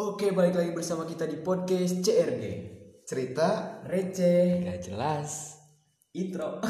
Oke, 0.00 0.32
balik 0.32 0.56
lagi 0.56 0.72
bersama 0.72 1.04
kita 1.04 1.28
di 1.28 1.36
podcast 1.44 2.00
CRG. 2.00 2.44
cerita 3.04 3.82
Receh, 3.84 4.64
Gak 4.64 4.80
jelas. 4.88 5.60
intro. 6.16 6.62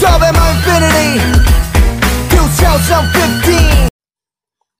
Drop 0.00 0.20
my 0.20 0.50
infinity 0.52 1.20
2015 2.34 3.88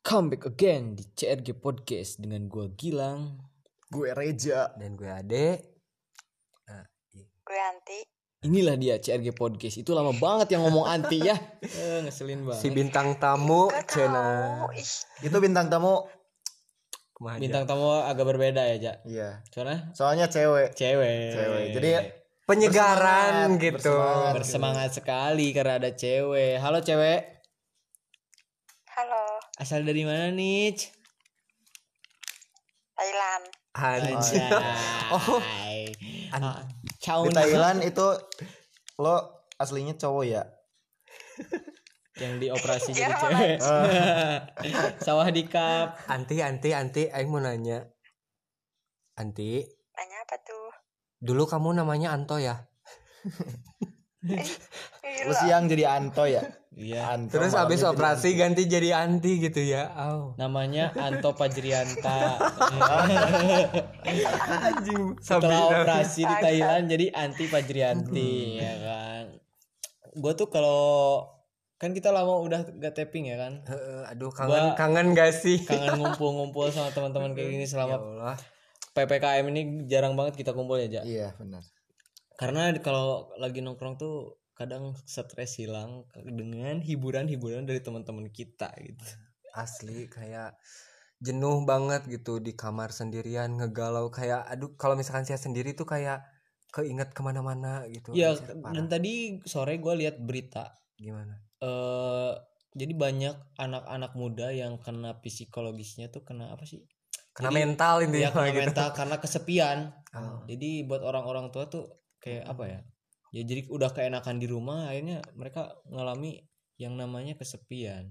Come 0.05 0.27
back 0.31 0.45
again 0.45 0.95
di 0.99 1.05
CRG 1.17 1.57
Podcast 1.57 2.21
dengan 2.21 2.46
gua 2.46 2.69
Gilang. 2.77 3.41
gue 3.89 4.11
Reja 4.12 4.75
Dan 4.77 4.99
gue 4.99 5.09
Ade. 5.09 5.73
Gue 7.45 7.61
Anti. 7.61 8.01
Inilah 8.45 8.77
dia 8.77 8.97
CRG 8.97 9.33
Podcast. 9.33 9.77
Itu 9.77 9.93
lama 9.93 10.12
banget 10.12 10.52
yang 10.52 10.65
ngomong 10.65 10.85
anti 10.85 11.21
ya. 11.21 11.37
Eh, 11.65 12.01
ngeselin 12.01 12.45
banget. 12.45 12.61
Si 12.61 12.69
bintang 12.69 13.16
tamu 13.16 13.69
Cena. 13.85 14.65
itu 15.21 15.37
bintang 15.39 15.69
tamu 15.69 16.05
Kumaha 17.15 17.37
aja. 17.37 17.41
Bintang 17.41 17.65
tamu 17.65 18.01
agak 18.01 18.27
berbeda 18.27 18.65
ya, 18.65 18.77
Jak. 18.77 18.97
iya 19.07 19.41
Soalnya 19.49 19.93
soalnya 19.95 20.27
cewek 20.27 20.75
cewek. 20.75 21.30
cewek 21.30 21.65
jadi 21.73 21.91
penyegaran 22.45 23.55
Bersemangat, 23.57 23.63
gitu. 23.63 23.95
bersemangat. 23.97 24.33
bersemangat 24.35 24.91
sekali 24.93 25.47
karena 25.55 25.73
ada 25.79 25.91
cewek. 25.95 26.59
Halo 26.59 26.79
cewek. 26.80 27.21
halo. 28.93 29.24
Asal 29.57 29.85
dari 29.85 30.02
mana 30.02 30.29
nih? 30.29 30.74
Thailand. 32.95 33.45
Anjir. 33.74 34.49
Oh. 35.15 35.38
Di 37.05 37.37
Thailand 37.37 37.85
itu 37.85 38.07
lo 38.99 39.45
aslinya 39.61 39.95
cowok 40.01 40.25
ya 40.25 40.43
yang 42.23 42.38
dioperasi 42.38 42.95
jadi 42.95 43.15
cewek. 43.15 43.59
Sawah 45.07 45.29
di 45.35 45.45
kap. 45.51 45.99
Anti, 46.07 46.38
anti, 46.38 46.71
anti, 46.71 47.02
Aing 47.11 47.27
mau 47.27 47.43
nanya. 47.43 47.83
Anti, 49.19 49.63
Nanya 49.95 50.19
apa 50.27 50.37
tuh? 50.43 50.71
dulu 51.24 51.46
kamu 51.49 51.80
namanya 51.80 52.13
Anto 52.13 52.37
ya? 52.37 52.66
Gila. 54.25 54.43
lu 55.25 55.33
siang 55.37 55.65
jadi 55.67 55.85
Anto 55.91 56.25
ya 56.25 56.43
Iya. 56.75 57.07
Anto 57.09 57.39
Terus 57.39 57.55
abis 57.55 57.79
jadi 57.79 57.87
operasi 57.87 58.29
ganti 58.35 58.67
jadi 58.67 58.99
anti 58.99 59.39
gitu 59.39 59.63
ya? 59.63 59.95
Aw. 59.95 60.35
Namanya 60.35 60.91
Anto 60.93 61.30
Pajrianta. 61.30 62.35
Anjing. 64.67 65.15
Setelah 65.19 65.71
operasi 65.71 66.22
di 66.25 66.34
Thailand 66.37 66.84
jadi 66.89 67.06
anti 67.12 67.47
Pajrianti 67.47 68.31
ya 68.59 68.75
kan. 68.81 69.25
Gue 70.15 70.33
tuh 70.34 70.47
kalau 70.47 71.22
kan 71.77 71.91
kita 71.91 72.11
lama 72.11 72.39
udah 72.41 72.67
gak 72.75 72.95
tapping 72.97 73.28
ya 73.28 73.37
kan. 73.37 73.62
Heeh, 73.65 74.03
aduh 74.09 74.31
kangen 74.31 74.50
Gua- 74.50 74.75
kangen 74.75 75.06
gak 75.12 75.31
sih? 75.31 75.62
Kangen 75.62 75.95
ngumpul-ngumpul 76.00 76.71
sama 76.71 76.91
teman-teman 76.91 77.34
kayak 77.34 77.50
gini 77.50 77.62
Ya 77.62 77.71
selama 77.71 77.99
Allah. 77.99 78.37
PPKM 78.91 79.47
ini 79.49 79.61
jarang 79.84 80.15
banget 80.15 80.39
kita 80.39 80.50
kumpul 80.50 80.75
ya, 80.77 80.87
Jak. 80.89 81.03
iya 81.05 81.34
benar 81.34 81.67
Karena 82.34 82.75
kalau 82.82 83.31
lagi 83.38 83.62
nongkrong 83.62 83.94
tuh 83.97 84.38
kadang 84.54 84.94
stres 85.03 85.59
hilang 85.59 86.06
dengan 86.22 86.78
hiburan-hiburan 86.78 87.66
dari 87.66 87.82
teman-teman 87.82 88.31
kita 88.31 88.71
gitu. 88.78 89.03
asli 89.54 90.06
kayak 90.10 90.55
jenuh 91.19 91.62
banget 91.66 92.06
gitu 92.06 92.38
di 92.38 92.55
kamar 92.55 92.91
sendirian 92.91 93.55
ngegalau 93.59 94.10
kayak 94.15 94.47
aduh 94.47 94.75
kalau 94.78 94.94
misalkan 94.99 95.27
saya 95.27 95.38
sendiri 95.38 95.75
tuh 95.75 95.87
kayak 95.87 96.27
keinget 96.75 97.15
ke 97.15 97.22
mana-mana 97.22 97.87
gitu 97.91 98.15
Ya 98.15 98.34
dan 98.75 98.91
tadi 98.91 99.43
sore 99.47 99.78
gue 99.78 99.94
lihat 99.94 100.19
berita 100.22 100.75
gimana 100.99 101.38
eh 101.62 102.34
jadi 102.75 102.93
banyak 102.94 103.37
anak-anak 103.55 104.12
muda 104.19 104.51
yang 104.51 104.83
kena 104.83 105.22
psikologisnya 105.22 106.11
tuh 106.11 106.27
kena 106.27 106.51
apa 106.51 106.66
sih? 106.66 106.83
kena 107.31 107.55
Jadi, 107.55 107.59
mental 107.62 107.95
ini 108.03 108.19
Ya 108.27 108.34
kena 108.34 108.51
gitu. 108.55 108.62
mental 108.66 108.89
karena 108.91 109.16
kesepian. 109.22 109.78
Oh. 110.11 110.43
Jadi 110.51 110.83
buat 110.83 111.03
orang-orang 111.06 111.55
tua 111.55 111.71
tuh 111.71 111.87
kayak 112.25 112.49
apa 112.49 112.65
ya? 112.65 112.81
Ya 113.37 113.43
jadi 113.45 113.69
udah 113.69 113.93
keenakan 113.93 114.41
di 114.41 114.49
rumah 114.49 114.89
akhirnya 114.89 115.21
mereka 115.37 115.77
ngalami 115.93 116.41
yang 116.81 116.97
namanya 116.97 117.37
kesepian. 117.37 118.09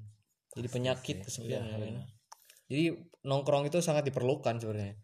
Jadi 0.53 0.67
penyakit 0.69 1.25
sih. 1.25 1.25
kesepian 1.25 1.65
Iya, 1.65 1.73
ya 1.73 1.89
kan? 1.97 2.05
Jadi 2.69 2.83
nongkrong 3.25 3.65
itu 3.65 3.81
sangat 3.81 4.05
diperlukan 4.05 4.61
sebenarnya. 4.61 4.95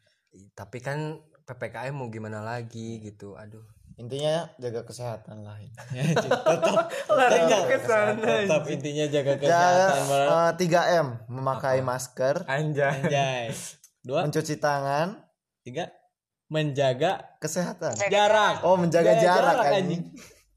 tapi 0.54 0.78
kan 0.78 1.18
ppkm 1.42 1.90
mau 1.90 2.06
gimana 2.14 2.46
lagi 2.46 3.02
gitu 3.02 3.34
aduh 3.34 3.66
intinya 4.00 4.48
jaga 4.62 4.86
kesehatan 4.88 5.44
lah 5.44 5.60
Ya, 5.92 6.06
tetap 6.16 6.88
Larinya 7.12 7.60
ke 7.68 7.78
sana, 7.84 8.24
Tetap 8.46 8.64
intinya 8.72 9.06
jaga 9.12 9.34
kesehatan. 9.36 10.56
Eh, 10.56 10.70
3 10.70 11.02
m 11.04 11.08
memakai 11.28 11.82
masker 11.84 12.48
anjay 12.48 13.04
Anjay. 13.04 13.46
Dua, 14.08 14.24
mencuci 14.24 14.56
tangan 14.62 15.20
tiga, 15.68 15.92
menjaga 16.50 17.38
kesehatan 17.38 17.94
jarak. 18.10 18.66
oh 18.66 18.76
menjaga 18.76 19.16
Jaga 19.16 19.22
jarak, 19.22 19.56
jarak, 19.62 19.78
anjing 19.80 20.04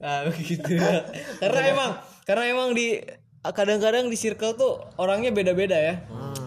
Nah, 0.03 0.27
begitu. 0.27 0.83
karena 1.43 1.61
emang 1.71 1.91
karena 2.27 2.45
emang 2.51 2.75
di 2.75 2.99
kadang-kadang 3.47 4.11
di 4.11 4.19
circle 4.19 4.59
tuh 4.59 4.83
orangnya 4.99 5.31
beda-beda 5.31 5.79
ya. 5.79 5.95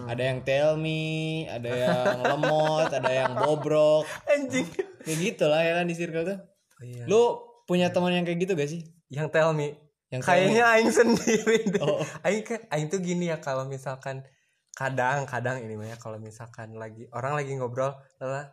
Ada 0.06 0.22
yang 0.28 0.44
tell 0.44 0.76
me, 0.76 1.48
ada 1.48 1.64
yang 1.72 2.20
lemot, 2.20 2.92
ada 2.92 3.08
yang 3.08 3.32
bobrok. 3.32 4.04
anjing 4.28 4.68
Kayak 5.00 5.18
gitu 5.24 5.44
lah 5.48 5.64
ya 5.64 5.72
kan 5.72 5.88
di 5.88 5.96
circle 5.96 6.28
tuh. 6.28 6.38
Oh, 6.44 6.84
iya. 6.84 7.08
Lu 7.08 7.20
punya 7.64 7.88
teman 7.88 8.12
yang 8.12 8.28
kayak 8.28 8.44
gitu 8.44 8.52
gak 8.52 8.68
sih? 8.68 8.84
yang 9.06 9.30
tell 9.30 9.54
me 9.54 9.70
Yang 10.10 10.22
kayaknya 10.26 10.64
aing 10.66 10.90
sendiri 10.90 11.62
deh 11.66 11.82
Oh. 11.82 12.02
aing 12.26 12.42
kan 12.42 12.60
aing 12.74 12.90
tuh 12.90 12.98
gini 12.98 13.30
ya 13.30 13.38
kalau 13.38 13.66
misalkan 13.66 14.26
kadang 14.74 15.24
kadang 15.24 15.62
ini 15.62 15.78
mah 15.78 15.88
ya 15.88 15.96
kalau 15.96 16.18
misalkan 16.18 16.74
lagi 16.74 17.06
orang 17.10 17.38
lagi 17.38 17.54
ngobrol 17.54 17.94
lah 18.18 18.50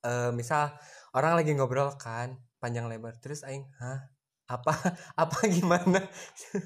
eh 0.00 0.30
misal 0.30 0.72
orang 1.10 1.34
lagi 1.34 1.52
ngobrol 1.52 1.92
kan 1.94 2.32
panjang 2.56 2.86
lebar 2.86 3.16
terus 3.18 3.42
aing 3.42 3.64
hah 3.76 4.08
apa 4.46 4.72
apa 5.22 5.38
gimana 5.46 6.00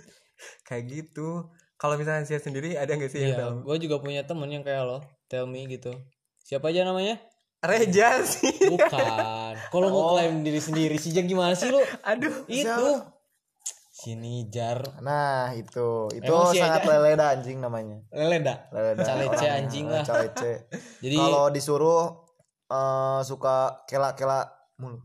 kayak 0.66 0.84
gitu 0.86 1.48
kalau 1.74 1.94
misalnya 1.94 2.24
saya 2.24 2.38
sendiri 2.38 2.74
ada 2.74 2.90
nggak 2.90 3.08
sih 3.08 3.20
yang 3.20 3.34
Iya, 3.34 3.46
me? 3.50 3.62
gue 3.62 3.76
juga 3.80 3.98
punya 3.98 4.22
temen 4.22 4.46
yang 4.46 4.62
kayak 4.62 4.82
lo, 4.82 4.98
tell 5.26 5.44
me 5.44 5.66
gitu. 5.66 5.90
Siapa 6.38 6.70
aja 6.70 6.82
namanya? 6.82 7.18
Reja 7.60 8.20
sih 8.22 8.52
Bukan. 8.68 9.52
Kalau 9.72 9.88
mau 9.88 10.14
klaim 10.14 10.40
diri 10.40 10.60
sendiri 10.60 10.94
sih 10.94 11.10
gimana 11.12 11.52
sih 11.52 11.68
lu? 11.68 11.80
aduh 12.00 12.44
Itu. 12.46 13.04
Sini 13.90 14.48
jar. 14.48 14.80
nah 15.00 15.52
itu 15.52 16.10
itu 16.12 16.26
Emang 16.26 16.50
sih 16.50 16.60
sangat 16.60 16.82
aja. 16.82 16.90
leleda 16.92 17.24
anjing 17.30 17.58
namanya 17.58 17.98
Leleda. 18.10 18.54
leleda 18.68 19.00
Calece 19.02 19.46
anjing 19.46 19.86
eh, 19.86 19.92
lah. 19.92 20.04
calece 20.04 20.52
Jadi 20.98 21.16
kalau 21.16 21.44
disuruh 21.48 22.23
eh, 22.70 23.20
suka 23.24 23.84
kela-kela 23.88 24.48
mulu. 24.80 25.00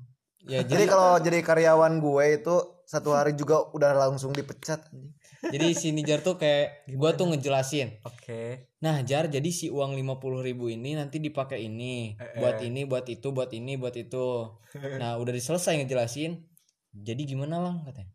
ya 0.47 0.64
Jadi 0.64 0.72
jadi 0.72 0.84
kalau 0.88 1.20
jadi 1.20 1.40
karyawan 1.44 2.00
gue 2.00 2.25
itu 2.40 2.56
satu 2.90 3.14
hari 3.14 3.38
juga 3.38 3.70
udah 3.70 3.94
langsung 3.94 4.34
dipecat. 4.34 4.81
anjing. 4.90 5.14
jadi 5.53 5.68
sini 5.78 6.02
jar 6.02 6.19
tuh 6.25 6.42
kayak 6.42 6.90
gua 6.98 7.14
tuh 7.14 7.30
ngejelasin. 7.30 8.02
oke 8.02 8.66
Nah, 8.80 9.03
jar 9.03 9.28
jadi 9.28 9.46
si 9.52 9.68
uang 9.68 9.94
50.000 9.94 10.48
ribu 10.48 10.72
ini 10.72 10.96
nanti 10.96 11.19
dipakai 11.19 11.68
ini, 11.68 12.16
buat 12.40 12.64
ini, 12.64 12.88
buat 12.88 13.03
itu, 13.12 13.28
buat 13.36 13.52
ini, 13.52 13.75
buat 13.75 13.94
itu. 13.94 14.56
Nah, 15.02 15.19
udah 15.19 15.36
diselesai 15.36 15.84
ngejelasin. 15.84 16.40
Jadi 16.96 17.22
gimana 17.28 17.59
lang 17.59 17.84
katanya? 17.84 18.12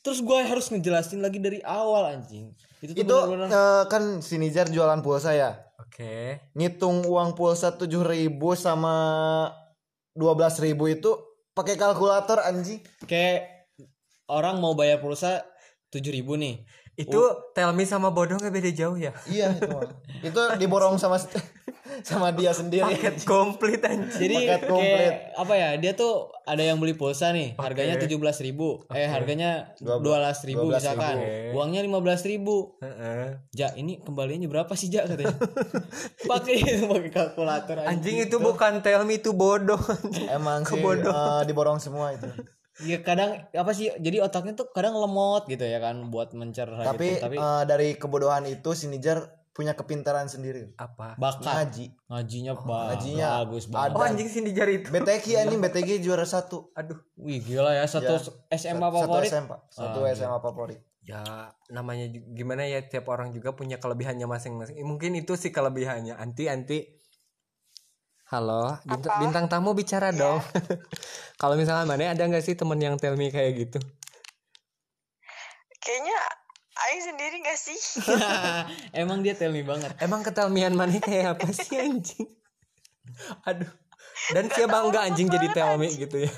Terus 0.00 0.20
gua 0.24 0.44
harus 0.44 0.68
ngejelasin 0.72 1.20
lagi 1.20 1.40
dari 1.40 1.58
awal 1.64 2.08
anjing. 2.16 2.52
Itu 2.80 2.92
tuh 2.96 3.02
Itu 3.02 3.16
benar-benar 3.28 3.48
eh, 3.50 3.84
kan 3.88 4.02
si 4.22 4.36
Nijar 4.40 4.68
jualan 4.72 5.00
pulsa 5.04 5.34
ya. 5.36 5.67
Oke 5.88 6.44
Ngitung 6.52 7.08
uang 7.08 7.32
pulsa 7.32 7.72
7.000 7.72 8.36
sama 8.54 8.94
12.000 10.12 10.76
itu 10.92 11.10
pakai 11.56 11.74
kalkulator 11.74 12.44
anjing. 12.44 12.84
kayak 13.08 13.66
orang 14.28 14.60
mau 14.60 14.76
bayar 14.76 15.00
pulsa 15.00 15.42
7.000 15.90 16.22
nih. 16.36 16.56
Itu 16.98 17.20
tell 17.52 17.70
me 17.70 17.82
sama 17.82 18.10
bodoh 18.10 18.34
nggak 18.34 18.50
beda 18.50 18.70
jauh 18.70 18.94
ya 18.94 19.14
Iya 19.24 19.54
itu 19.54 19.78
itu 20.24 20.40
diborong 20.58 20.98
sama 20.98 21.14
sama 22.00 22.30
dia 22.30 22.50
sendiri. 22.50 22.84
paket 22.84 23.22
komplit 23.24 23.82
anjing 23.82 24.06
Jadi 24.12 24.34
Paket 24.36 24.62
komplit. 24.64 24.94
kayak 24.94 25.14
apa 25.34 25.54
ya? 25.56 25.68
Dia 25.76 25.92
tuh 25.92 26.12
ada 26.44 26.60
yang 26.60 26.78
beli 26.78 26.94
pulsa 26.94 27.30
nih, 27.30 27.54
harganya 27.56 27.98
17.000 27.98 28.14
ribu, 28.40 28.86
eh 28.88 29.04
harganya 29.04 29.74
12.000 29.78 30.46
ribu 30.48 30.66
12.000. 30.68 30.78
misalkan, 30.78 31.16
uangnya 31.52 31.80
15.000 31.82 31.98
ribu. 32.28 32.56
Heeh. 32.78 33.42
Ja, 33.52 33.74
ini 33.74 33.98
kembaliannya 33.98 34.46
berapa 34.46 34.70
sih 34.72 34.88
Ja 34.88 35.04
katanya? 35.04 35.34
pakai 36.30 36.54
itu 36.56 36.86
pakai 36.86 37.10
kalkulator 37.10 37.82
Anjing 37.82 38.22
itu 38.22 38.36
bukan 38.38 38.78
tell 38.78 39.02
me 39.02 39.18
itu 39.18 39.30
bodoh. 39.32 39.80
Emang 40.28 40.62
sih 40.62 40.78
Kebodoh. 40.78 41.10
eh, 41.10 41.42
diborong 41.46 41.78
semua 41.78 42.12
itu. 42.12 42.30
Ya 42.80 42.98
kadang 42.98 43.42
apa 43.48 43.70
sih? 43.70 43.90
Jadi 43.92 44.18
otaknya 44.18 44.54
tuh 44.54 44.68
kadang 44.68 44.94
lemot 44.94 45.44
gitu 45.44 45.62
ya 45.62 45.78
kan 45.78 45.98
buat 46.06 46.30
mencerna 46.30 46.82
Tapi, 46.84 47.06
gitu. 47.12 47.22
Tapi 47.22 47.36
eh, 47.36 47.62
dari 47.64 47.88
kebodohan 47.92 48.44
itu 48.44 48.70
si 48.72 48.86
Nijar 48.86 49.26
punya 49.50 49.74
kepintaran 49.74 50.24
sendiri. 50.24 50.70
apa 50.76 51.18
bakat 51.18 51.42
Ngaji. 51.66 51.86
ngajinya 52.08 52.52
Oh, 52.54 52.62
ba- 52.62 52.94
ngajinya 52.94 53.28
bagus 53.42 53.66
banget 53.66 53.90
oh 53.90 54.02
anjing 54.04 54.28
sini 54.28 54.50
jari 54.52 54.78
itu 54.78 54.88
BTK 54.88 55.26
anjing 55.36 55.58
BTK 55.58 55.90
juara 55.98 56.22
satu. 56.22 56.70
aduh 56.72 56.94
wih 57.16 57.42
gila 57.42 57.72
ya 57.72 57.82
satu 57.84 58.22
Ya. 58.46 58.54
SMA 58.54 58.78
Satu 58.80 58.94
favorit 58.96 59.26
SMA, 59.28 59.56
satu 59.68 59.98
Ah, 60.00 60.14
SMA 60.14 60.38
favorit. 60.38 60.78
ya 61.02 61.50
namanya 61.68 62.06
gimana 62.06 62.62
ya 62.64 62.78
tiap 62.82 63.08
orang 63.08 63.32
juga 63.32 63.50
punya 63.50 63.76
kelebihannya 63.76 64.24
masing-masing 64.24 64.78
mungkin 64.80 65.16
itu 65.16 65.34
sih 65.34 65.50
kelebihannya 65.50 66.14
anti 66.14 66.46
anti 66.46 66.78
halo 68.28 68.76
bintang, 68.84 69.12
Apa? 69.12 69.20
bintang 69.24 69.46
tamu 69.48 69.72
bicara 69.72 70.12
Iya. 70.12 70.20
dong. 70.20 70.40
Kalau 71.40 71.54
misalnya 71.56 71.88
mana 71.88 72.12
ada 72.12 72.24
nggak 72.28 72.44
sih 72.44 72.52
temen 72.52 72.76
yang 72.76 73.00
tell 73.00 73.16
me 73.16 73.32
kayak 73.32 73.52
gitu? 73.56 73.78
Kayaknya 75.80 76.18
Aing 76.78 77.02
sendiri 77.02 77.36
gak 77.42 77.58
sih? 77.58 77.78
emang 79.02 79.18
dia 79.24 79.34
tell 79.34 79.50
me 79.50 79.66
banget. 79.66 79.90
Emang 79.98 80.22
ketelmian 80.22 80.78
mana 80.78 80.94
kayak 81.02 81.34
apa 81.34 81.50
sih 81.56 81.74
anjing? 81.74 82.28
Aduh. 83.42 83.66
Dan 84.30 84.46
siapa 84.52 84.78
bangga 84.78 85.08
anjing 85.10 85.26
jadi 85.26 85.48
tell 85.56 85.74
me 85.74 85.88
gitu 85.90 86.22
ya? 86.22 86.32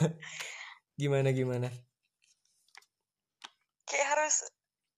Gimana 0.97 1.35
gimana? 1.35 1.69
Kayak 3.85 4.07
harus 4.17 4.49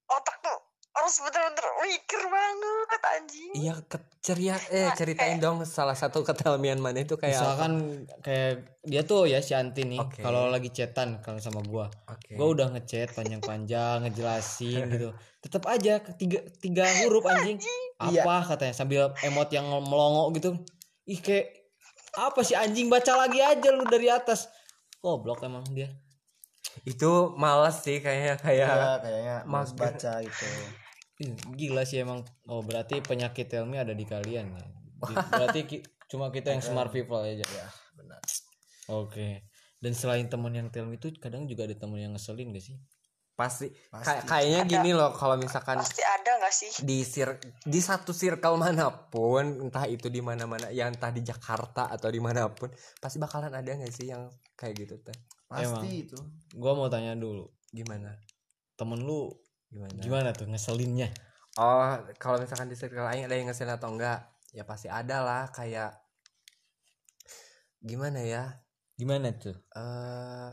otak 0.07 0.37
tuh 0.45 0.59
harus 1.03 1.19
bener-bener 1.19 1.67
mikir 1.83 2.23
banget 2.25 3.01
anjing. 3.11 3.51
iya 3.57 3.75
ceria 4.19 4.55
eh 4.71 4.87
Nah, 4.87 4.95
ceritain 4.95 5.37
dong 5.37 5.67
salah 5.67 5.93
satu 5.93 6.23
ketelmian 6.23 6.79
mana 6.79 7.03
itu 7.03 7.15
kayak 7.17 7.35
apa? 7.35 7.43
misalkan 7.43 7.73
kayak 8.21 8.53
dia 8.81 9.03
tuh 9.03 9.27
ya 9.27 9.39
si 9.39 9.51
Anti 9.53 9.83
nih 9.85 9.99
Oke. 9.99 10.23
kalau 10.23 10.47
lagi 10.47 10.71
chatan 10.71 11.19
kalau 11.19 11.37
sama 11.37 11.59
gua 11.61 11.91
oke 12.07 12.33
gua 12.33 12.47
udah 12.49 12.71
ngechat 12.71 13.11
panjang-panjang 13.13 14.07
ngejelasin 14.07 14.87
gitu 14.95 15.11
tetap 15.39 15.67
aja 15.67 15.99
ketiga 16.01 16.39
tiga 16.57 16.87
huruf 17.03 17.27
anjing 17.27 17.59
apa 17.99 18.47
katanya 18.47 18.71
sambil 18.73 19.03
emot 19.21 19.51
yang 19.51 19.67
melongo 19.83 20.31
gitu 20.33 20.55
ih 21.05 21.19
kayak 21.19 21.51
apa 22.15 22.41
sih 22.41 22.55
anjing 22.55 22.87
baca 22.87 23.17
lagi 23.17 23.43
aja 23.43 23.69
lu 23.69 23.83
dari 23.85 24.07
atas 24.07 24.47
goblok 24.99 25.43
emang 25.43 25.67
dia 25.69 25.91
itu 26.83 27.11
malas 27.35 27.83
sih 27.83 27.99
kayaknya 27.99 28.39
kayak 28.39 28.71
Ya, 28.71 28.97
kayaknya 28.97 29.37
mager. 29.45 29.77
baca 29.77 30.13
gitu. 30.23 30.47
Gila 31.55 31.83
sih 31.85 32.01
emang. 32.01 32.25
Oh 32.49 32.65
berarti 32.65 32.99
penyakit 32.99 33.47
Helmi 33.49 33.79
ada 33.79 33.93
di 33.93 34.03
kalian 34.03 34.47
ya? 34.49 34.65
Berarti 35.35 35.67
ki- 35.67 35.85
cuma 36.07 36.31
kita 36.31 36.55
yang 36.55 36.63
smart 36.63 36.95
people 36.95 37.19
aja. 37.19 37.43
Ya, 37.43 37.67
benar. 37.99 38.23
oke. 38.89 39.43
Dan 39.83 39.93
selain 39.93 40.31
temen 40.31 40.55
yang 40.55 40.71
Helmi 40.71 40.95
itu 40.97 41.11
kadang 41.19 41.45
juga 41.45 41.67
ada 41.67 41.75
temen 41.75 41.99
yang 41.99 42.15
ngeselin 42.15 42.55
gak 42.55 42.63
sih? 42.63 42.79
Pasti, 43.35 43.67
Pasti. 43.91 44.07
Kay- 44.07 44.23
kayaknya 44.23 44.61
gini 44.69 44.91
loh 44.95 45.11
kalau 45.11 45.35
misalkan 45.35 45.81
Pasti 45.83 46.05
ada 46.05 46.39
gak 46.39 46.55
sih? 46.55 46.71
di 46.87 47.03
sir 47.03 47.35
di 47.65 47.81
satu 47.83 48.15
circle 48.15 48.61
mana 48.61 48.93
pun 48.93 49.67
entah 49.67 49.89
itu 49.89 50.07
di 50.07 50.23
mana-mana 50.23 50.71
yang 50.71 50.95
entah 50.95 51.11
di 51.11 51.25
Jakarta 51.25 51.91
atau 51.91 52.07
di 52.13 52.21
mana 52.23 52.47
pun 52.53 52.71
pasti 53.01 53.19
bakalan 53.19 53.51
ada 53.51 53.67
nggak 53.67 53.91
sih 53.91 54.13
yang 54.13 54.31
kayak 54.55 54.75
gitu 54.79 54.95
teh? 55.03 55.17
Pasti 55.49 55.67
Emang. 55.67 55.85
itu. 55.89 56.19
gua 56.55 56.79
mau 56.79 56.87
tanya 56.87 57.17
dulu. 57.19 57.49
Gimana? 57.73 58.15
Temen 58.77 59.03
lu 59.03 59.33
gimana? 59.73 59.97
Gimana 59.99 60.29
tuh 60.37 60.47
ngeselinnya? 60.53 61.09
Oh 61.57 61.85
kalau 62.17 62.41
misalkan 62.41 62.69
di 62.69 62.77
circle 62.77 63.05
lain 63.05 63.25
ada 63.25 63.35
yang 63.37 63.49
ngeselin 63.49 63.77
atau 63.77 63.89
enggak? 63.93 64.21
Ya 64.53 64.69
pasti 64.69 64.89
ada 64.93 65.25
lah 65.25 65.49
kayak 65.49 65.97
gimana 67.81 68.21
ya? 68.23 68.45
Gimana 68.97 69.33
tuh? 69.35 69.57
Eh 69.73 70.49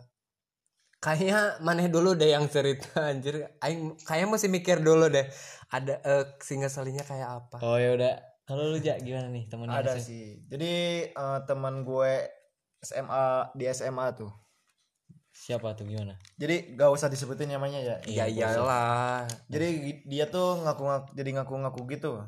kayaknya 1.00 1.60
maneh 1.64 1.88
dulu 1.88 2.16
deh 2.16 2.32
yang 2.32 2.48
cerita 2.52 3.00
anjir. 3.12 3.48
Aing 3.64 3.96
kayaknya 4.04 4.28
mesti 4.32 4.48
mikir 4.52 4.80
dulu 4.84 5.08
deh 5.08 5.28
ada 5.72 5.94
eh 6.04 6.24
si 6.44 6.56
ngeselinnya 6.60 7.04
kayak 7.04 7.30
apa. 7.44 7.58
Oh 7.64 7.78
ya 7.80 7.96
udah. 7.96 8.16
Kalau 8.50 8.66
lu 8.66 8.82
Jak 8.82 9.06
gimana 9.06 9.30
nih 9.30 9.46
temennya 9.46 9.78
Ada 9.78 9.94
ngeselin? 9.94 10.04
sih. 10.10 10.26
Jadi 10.50 10.74
eh, 11.14 11.40
teman 11.46 11.86
gue 11.86 12.12
SMA 12.82 13.54
di 13.56 13.64
SMA 13.70 14.06
tuh. 14.18 14.32
Siapa 15.40 15.72
tuh 15.72 15.88
gimana 15.88 16.20
Jadi 16.36 16.76
gak 16.76 16.92
usah 16.92 17.08
disebutin 17.08 17.48
namanya 17.48 17.80
ya. 17.80 17.96
ya 18.04 18.26
iyalah 18.28 19.24
Jadi 19.48 19.68
dia 20.04 20.28
tuh 20.28 20.60
ngaku-ngaku 20.60 21.08
jadi 21.14 21.30
ngaku-ngaku 21.34 21.82
gitu. 21.90 22.20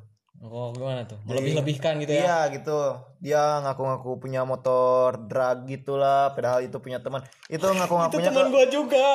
oh 0.41 0.71
gimana 0.71 1.03
tuh 1.03 1.19
melebih-lebihkan 1.21 1.99
gitu 1.99 2.09
ya 2.09 2.23
Iya 2.23 2.39
gitu. 2.51 2.79
Dia 3.19 3.61
ngaku-ngaku 3.61 4.17
punya 4.17 4.41
motor 4.41 5.13
drag 5.21 5.67
gitulah, 5.67 6.33
padahal 6.33 6.65
itu 6.65 6.73
punya 6.77 6.97
teman. 6.97 7.21
Itu 7.45 7.61
itu 7.61 7.67
ngaku-ngakunya 7.69 8.31
teman 8.31 8.47
ke- 8.47 8.51
gua 8.51 8.65
juga 8.65 9.09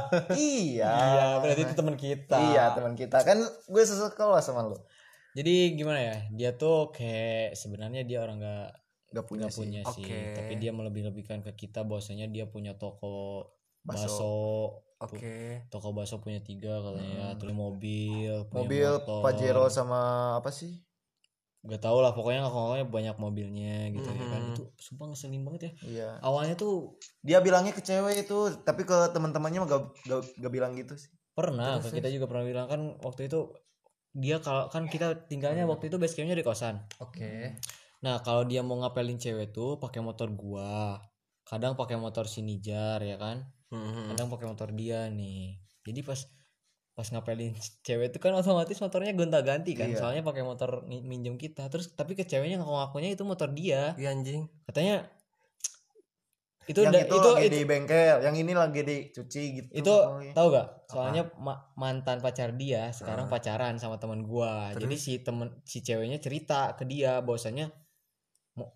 Iya. 0.32 0.88
iya 0.88 1.26
berarti 1.36 1.62
itu 1.62 1.74
teman 1.74 1.96
kita 1.96 2.36
Iya, 2.46 2.64
teman 2.72 2.94
kita. 2.94 3.18
Kan 3.20 3.38
gue 3.42 3.82
sesekolah 3.82 4.40
sama 4.40 4.64
lu. 4.64 4.78
jadi 5.30 5.76
gimana 5.76 6.00
ya 6.00 6.16
dia 6.32 6.50
tuh 6.52 6.90
kayak 6.90 7.54
sebenarnya 7.54 8.02
dia 8.02 8.18
orang 8.18 8.40
nggak 9.10 9.20
Gak 9.20 9.26
punya 9.26 9.42
nggak 9.42 9.52
sih. 9.52 9.60
punya 9.60 9.80
sih 9.88 10.04
Oke. 10.04 10.20
tapi 10.34 10.52
dia 10.56 10.70
melebih-lebihkan 10.70 11.42
ke 11.42 11.52
kita 11.56 11.82
bahwasanya 11.82 12.26
dia 12.26 12.46
punya 12.46 12.74
toko 12.74 13.46
Bakso. 13.80 14.06
bakso 14.06 14.32
oke 15.00 15.32
toko 15.66 15.88
bakso 15.90 16.18
punya 16.18 16.38
tiga 16.38 16.78
katanya 16.78 17.10
ya 17.10 17.28
terus 17.34 17.50
mobil 17.52 18.44
punya 18.46 18.60
Mobil 18.60 18.90
motor. 18.94 19.20
Pajero 19.20 19.64
sama 19.66 20.00
apa 20.36 20.50
sih? 20.50 20.84
gak 21.60 21.76
tau 21.78 22.00
lah 22.00 22.14
pokoknya 22.14 22.40
ngaku 22.40 22.88
banyak 22.88 23.16
mobilnya 23.16 23.88
gitu 23.90 24.08
ya 24.08 24.24
kan 24.26 24.40
Mhm. 24.42 24.50
itu 24.50 24.62
sumpah 24.78 25.06
ngeselin 25.08 25.44
banget 25.44 25.60
ya 25.60 25.72
Iya. 25.84 26.08
awalnya 26.20 26.56
tuh 26.56 26.96
Dia 27.20 27.40
bilangnya 27.40 27.70
ke 27.70 27.80
cewek 27.80 28.24
itu, 28.24 28.38
tapi 28.64 28.82
ke 28.82 28.96
teman-temannya 29.12 29.60
mah 29.60 29.68
gak, 29.68 29.82
gak, 30.02 30.20
gak 30.38 30.48
bilang 30.50 30.72
gitu 30.72 30.96
sih. 30.96 31.12
pernah 31.30 31.76
Terus, 31.78 31.92
kita 31.92 32.08
juga 32.08 32.24
pernah 32.26 32.44
bilang 32.44 32.64
kan 32.64 32.80
waktu 33.00 33.28
itu 33.28 33.52
dia 34.12 34.38
kalau 34.38 34.66
kan 34.66 34.86
kita 34.86 35.26
tinggalnya 35.26 35.64
waktu 35.64 35.86
itu 35.86 35.96
base 35.96 36.14
campnya 36.14 36.32
di 36.32 36.42
kosan 36.42 36.80
oke 36.98 37.28
Nah, 38.00 38.16
kalau 38.20 38.44
dia 38.44 38.64
mau 38.64 38.80
ngapelin 38.80 39.16
cewek 39.16 39.52
tuh 39.52 39.76
pakai 39.76 40.00
motor 40.00 40.32
gua. 40.32 40.96
Kadang 41.44 41.76
pakai 41.76 42.00
motor 42.00 42.24
si 42.24 42.40
Nijar 42.40 43.00
ya 43.00 43.16
kan. 43.16 43.44
Mhm. 43.68 44.14
Kadang 44.14 44.28
pakai 44.32 44.46
motor 44.48 44.68
dia 44.72 45.06
nih. 45.06 45.60
Jadi 45.84 46.00
pas 46.00 46.20
pas 46.90 47.06
ngapelin 47.06 47.52
cewek 47.86 48.12
itu 48.12 48.18
kan 48.18 48.32
otomatis 48.32 48.76
motornya 48.78 49.12
gonta-ganti 49.12 49.76
kan. 49.76 49.92
Iya. 49.92 50.00
Soalnya 50.00 50.22
pakai 50.22 50.42
motor 50.42 50.84
mi- 50.84 51.04
minjem 51.04 51.36
kita. 51.36 51.68
Terus 51.68 51.92
tapi 51.92 52.16
ke 52.16 52.24
ceweknya 52.24 52.60
ngaku-ngakunya 52.60 53.12
itu 53.12 53.22
motor 53.22 53.52
dia. 53.52 53.92
Iya, 53.94 54.12
anjing 54.12 54.48
Katanya 54.64 55.04
itu 56.68 56.86
yang 56.86 56.94
da- 56.94 57.02
itu, 57.02 57.16
itu 57.18 57.28
lagi 57.34 57.48
itu, 57.50 57.56
di 57.56 57.62
bengkel, 57.66 58.16
yang 58.22 58.36
ini 58.36 58.52
lagi 58.54 58.80
dicuci 58.86 59.42
gitu. 59.58 59.70
itu 59.74 59.90
pokoknya. 59.90 60.32
tahu 60.38 60.46
gak? 60.54 60.66
Soalnya 60.86 61.22
ma- 61.34 61.66
mantan 61.74 62.22
pacar 62.22 62.54
dia 62.54 62.94
sekarang 62.94 63.26
Ah. 63.26 63.32
pacaran 63.32 63.74
sama 63.76 63.98
teman 63.98 64.22
gua. 64.22 64.70
Jadi 64.78 64.94
Terus? 64.94 65.02
si 65.02 65.12
temen 65.18 65.50
si 65.66 65.82
ceweknya 65.82 66.22
cerita 66.22 66.78
ke 66.78 66.86
dia 66.86 67.18
bahwasanya 67.18 67.74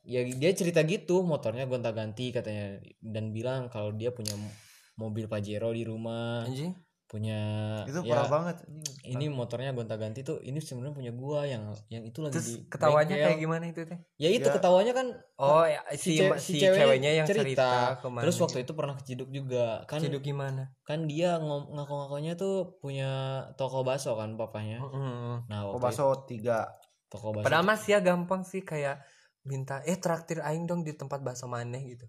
ya 0.02 0.20
dia 0.22 0.50
cerita 0.52 0.80
gitu 0.82 1.22
motornya 1.22 1.64
gonta-ganti 1.64 2.30
katanya 2.30 2.76
dan 3.00 3.30
bilang 3.30 3.66
kalau 3.66 3.90
dia 3.90 4.10
punya 4.10 4.32
mo- 4.32 4.56
mobil 4.96 5.26
Pajero 5.26 5.70
di 5.70 5.82
rumah, 5.82 6.44
anjing 6.44 6.72
punya 7.04 7.38
itu 7.84 8.00
ya 8.00 8.10
parah 8.10 8.26
banget. 8.26 8.56
ini 9.04 9.28
motornya 9.28 9.70
gonta-ganti 9.70 10.20
tuh 10.20 10.40
ini 10.40 10.58
sebenarnya 10.58 10.94
punya 10.94 11.12
gua 11.12 11.44
yang 11.44 11.62
yang 11.86 12.02
itu 12.02 12.18
lagi 12.18 12.32
terus 12.32 12.48
di 12.48 12.54
ketawanya 12.66 13.06
bengkel. 13.12 13.26
kayak 13.28 13.38
gimana 13.38 13.64
itu 13.66 13.80
teh 13.84 13.98
Ya 14.16 14.28
itu 14.30 14.42
Ya. 14.42 14.52
ketawanya 14.52 14.92
kan 14.92 15.06
oh 15.36 15.62
ya, 15.64 15.78
si, 15.92 16.16
ce- 16.16 16.38
si, 16.38 16.58
ceweknya, 16.58 17.10
yang 17.14 17.28
cerita, 17.28 17.94
ke 17.96 18.08
mana 18.08 18.24
Terus 18.24 18.36
waktu 18.36 18.58
itu 18.60 18.72
pernah 18.72 18.94
keciduk 18.96 19.28
juga 19.28 19.84
kan 19.84 20.00
ciduk 20.00 20.22
gimana 20.22 20.74
kan 20.82 21.06
dia 21.06 21.38
ngaku-ngakunya 21.38 22.34
tuh 22.34 22.78
punya 22.78 23.10
toko 23.52 23.82
bakso 23.82 24.14
kan 24.14 24.34
papanya. 24.34 24.80
Mhm. 24.80 25.46
Nah, 25.46 25.58
Oh, 25.64 25.76
waktu 25.76 25.82
bakso 25.84 26.04
tiga. 26.24 26.66
toko 27.06 27.30
bakso. 27.30 27.46
padahal 27.46 27.62
mas 27.64 27.84
ya 27.84 28.00
gampang 28.00 28.42
sih 28.42 28.60
kayak 28.60 28.98
minta 29.44 29.80
eh 29.82 29.94
traktir 29.94 30.40
aing 30.40 30.64
dong 30.64 30.80
di 30.80 30.92
tempat 30.92 31.20
bakso 31.20 31.46
maneh 31.46 31.84
gitu 31.86 32.06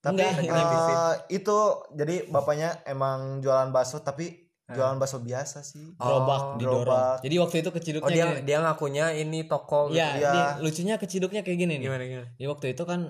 Tapi 0.00 0.18
Enggak, 0.18 0.50
eh, 0.50 1.14
itu 1.30 1.56
jadi 1.94 2.26
bapaknya 2.26 2.82
emang 2.84 3.38
jualan 3.38 3.70
bakso 3.70 4.00
tapi 4.00 4.50
jualan 4.66 4.96
bakso 4.96 5.20
biasa 5.20 5.62
sih. 5.62 5.94
gerobak 5.94 6.40
Oh, 6.42 6.56
didorong. 6.56 6.82
gerobak. 6.82 7.16
Jadi 7.20 7.36
waktu 7.38 7.56
itu 7.60 7.68
oh 7.68 7.72
keciduknya 7.72 8.10
dia 8.10 8.24
gini. 8.26 8.40
dia 8.42 8.58
ngakunya 8.58 9.06
ini 9.14 9.38
toko 9.44 9.80
gitu. 9.86 10.00
Iya. 10.00 10.10
dia- 10.26 10.56
lucunya 10.58 10.94
keciduknya 10.96 11.40
kayak 11.40 11.54
gini 11.56 11.72
nih. 11.76 11.86
gimana 11.86 12.04
gimana 12.04 12.26
Jadi 12.32 12.46
waktu 12.48 12.66
itu 12.70 12.82
kan 12.82 13.00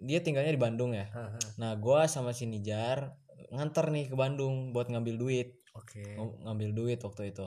dia 0.00 0.18
tinggalnya 0.18 0.50
di 0.50 0.58
Bandung 0.58 0.90
ya. 0.90 1.06
Haha. 1.06 1.38
Nah, 1.56 1.76
gua 1.76 2.08
sama 2.08 2.32
si 2.32 2.48
Nijar 2.48 3.14
nganter 3.48 3.86
nih 3.88 4.08
ke 4.08 4.16
Bandung 4.16 4.72
buat 4.72 4.88
ngambil 4.88 5.14
duit. 5.16 5.48
oke 5.70 6.02
Ng- 6.16 6.40
ngambil 6.42 6.70
duit 6.72 6.98
waktu 6.98 7.30
itu. 7.30 7.46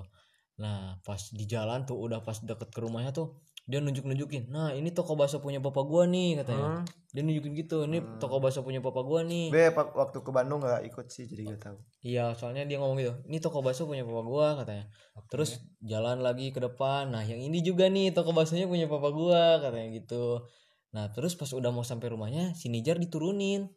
Nah, 0.56 1.02
pas 1.02 1.20
di 1.28 1.44
jalan 1.44 1.84
tuh 1.84 1.98
udah 1.98 2.22
pas 2.22 2.40
deket 2.40 2.70
ke 2.70 2.80
rumahnya 2.80 3.12
tuh 3.12 3.36
dia 3.64 3.80
nunjuk-nunjukin. 3.80 4.52
Nah, 4.52 4.76
ini 4.76 4.92
toko 4.92 5.16
bakso 5.16 5.40
punya 5.40 5.64
bapak 5.64 5.88
gua 5.88 6.04
nih 6.04 6.44
katanya. 6.44 6.84
Hmm. 6.84 6.86
Dia 7.16 7.24
nunjukin 7.24 7.56
gitu, 7.56 7.88
ini 7.88 8.04
toko 8.20 8.44
bakso 8.44 8.60
punya 8.60 8.84
bapak 8.84 9.04
gua 9.08 9.24
nih. 9.24 9.56
Be 9.56 9.72
waktu 9.72 10.20
ke 10.20 10.32
Bandung 10.36 10.60
nggak 10.60 10.84
ikut 10.92 11.08
sih 11.08 11.24
jadi 11.32 11.56
gak 11.56 11.72
tahu. 11.72 11.78
Iya, 12.04 12.36
soalnya 12.36 12.68
dia 12.68 12.84
ngomong 12.84 13.00
gitu. 13.00 13.14
Ini 13.24 13.40
toko 13.40 13.64
bakso 13.64 13.88
punya 13.88 14.04
papa 14.04 14.22
gua 14.28 14.48
katanya. 14.60 14.92
Terus 15.32 15.64
jalan 15.80 16.20
lagi 16.20 16.52
ke 16.52 16.60
depan. 16.60 17.16
Nah, 17.16 17.24
yang 17.24 17.40
ini 17.40 17.64
juga 17.64 17.88
nih 17.88 18.12
toko 18.12 18.36
baksonya 18.36 18.68
punya 18.68 18.92
papa 18.92 19.16
gua 19.16 19.64
katanya 19.64 19.88
gitu. 19.96 20.44
Nah, 20.92 21.10
terus 21.16 21.34
pas 21.40 21.48
udah 21.50 21.72
mau 21.72 21.88
sampai 21.88 22.12
rumahnya, 22.12 22.52
si 22.54 22.68
Nijar 22.68 23.00
diturunin. 23.00 23.72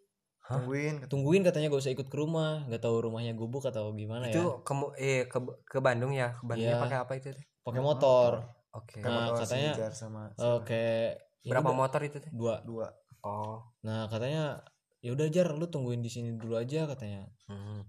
Hah? 0.46 0.62
Tungguin. 0.62 0.94
Tungguin 1.06 1.42
katanya 1.46 1.70
gak 1.70 1.82
usah 1.82 1.94
ikut 1.94 2.10
ke 2.10 2.16
rumah, 2.18 2.66
gak 2.66 2.82
tahu 2.82 3.06
rumahnya 3.06 3.34
gubuk 3.38 3.66
atau 3.66 3.90
gimana 3.94 4.30
itu 4.30 4.42
ya. 4.42 4.62
ke 4.62 4.72
eh 4.98 5.20
ke, 5.26 5.38
ke 5.66 5.78
Bandung 5.82 6.14
ya 6.14 6.34
ke 6.34 6.42
Bandungnya 6.46 6.78
Iya. 6.78 6.82
pakai 6.82 6.98
apa 7.02 7.12
itu 7.18 7.30
Pakai 7.66 7.82
motor. 7.82 8.46
Oke. 8.76 9.00
Kan 9.00 9.08
Nah, 9.08 9.32
motor 9.32 9.42
katanya, 9.42 9.72
sama 9.90 10.22
Eh, 10.32 10.58
kayak 10.62 11.08
ini 11.42 11.50
Berapa 11.50 11.70
udah- 11.70 11.78
motor 11.78 12.00
itu 12.02 12.16
teh? 12.18 12.30
dua 12.30 12.60
dua 12.60 12.88
Oh. 13.22 13.58
nah 13.80 14.06
katanya 14.06 14.62
ya 14.98 15.10
udah 15.10 15.26
jar 15.28 15.50
lu 15.50 15.66
tungguin 15.66 15.98
di 15.98 16.06
sini 16.06 16.34
dulu 16.34 16.54
aja 16.54 16.86
katanya 16.86 17.26
Mhm. 17.46 17.82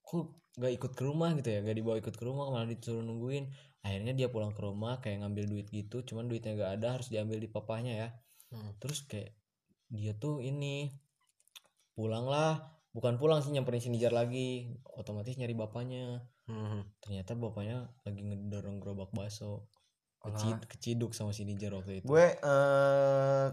kok 0.00 0.24
gak 0.54 0.72
ikut 0.72 0.92
ke 0.92 1.02
rumah 1.02 1.34
gitu 1.34 1.48
ya 1.48 1.60
gak 1.60 1.74
dibawa 1.74 1.96
ikut 1.98 2.14
ke 2.14 2.24
rumah 2.24 2.48
malah 2.48 2.64
disuruh 2.64 3.00
nungguin 3.00 3.50
akhirnya 3.80 4.12
dia 4.14 4.28
pulang 4.28 4.52
ke 4.52 4.60
rumah 4.60 5.00
kayak 5.00 5.20
ngambil 5.20 5.44
duit 5.46 5.66
gitu 5.68 6.00
cuman 6.02 6.26
duitnya 6.26 6.54
gak 6.54 6.78
ada 6.78 6.88
harus 6.94 7.08
diambil 7.08 7.36
di 7.36 7.46
papahnya 7.46 7.92
ya 7.94 8.08
Hmm. 8.50 8.72
terus 8.78 9.04
kayak 9.04 9.36
dia 9.88 10.14
tuh 10.14 10.40
ini 10.40 10.88
pulang 11.92 12.24
lah 12.24 12.60
bukan 12.90 13.16
pulang 13.16 13.40
sih 13.40 13.50
nyamperin 13.50 13.80
si 13.80 13.88
Nijar 13.88 14.12
lagi 14.12 14.70
otomatis 14.94 15.34
nyari 15.34 15.52
bapaknya 15.52 16.24
Mhm. 16.46 17.00
ternyata 17.00 17.34
bapaknya 17.34 17.90
lagi 18.00 18.20
ngedorong 18.22 18.78
gerobak 18.78 19.10
bakso. 19.10 19.66
Kecid- 20.26 20.64
keciduk 20.66 21.12
sama 21.12 21.30
si 21.30 21.44
Nijar 21.44 21.70
waktu 21.70 22.00
itu 22.00 22.06
gue 22.06 22.26
eh 22.34 23.46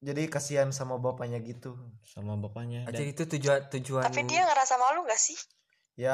jadi 0.00 0.22
kasihan 0.26 0.68
sama 0.68 0.98
bapaknya 0.98 1.38
gitu 1.38 1.78
sama 2.02 2.36
bapaknya 2.36 2.84
Aja 2.84 2.98
dan 2.98 3.08
itu 3.08 3.22
tujuan 3.26 3.70
tujuan 3.70 4.02
Tapi 4.02 4.20
dia 4.24 4.42
ngerasa 4.42 4.74
malu 4.76 5.02
gak 5.02 5.16
sih? 5.16 5.38
ya, 5.94 6.10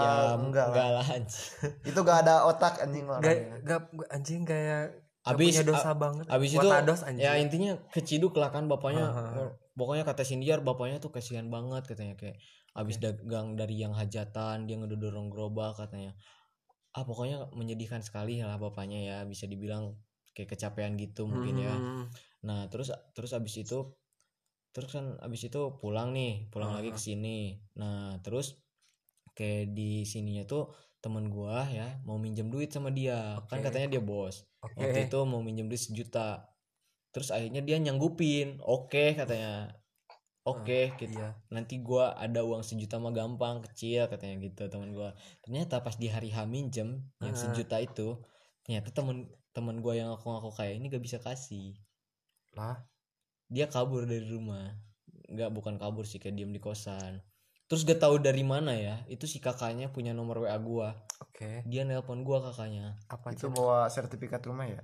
ya 0.00 0.10
enggak, 0.34 0.72
enggak 0.72 0.88
lah 0.88 0.90
lah 0.98 1.06
anjing. 1.12 1.44
itu 1.88 1.98
gak 1.98 2.18
ada 2.24 2.48
otak 2.48 2.80
anjing 2.80 3.04
gak, 3.04 3.20
orangnya 3.20 3.60
gak, 3.62 3.82
gak- 3.92 4.08
anjing 4.10 4.42
kayak 4.42 4.82
gak 5.20 5.28
Abis- 5.28 5.52
punya 5.52 5.64
dosa 5.68 5.90
banget. 5.92 6.24
abis 6.26 6.50
itu 6.50 6.64
Watados, 6.64 7.00
anjing. 7.04 7.20
ya 7.20 7.36
intinya 7.36 7.72
keciduk 7.88 8.32
lah 8.32 8.48
kan 8.48 8.64
bapaknya 8.64 9.04
Hahaha. 9.04 9.52
pokoknya 9.74 10.02
kata 10.02 10.24
Sindiar 10.24 10.58
bapaknya 10.60 10.96
tuh 10.96 11.12
kasihan 11.12 11.46
banget 11.46 11.84
katanya 11.84 12.16
kayak 12.16 12.40
abis 12.72 12.96
dagang 12.98 13.52
dari 13.52 13.76
yang 13.76 13.92
hajatan 13.92 14.64
dia 14.64 14.76
ngedorong 14.76 15.28
gerobak 15.28 15.76
katanya 15.76 16.16
ah 16.96 17.04
pokoknya 17.04 17.52
menyedihkan 17.52 18.00
sekali 18.00 18.40
lah 18.40 18.56
bapaknya 18.56 18.98
ya 19.04 19.16
bisa 19.28 19.44
dibilang 19.44 19.96
kayak 20.32 20.54
kecapean 20.54 20.94
gitu 20.96 21.26
mungkin 21.26 21.58
ya. 21.58 21.74
Mhm. 21.74 22.04
nah 22.46 22.70
terus 22.70 22.94
terus 23.18 23.34
abis 23.34 23.66
itu 23.66 23.98
terus 24.70 24.94
kan 24.94 25.18
abis 25.18 25.50
itu 25.50 25.60
pulang 25.82 26.14
nih 26.14 26.46
pulang 26.54 26.70
lagi 26.70 26.94
ke 26.94 27.00
sini. 27.00 27.58
Nah 27.74 28.22
terus 28.22 28.62
kayak 29.34 29.74
di 29.74 30.06
sininya 30.06 30.46
tuh 30.46 30.70
temen 30.98 31.30
gua 31.30 31.66
ya 31.66 31.98
mau 32.06 32.18
minjem 32.18 32.46
duit 32.46 32.70
sama 32.70 32.94
dia. 32.94 33.38
Kan 33.50 33.58
Oke. 33.58 33.66
katanya 33.70 33.98
dia 33.98 34.02
bos. 34.02 34.46
Oke. 34.62 34.78
waktu 34.78 35.10
itu 35.10 35.18
mau 35.26 35.42
minjem 35.42 35.66
duit 35.66 35.82
sejuta. 35.82 36.46
Terus 37.10 37.34
akhirnya 37.34 37.64
dia 37.64 37.82
nyanggupin. 37.82 38.62
Oke 38.62 39.18
katanya 39.18 39.74
oke 40.48 40.80
gitu 40.96 41.12
Iya. 41.14 41.36
nanti 41.48 41.78
gua 41.78 42.16
ada 42.16 42.40
uang 42.40 42.60
sejuta 42.60 42.96
mah 42.96 43.12
gampang 43.12 43.60
kecil 43.64 44.06
katanya 44.06 44.40
gitu 44.42 44.66
teman 44.66 44.90
gua 44.90 45.12
ternyata 45.40 45.80
pas 45.80 45.94
di 45.94 46.08
hari 46.08 46.28
H 46.30 46.44
minjem 46.44 47.04
yang 47.20 47.34
Ah. 47.34 47.38
sejuta 47.38 47.76
itu 47.78 48.16
ternyata 48.62 48.88
temen 48.90 49.26
temen 49.52 49.78
gua 49.78 49.92
yang 49.92 50.10
aku 50.10 50.26
ngaku 50.26 50.50
kaya 50.52 50.72
ini 50.72 50.88
gak 50.88 51.00
bisa 51.00 51.18
kasih 51.18 51.76
Lah. 52.52 52.80
dia 53.46 53.66
kabur 53.66 54.04
dari 54.04 54.24
rumah 54.24 54.72
nggak 55.28 55.50
bukan 55.50 55.76
kabur 55.76 56.04
sih 56.04 56.16
kayak 56.16 56.34
diem 56.34 56.50
di 56.50 56.58
kosan 56.58 57.20
terus 57.64 57.84
gak 57.84 58.00
tahu 58.00 58.16
dari 58.16 58.40
mana 58.42 58.72
ya 58.72 59.04
itu 59.06 59.24
si 59.24 59.38
kakaknya 59.38 59.88
punya 59.88 60.12
nomor 60.12 60.40
wa 60.42 60.56
gua 60.58 60.88
Oke. 61.20 61.60
dia 61.64 61.84
nelpon 61.84 62.24
gua 62.24 62.40
kakaknya 62.42 62.96
Apa 63.06 63.32
itu 63.32 63.44
itu? 63.44 63.52
bawa 63.52 63.88
sertifikat 63.88 64.40
rumah 64.42 64.64
ya 64.64 64.80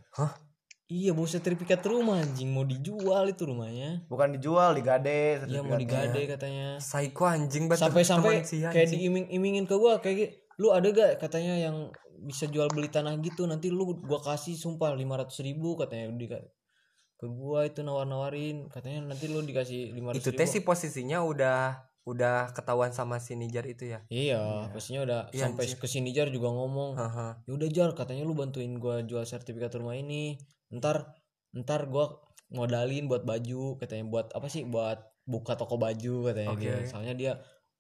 iya 0.87 1.11
bawa 1.11 1.25
sertifikat 1.25 1.81
rumah 1.83 2.21
anjing. 2.21 2.49
Mau 2.49 2.63
dijual 2.63 3.29
itu 3.29 3.43
rumahnya. 3.45 4.05
Bukan 4.07 4.37
dijual 4.37 4.73
digade 4.73 5.45
Iya 5.45 5.61
mau 5.61 5.75
digade 5.75 6.21
katanya. 6.27 6.77
Psycho 6.79 7.25
anjing 7.25 7.67
banget 7.67 7.83
sampai-sampai 7.89 8.45
si 8.45 8.61
kayak 8.61 8.89
diiming-imingin 8.91 9.65
ke 9.65 9.75
gua 9.75 9.99
kayak 9.99 10.17
gi- 10.17 10.33
lu 10.61 10.71
ada 10.71 10.87
gak 10.87 11.19
katanya 11.19 11.59
yang 11.59 11.91
bisa 12.21 12.47
jual 12.47 12.69
beli 12.69 12.89
tanah 12.89 13.17
gitu? 13.19 13.45
Nanti 13.45 13.73
lu 13.73 13.97
gua 13.99 14.21
kasih 14.21 14.55
sumpah 14.55 14.93
500 14.93 15.41
ribu 15.41 15.75
katanya 15.75 16.13
di 16.13 16.27
ke 16.29 17.27
gua 17.27 17.65
itu 17.65 17.81
nawar-nawarin. 17.81 18.69
Katanya 18.69 19.09
nanti 19.09 19.27
lu 19.27 19.41
dikasih 19.41 19.93
500 19.93 20.21
itu 20.21 20.29
ribu. 20.31 20.39
Teh 20.39 20.49
sih 20.49 20.63
posisinya 20.63 21.25
udah 21.25 21.81
udah 22.05 22.53
ketahuan 22.53 22.93
sama 22.93 23.17
si 23.17 23.33
Nijar 23.33 23.65
itu 23.65 23.89
ya. 23.89 24.05
iya 24.13 24.69
pastinya 24.69 25.09
udah 25.09 25.21
Iya, 25.33 25.49
sampai 25.49 25.65
anjir. 25.65 25.81
ke 25.81 25.89
sini 25.89 26.13
jar 26.13 26.29
juga 26.29 26.53
ngomong 26.53 27.01
ya 27.41 27.51
udah 27.51 27.69
jar 27.73 27.97
katanya 27.97 28.29
lu 28.29 28.37
bantuin 28.37 28.77
gua 28.77 29.01
jual 29.01 29.25
sertifikat 29.25 29.73
rumah 29.73 29.97
ini 29.97 30.37
ntar 30.75 31.15
ntar 31.55 31.87
gua 31.87 32.19
modalin 32.51 33.07
buat 33.07 33.23
baju 33.23 33.79
katanya 33.79 34.05
buat 34.07 34.31
apa 34.35 34.47
sih 34.47 34.67
buat 34.67 35.01
buka 35.25 35.57
toko 35.57 35.81
baju 35.81 36.31
katanya 36.31 36.51
Oke. 36.53 36.63
gitu. 36.63 36.79
Soalnya 36.91 37.15
dia 37.17 37.33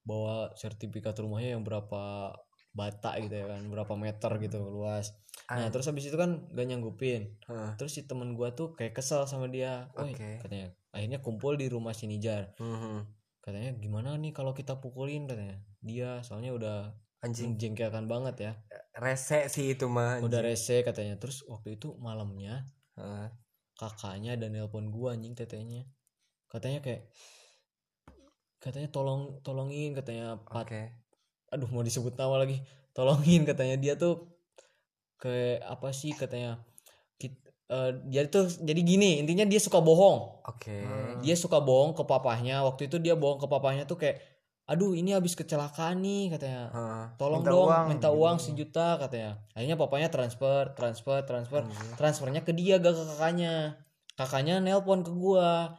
bawa 0.04 0.52
sertifikat 0.56 1.16
rumahnya 1.16 1.56
yang 1.56 1.62
berapa 1.64 2.32
bata 2.74 3.14
gitu 3.22 3.30
ya 3.38 3.46
kan 3.46 3.70
berapa 3.70 3.94
meter 3.94 4.30
gitu 4.42 4.58
luas. 4.66 5.14
Nah 5.46 5.68
An- 5.68 5.72
terus 5.72 5.86
habis 5.86 6.10
itu 6.10 6.16
kan 6.18 6.50
gak 6.50 6.66
nyanggupin. 6.66 7.38
Heeh. 7.46 7.70
terus 7.78 7.94
si 7.94 8.02
temen 8.08 8.34
gua 8.34 8.50
tuh 8.56 8.74
kayak 8.74 8.96
kesel 8.98 9.28
sama 9.30 9.46
dia. 9.46 9.92
Oke. 9.94 10.42
katanya 10.42 10.74
akhirnya 10.90 11.18
kumpul 11.22 11.54
di 11.54 11.70
rumah 11.70 11.94
si 11.94 12.06
Nijar. 12.10 12.54
Mhm. 12.58 13.22
katanya 13.44 13.76
gimana 13.76 14.16
nih 14.16 14.32
kalau 14.32 14.56
kita 14.56 14.80
pukulin? 14.80 15.28
katanya. 15.28 15.60
Dia 15.84 16.24
soalnya 16.24 16.56
udah 16.56 16.78
Anjing. 17.20 17.52
menjengkelkan 17.54 18.08
banget 18.08 18.36
ya. 18.40 18.52
Rese 18.96 19.52
sih 19.52 19.76
itu 19.76 19.84
mah. 19.84 20.16
udah 20.24 20.40
rese 20.40 20.80
katanya. 20.80 21.20
Terus 21.20 21.44
waktu 21.44 21.76
itu 21.76 21.92
malamnya 22.00 22.64
Heeh. 22.94 23.28
kakaknya 23.74 24.38
dan 24.38 24.54
nelpon 24.54 24.94
gua 24.94 25.18
anjing 25.18 25.34
tetenya 25.34 25.82
katanya 26.46 26.78
kayak 26.78 27.10
katanya 28.62 28.88
tolong 28.94 29.42
tolongin 29.42 29.98
katanya 29.98 30.38
Pat 30.46 30.70
Oke. 30.70 30.82
aduh 31.50 31.66
mau 31.74 31.82
disebut 31.82 32.14
nama 32.14 32.46
lagi 32.46 32.62
tolongin 32.94 33.42
katanya 33.42 33.74
dia 33.74 33.98
tuh 33.98 34.30
kayak 35.18 35.66
apa 35.66 35.90
sih 35.90 36.14
katanya 36.14 36.62
kit, 37.18 37.34
eh, 37.66 37.90
dia 38.06 38.30
tuh 38.30 38.46
jadi 38.46 38.80
gini 38.80 39.18
intinya 39.18 39.42
dia 39.42 39.58
suka 39.58 39.82
bohong 39.82 40.46
Oke. 40.46 40.86
dia 41.26 41.34
suka 41.34 41.58
bohong 41.58 41.98
ke 41.98 42.06
papahnya 42.06 42.62
waktu 42.62 42.86
itu 42.86 43.02
dia 43.02 43.18
bohong 43.18 43.42
ke 43.42 43.50
papahnya 43.50 43.90
tuh 43.90 43.98
kayak 43.98 44.22
aduh 44.64 44.96
ini 44.96 45.12
habis 45.12 45.36
kecelakaan 45.36 46.00
nih 46.00 46.32
katanya. 46.32 46.72
Heeh. 46.72 47.04
tolong 47.20 47.44
Minta 47.44 47.52
dong 47.52 47.68
uang, 47.68 47.86
minta 47.92 48.08
gitu. 48.08 48.18
uang 48.20 48.36
sejuta 48.40 48.88
katanya. 48.96 49.32
Akhirnya 49.52 49.76
papanya 49.76 50.08
transfer 50.08 50.72
transfer 50.72 51.20
transfer. 51.28 51.62
Anjing. 51.68 51.96
transfernya 52.00 52.40
ke 52.40 52.56
dia 52.56 52.80
gak 52.80 52.96
ke 52.96 53.04
kakaknya. 53.04 53.54
Kakaknya 54.16 54.64
nelpon 54.64 55.04
ke 55.04 55.12
gua. 55.12 55.76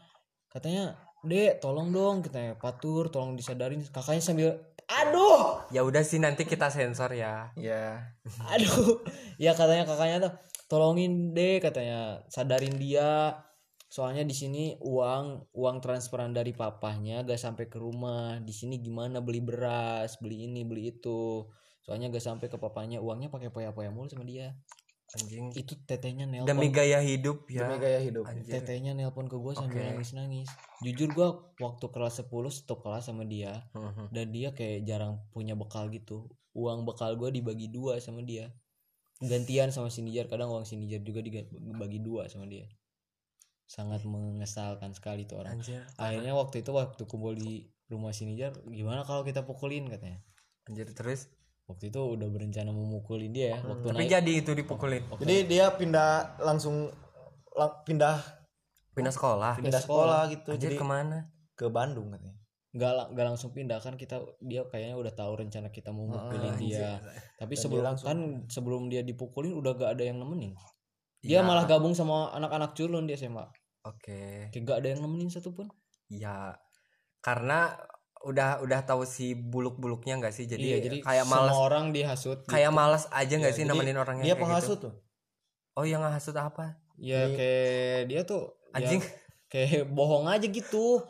Katanya 0.54 0.94
dek 1.26 1.58
tolong 1.58 1.90
dong 1.90 2.22
katanya. 2.22 2.54
Patur 2.62 3.10
tolong 3.10 3.34
disadarin. 3.34 3.82
Kakaknya 3.90 4.22
sambil 4.22 4.50
aduh! 4.86 5.66
Ya 5.74 5.82
udah 5.82 6.06
sih 6.06 6.22
nanti 6.22 6.46
kita 6.46 6.70
sensor 6.70 7.10
ya. 7.18 7.50
ya. 7.58 8.14
Aduh. 8.54 9.02
Ya 9.42 9.58
katanya 9.58 9.90
kakaknya 9.90 10.30
tuh 10.30 10.34
tolongin 10.70 11.34
deh 11.34 11.58
katanya. 11.58 12.22
Sadarin 12.30 12.78
dia 12.78 13.34
soalnya 13.96 14.28
di 14.28 14.36
sini 14.36 14.76
uang 14.84 15.56
uang 15.56 15.78
transferan 15.80 16.36
dari 16.36 16.52
papahnya 16.52 17.24
gak 17.24 17.40
sampai 17.40 17.72
ke 17.72 17.80
rumah. 17.80 18.44
Di 18.44 18.52
sini 18.52 18.84
gimana? 18.84 19.24
Beli 19.24 19.40
beras 19.40 20.20
beli 20.20 20.52
ini 20.52 20.68
beli 20.68 20.92
itu. 20.92 21.48
Soalnya 21.88 22.12
gak 22.12 22.28
sampai 22.28 22.52
ke 22.52 22.60
papanya 22.60 23.00
uangnya 23.00 23.32
pakai 23.32 23.56
poya-poya 23.56 23.96
mulu 23.96 24.12
sama 24.12 24.28
dia. 24.28 24.52
Anjing. 25.16 25.54
itu 25.56 25.80
tetehnya 25.88 26.28
nelpon. 26.28 26.50
Demi 26.50 26.76
gaya 26.76 27.00
hidup 27.00 27.48
ya. 27.48 27.64
demi 27.64 27.80
gaya 27.80 28.04
hidup. 28.04 28.28
Anjir. 28.28 28.52
tetehnya 28.52 28.92
nelpon 28.92 29.32
ke 29.32 29.38
gue 29.40 29.54
sambil 29.56 29.80
Oke. 29.80 29.88
nangis 29.96 30.12
nangis 30.12 30.50
jujur 30.84 31.08
gue 31.14 31.30
waktu 31.64 31.86
kelas 31.88 32.26
10 32.26 32.52
stop 32.52 32.84
kelas 32.84 33.08
sama 33.08 33.24
dia. 33.24 33.64
Mhm. 33.72 34.12
dan 34.12 34.26
dia 34.36 34.52
kayak 34.52 34.84
jarang 34.84 35.24
punya 35.32 35.56
bekal 35.56 35.88
gitu. 35.88 36.28
Uang 36.52 36.84
bekal 36.84 37.16
gue 37.16 37.32
dibagi 37.32 37.72
dua 37.72 38.04
sama 38.04 38.28
dia. 38.28 38.52
Gantian 39.24 39.72
sama 39.72 39.88
Sinijar 39.88 40.28
kadang 40.28 40.52
uang 40.52 40.68
Sinijar 40.68 41.00
juga 41.00 41.24
dibagi 41.24 42.04
dua 42.04 42.28
sama 42.28 42.44
dia 42.44 42.68
sangat 43.66 44.02
mengesalkan 44.04 44.92
sekali 44.92 45.24
tuh 45.24 45.40
orang 45.40 45.58
Anjir. 45.58 45.82
akhirnya 45.96 46.32
waktu 46.32 46.62
itu 46.62 46.70
waktu 46.70 47.02
kumpul 47.04 47.34
di 47.34 47.62
rumah 47.86 48.12
Sinijar 48.12 48.54
gimana 48.64 49.02
kalau 49.02 49.22
kita 49.22 49.42
pukulin 49.42 49.86
katanya 49.88 50.22
Anjir 50.64 50.90
terus. 50.92 51.30
waktu 51.66 51.90
itu 51.90 51.98
udah 51.98 52.28
berencana 52.28 52.70
mau 52.70 52.86
mukulin 52.86 53.30
dia 53.30 53.52
ya 53.52 53.60
waktu 53.60 53.86
Tapi 53.88 53.98
naik 54.00 54.12
jadi 54.12 54.32
itu 54.38 54.52
dipukulin. 54.54 55.02
jadi 55.18 55.36
dia 55.44 55.66
pindah 55.72 56.10
langsung 56.40 56.94
lang- 57.52 57.82
pindah 57.84 58.22
Pindah 58.92 59.12
sekolah. 59.12 59.54
Pindah 59.56 59.66
pindah 59.68 59.82
sekolah 59.82 60.22
gitu 60.30 60.50
Anjir 60.52 60.72
jadi 60.72 60.76
ke 60.76 60.86
mana? 60.86 61.18
ke 61.52 61.66
Bandung 61.68 62.10
katanya 62.10 62.38
nggak 62.72 62.92
la- 62.92 63.10
nggak 63.10 63.26
langsung 63.26 63.50
pindah 63.50 63.80
kan 63.80 63.96
kita 63.96 64.20
dia 64.40 64.62
kayaknya 64.66 64.94
udah 64.94 65.10
tahu 65.10 65.32
rencana 65.38 65.68
kita 65.70 65.90
mau 65.90 66.06
mukulin 66.06 66.54
dia 66.56 67.00
tapi 67.36 67.56
Dan 67.56 67.62
sebelum 67.62 67.80
dia 67.80 67.88
langsung- 67.88 68.08
kan 68.08 68.20
sebelum 68.48 68.82
dia 68.86 69.02
dipukulin 69.02 69.56
udah 69.56 69.72
gak 69.74 69.96
ada 69.96 70.04
yang 70.04 70.20
nemenin 70.20 70.52
dia 71.26 71.42
Ya. 71.42 71.42
malah 71.42 71.66
gabung 71.66 71.92
sama 71.92 72.30
anak-anak 72.32 72.72
culun 72.74 73.04
dia 73.04 73.18
SMA 73.18 73.46
Oke. 73.84 74.50
kayak 74.50 74.62
gak 74.62 74.78
ada 74.80 74.88
yang 74.94 75.02
nemenin 75.02 75.28
satupun. 75.28 75.68
Ya 76.08 76.54
karena 77.20 77.74
udah 78.22 78.62
udah 78.62 78.82
tahu 78.82 79.06
si 79.06 79.34
buluk-buluknya 79.34 80.18
nggak 80.18 80.30
sih? 80.32 80.46
Jadi, 80.46 80.66
iya 80.66 80.78
jadi 80.80 80.98
kayak 81.02 81.26
semua 81.26 81.38
malas 81.42 81.56
orang 81.56 81.86
dihasut 81.90 82.40
kayak 82.46 82.70
gitu. 82.70 82.78
malas 82.78 83.04
aja 83.10 83.34
nggak 83.36 83.50
Iya, 83.50 83.58
sih 83.58 83.64
jadi 83.64 83.72
nemenin 83.72 83.98
orang 83.98 84.16
yang 84.18 84.26
dia 84.26 84.34
kayak 84.34 84.44
penghasut 84.46 84.78
gitu? 84.78 84.86
tuh. 84.90 84.94
Oh 85.76 85.84
yang 85.84 86.02
ngehasut 86.02 86.34
apa? 86.34 86.78
Ya 86.96 87.28
kayak 87.28 88.00
dia 88.08 88.22
tuh 88.24 88.44
ya, 88.72 88.78
anjing. 88.80 89.02
kayak 89.52 89.86
bohong 89.90 90.26
aja 90.26 90.46
gitu. 90.46 91.02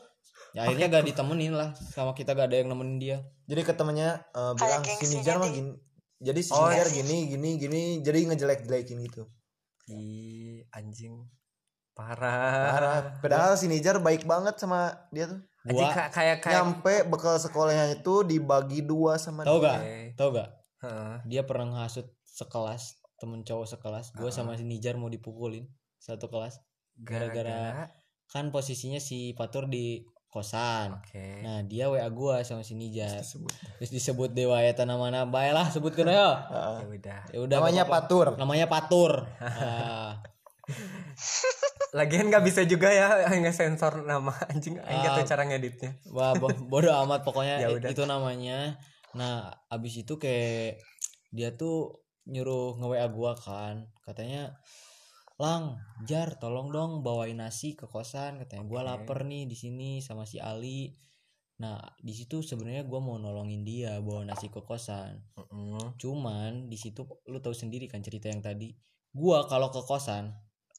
Ya 0.51 0.63
akhirnya 0.63 0.87
gak 0.89 1.05
ditemenin 1.05 1.51
lah. 1.51 1.75
Sama 1.75 2.11
kita 2.11 2.31
gak 2.31 2.47
ada 2.47 2.57
yang 2.57 2.71
nemenin 2.71 2.95
dia. 2.95 3.17
Jadi 3.45 3.61
ke 3.61 3.71
temennya 3.71 4.23
eh, 4.31 4.51
bilang 4.55 4.79
gengsinya 4.81 5.03
si 5.05 5.15
Nijar 5.19 5.35
mah 5.37 5.51
gini. 5.51 5.71
Jadi 6.17 6.39
si 6.41 6.51
Oh, 6.51 6.63
Nijar 6.65 6.87
iya. 6.87 6.95
gini 6.95 7.17
gini 7.27 7.49
gini 7.55 7.81
jadi 7.99 8.19
ngejelek 8.25 8.63
jelekin 8.63 8.99
gitu 9.03 9.27
Ih, 9.87 10.65
anjing 10.69 11.29
parah 11.91 12.51
Parah. 12.67 12.97
Padahal 13.17 13.53
si 13.53 13.65
Nijar 13.65 13.97
baik 13.97 14.25
banget 14.25 14.57
sama 14.57 14.91
dia 15.09 15.25
tuh. 15.25 15.39
anjing 15.63 15.79
Gua 15.81 15.89
ka- 15.89 16.11
kayak 16.11 16.37
kayak 16.39 16.53
Nyampe 16.55 16.93
bekal 17.05 17.35
sekolahnya 17.35 17.95
itu 17.95 18.13
dibagi 18.21 18.81
dua 18.81 19.15
sama 19.15 19.41
tau 19.41 19.57
dia. 19.57 19.71
gak 19.71 19.79
tau 20.13 20.29
gak 20.31 20.49
Heeh. 20.77 21.13
dia 21.25 21.41
pernah 21.41 21.81
ngasut 21.81 22.05
sekelas 22.21 22.83
temen 23.15 23.41
cowok 23.41 23.65
sekelas 23.69 24.11
gue 24.11 24.27
sama 24.29 24.53
si 24.53 24.61
Nijar 24.61 24.93
mau 24.93 25.07
dipukulin 25.07 25.63
satu 25.97 26.27
kelas 26.27 26.59
Gara-gara- 26.97 27.89
kan 28.25 28.49
posisinya 28.49 28.97
si 28.97 29.31
Patur 29.31 29.65
di 29.65 30.03
kosan. 30.35 30.99
Oke. 30.99 31.39
Nah 31.39 31.63
dia 31.63 31.87
wa 31.87 31.95
gua 32.11 32.43
sama 32.43 32.59
si 32.59 32.75
Nijar 32.75 33.23
terus 33.79 33.87
disebut. 33.89 34.29
Dewa 34.29 34.59
ya 34.59 34.75
tanah 34.75 34.95
mana 34.95 35.23
baiklah 35.23 35.71
sebutkan 35.71 36.05
ya 36.05 36.35
Heeh. 36.43 36.75
ya 36.75 36.87
udah. 36.91 37.19
Ya 37.31 37.39
udah 37.39 37.57
Namanya 37.57 37.83
apa-apa. 37.83 38.03
Patur. 38.03 38.27
namanya 38.35 38.65
Patur. 38.67 39.11
Ah, 39.55 40.19
lagian 41.93 42.27
nggak 42.27 42.43
bisa 42.43 42.65
juga 42.65 42.89
ya 42.89 43.07
nge-sensor 43.31 44.03
nama 44.03 44.33
anjing. 44.49 44.75
Aing 44.77 44.99
nggak 44.99 45.13
tahu 45.15 45.23
Ah. 45.23 45.29
cara 45.29 45.43
ngeditnya 45.45 45.91
wah 46.09 46.33
bo 46.33 46.49
bodoh 46.67 46.91
amat 47.05 47.23
pokoknya 47.23 47.55
Ya 47.63 47.69
udah. 47.71 47.87
itu 47.87 48.03
namanya. 48.03 48.75
Nah 49.15 49.47
abis 49.69 50.03
itu 50.03 50.17
kayak 50.17 50.81
dia 51.31 51.53
tuh 51.53 52.03
nyuruh 52.25 52.75
nge 52.75 52.87
WA 52.89 53.07
gua 53.07 53.31
kan. 53.37 53.87
Katanya 54.03 54.57
Lang, 55.35 55.83
Jar, 56.07 56.39
tolong 56.39 56.71
dong 56.71 57.03
bawain 57.03 57.35
nasi 57.35 57.75
ke 57.75 57.91
kosan 57.91 58.39
katanya. 58.39 58.63
Gua 58.63 58.81
Oke. 58.83 58.87
lapar 58.87 59.27
nih 59.27 59.43
di 59.43 59.55
sini 59.55 59.99
sama 59.99 60.23
si 60.23 60.39
Ali. 60.39 60.95
Nah, 61.59 61.79
di 61.99 62.15
situ 62.15 62.39
sebenarnya 62.39 62.87
gua 62.87 63.03
mau 63.03 63.19
nolongin 63.19 63.67
dia 63.67 63.99
bawa 63.99 64.23
nasi 64.23 64.47
ke 64.47 64.63
kosan. 64.63 65.19
Heeh. 65.35 65.85
Cuman 65.99 66.71
di 66.71 66.79
situ 66.79 67.03
lu 67.27 67.43
tahu 67.43 67.51
sendiri 67.51 67.91
kan 67.91 67.99
cerita 67.99 68.31
yang 68.31 68.39
tadi. 68.39 68.71
Gua 69.11 69.43
kalau 69.51 69.75
ke 69.75 69.83
kosan, 69.83 70.31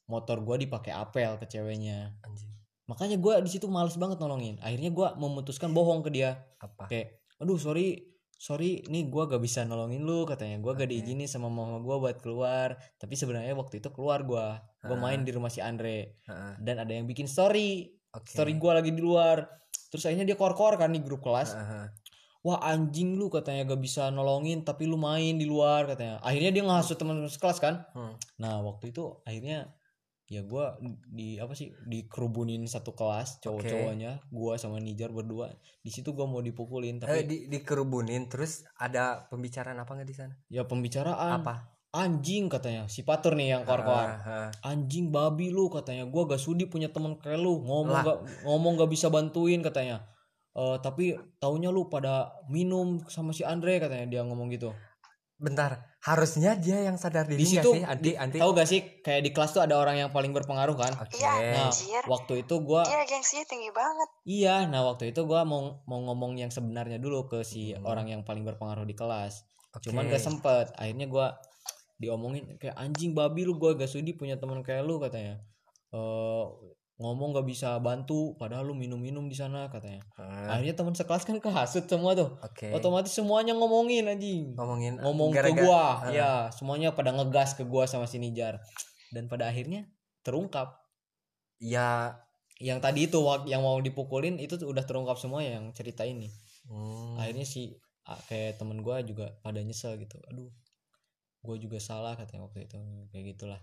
motor 0.09 0.41
gua 0.41 0.57
dipakai 0.57 0.89
apel 0.89 1.37
ke 1.37 1.45
ceweknya. 1.45 2.17
anjing 2.25 2.49
Makanya 2.89 3.21
gua 3.21 3.37
di 3.43 3.51
situ 3.53 3.69
males 3.69 3.93
banget 3.93 4.17
nolongin. 4.17 4.57
Akhirnya 4.65 4.89
gua 4.89 5.13
memutuskan 5.21 5.69
bohong 5.69 6.01
ke 6.01 6.09
dia. 6.09 6.33
apa 6.57 6.89
Kayak, 6.89 7.21
aduh 7.37 7.61
sorry, 7.61 8.16
sorry, 8.37 8.85
nih 8.85 9.09
gua 9.09 9.25
gak 9.25 9.41
bisa 9.41 9.65
nolongin 9.65 10.05
lu 10.05 10.23
katanya. 10.23 10.61
Gua 10.61 10.73
gak 10.73 10.87
Oke. 10.87 10.93
diizinin 10.93 11.25
sama 11.25 11.49
mama 11.49 11.81
gua 11.81 11.97
buat 11.99 12.21
keluar. 12.21 12.77
Tapi 12.95 13.17
sebenarnya 13.17 13.51
waktu 13.53 13.81
itu 13.81 13.89
keluar 13.89 14.21
gua. 14.23 14.61
Gua 14.79 14.95
Ah. 14.95 15.01
main 15.01 15.25
di 15.25 15.33
rumah 15.33 15.49
si 15.49 15.59
Andre. 15.59 16.21
Heeh. 16.23 16.53
Dan 16.61 16.77
ada 16.77 16.93
yang 16.93 17.03
bikin 17.05 17.25
story. 17.25 17.91
oke 18.07 18.23
Story 18.29 18.55
gua 18.55 18.79
lagi 18.79 18.89
di 18.89 19.01
luar. 19.03 19.45
Terus 19.91 20.05
akhirnya 20.05 20.25
dia 20.25 20.37
kor-kor 20.37 20.77
kan 20.77 20.89
di 20.89 21.01
grup 21.03 21.21
kelas. 21.21 21.53
Heeh. 21.53 21.85
Wah 22.41 22.63
anjing 22.63 23.19
lu 23.19 23.27
katanya 23.27 23.67
gak 23.67 23.81
bisa 23.81 24.07
nolongin 24.07 24.63
tapi 24.63 24.87
lu 24.87 24.95
main 24.95 25.35
di 25.35 25.43
luar 25.43 25.83
katanya. 25.89 26.21
Akhirnya 26.23 26.53
dia 26.55 26.63
ngasut 26.63 26.95
teman-teman 26.95 27.27
sekelas 27.27 27.59
kan. 27.59 27.83
Hmm. 27.91 28.15
Nah 28.39 28.63
waktu 28.63 28.95
itu 28.95 29.19
akhirnya 29.27 29.73
ya 30.27 30.43
gua 30.43 30.75
di 31.07 31.39
apa 31.39 31.55
sih 31.55 31.71
dikerubunin 31.87 32.67
satu 32.67 32.91
kelas 32.91 33.39
cowok-cowoknya 33.39 34.27
gua 34.27 34.59
sama 34.59 34.77
Nijar 34.77 35.15
berdua. 35.15 35.55
Di 35.79 35.89
situ 35.89 36.11
gua 36.11 36.27
mau 36.27 36.43
Eh, 36.43 36.51
dipukulin 36.51 36.99
tapi 36.99 37.23
di 37.23 37.37
dikerubunin 37.47 38.27
terus 38.27 38.67
ada 38.75 39.23
pembicaraan 39.31 39.79
apa 39.79 39.87
nggak 39.95 40.07
di 40.07 40.15
sana? 40.15 40.33
Ya 40.51 40.67
pembicaraan. 40.67 41.41
Apa? 41.41 41.71
Anjing 41.95 42.51
katanya. 42.51 42.85
Si 42.91 43.07
Patur 43.07 43.39
nih 43.39 43.55
yang 43.57 43.63
kor-kor 43.63 43.95
Ah, 43.95 44.51
ah. 44.51 44.67
anjing 44.67 45.09
babi 45.09 45.49
lu 45.49 45.71
katanya. 45.71 46.03
Gua 46.03 46.27
gak 46.27 46.37
sudi 46.37 46.67
punya 46.67 46.91
temen 46.91 47.15
kayak 47.17 47.39
lu. 47.39 47.63
Ngomong 47.63 47.87
Lah. 47.89 48.03
gak 48.03 48.19
ngomong 48.43 48.75
gak 48.75 48.91
bisa 48.91 49.07
bantuin 49.07 49.63
katanya. 49.63 50.03
Eh 50.51 50.77
tapi 50.83 51.15
taunya 51.39 51.71
lu 51.71 51.87
pada 51.87 52.35
minum 52.51 52.99
sama 53.07 53.31
si 53.31 53.47
Andre 53.47 53.79
katanya 53.79 54.05
dia 54.09 54.21
ngomong 54.27 54.51
gitu 54.51 54.75
bentar 55.37 55.85
harusnya 55.99 56.55
dia 56.55 56.81
yang 56.81 56.95
sadar 56.95 57.23
diri 57.23 57.37
di 57.37 57.45
situ 57.47 57.69
sih 57.69 57.83
anti 57.83 58.13
anti 58.13 58.37
tahu 58.37 58.51
gak 58.51 58.65
sih 58.65 58.81
kayak 58.99 59.21
di 59.21 59.29
kelas 59.29 59.51
tuh 59.51 59.61
ada 59.61 59.75
orang 59.75 59.95
yang 59.95 60.09
paling 60.09 60.31
berpengaruh 60.31 60.73
kan 60.73 60.93
oke 60.95 61.13
Iya, 61.13 61.33
nah 61.53 61.69
Anjir. 61.69 62.01
waktu 62.05 62.41
itu 62.41 62.55
gua 62.59 62.81
Dia 62.81 63.03
gengsinya 63.03 63.45
tinggi 63.45 63.69
banget. 63.69 64.09
iya 64.23 64.65
nah 64.65 64.81
waktu 64.83 65.11
itu 65.11 65.21
gua 65.23 65.43
mau 65.43 65.81
mau 65.83 65.99
ngomong 66.03 66.35
yang 66.35 66.49
sebenarnya 66.49 66.97
dulu 66.97 67.27
ke 67.27 67.41
si 67.41 67.69
Hmm. 67.69 67.85
orang 67.85 68.07
yang 68.07 68.21
paling 68.23 68.41
berpengaruh 68.43 68.83
di 68.83 68.93
kelas 68.93 69.45
Oke. 69.71 69.89
cuman 69.89 70.07
gak 70.07 70.19
sempet 70.19 70.73
akhirnya 70.73 71.05
gua 71.05 71.37
diomongin 71.95 72.57
kayak 72.57 72.73
anjing 72.75 73.11
babi 73.11 73.41
lu 73.43 73.55
gua 73.55 73.73
gak 73.73 73.87
sudi 73.87 74.13
punya 74.13 74.35
teman 74.35 74.61
kayak 74.61 74.81
lu 74.81 74.97
katanya 74.97 75.37
eh 75.91 76.45
ngomong 76.97 77.29
gak 77.37 77.45
bisa 77.45 77.77
bantu 77.77 78.33
padahal 78.41 78.65
lu 78.65 78.73
minum-minum 78.73 79.29
di 79.29 79.37
sana 79.37 79.69
katanya. 79.69 80.01
Ah, 80.17 80.57
akhirnya 80.57 80.73
teman 80.73 80.97
sekelas 80.97 81.29
kan 81.29 81.37
kehasut 81.37 81.85
semua 81.85 82.17
tuh. 82.17 82.41
Oke. 82.41 82.73
Otomatis 82.73 83.13
semuanya 83.13 83.53
ngomongin 83.53 84.09
anjing. 84.09 84.57
Ngomongin 84.57 84.97
ngomong 85.05 85.29
ke 85.29 85.37
gara-gara- 85.45 85.61
gua. 85.61 85.85
Ah, 86.01 86.09
ya 86.09 86.31
semuanya 86.49 86.97
pada 86.97 87.13
ngegas 87.13 87.53
ke 87.53 87.69
gua 87.69 87.85
sama 87.85 88.09
si 88.09 88.17
Nijar. 88.17 88.57
Dan 89.13 89.29
pada 89.29 89.45
akhirnya 89.45 89.85
terungkap. 90.25 90.73
Ya. 91.61 92.17
Yang 92.57 92.79
tadi 92.81 92.99
itu 93.05 93.21
yang 93.45 93.61
mau 93.61 93.77
dipukulin 93.77 94.41
itu 94.41 94.57
udah 94.57 94.81
terungkap 94.81 95.21
semua 95.21 95.45
yang 95.45 95.69
cerita 95.77 96.01
ini. 96.01 96.33
Hmm, 96.65 97.21
akhirnya 97.21 97.45
si 97.45 97.77
ah, 98.09 98.17
kayak 98.25 98.57
temen 98.57 98.81
gua 98.81 99.05
juga 99.05 99.37
pada 99.45 99.61
nyesel 99.61 100.01
gitu. 100.01 100.17
Aduh 100.33 100.49
gua 101.45 101.61
juga 101.61 101.77
salah 101.77 102.17
katanya 102.17 102.49
waktu 102.49 102.65
itu. 102.65 102.81
Kayak 103.13 103.37
gitulah 103.37 103.61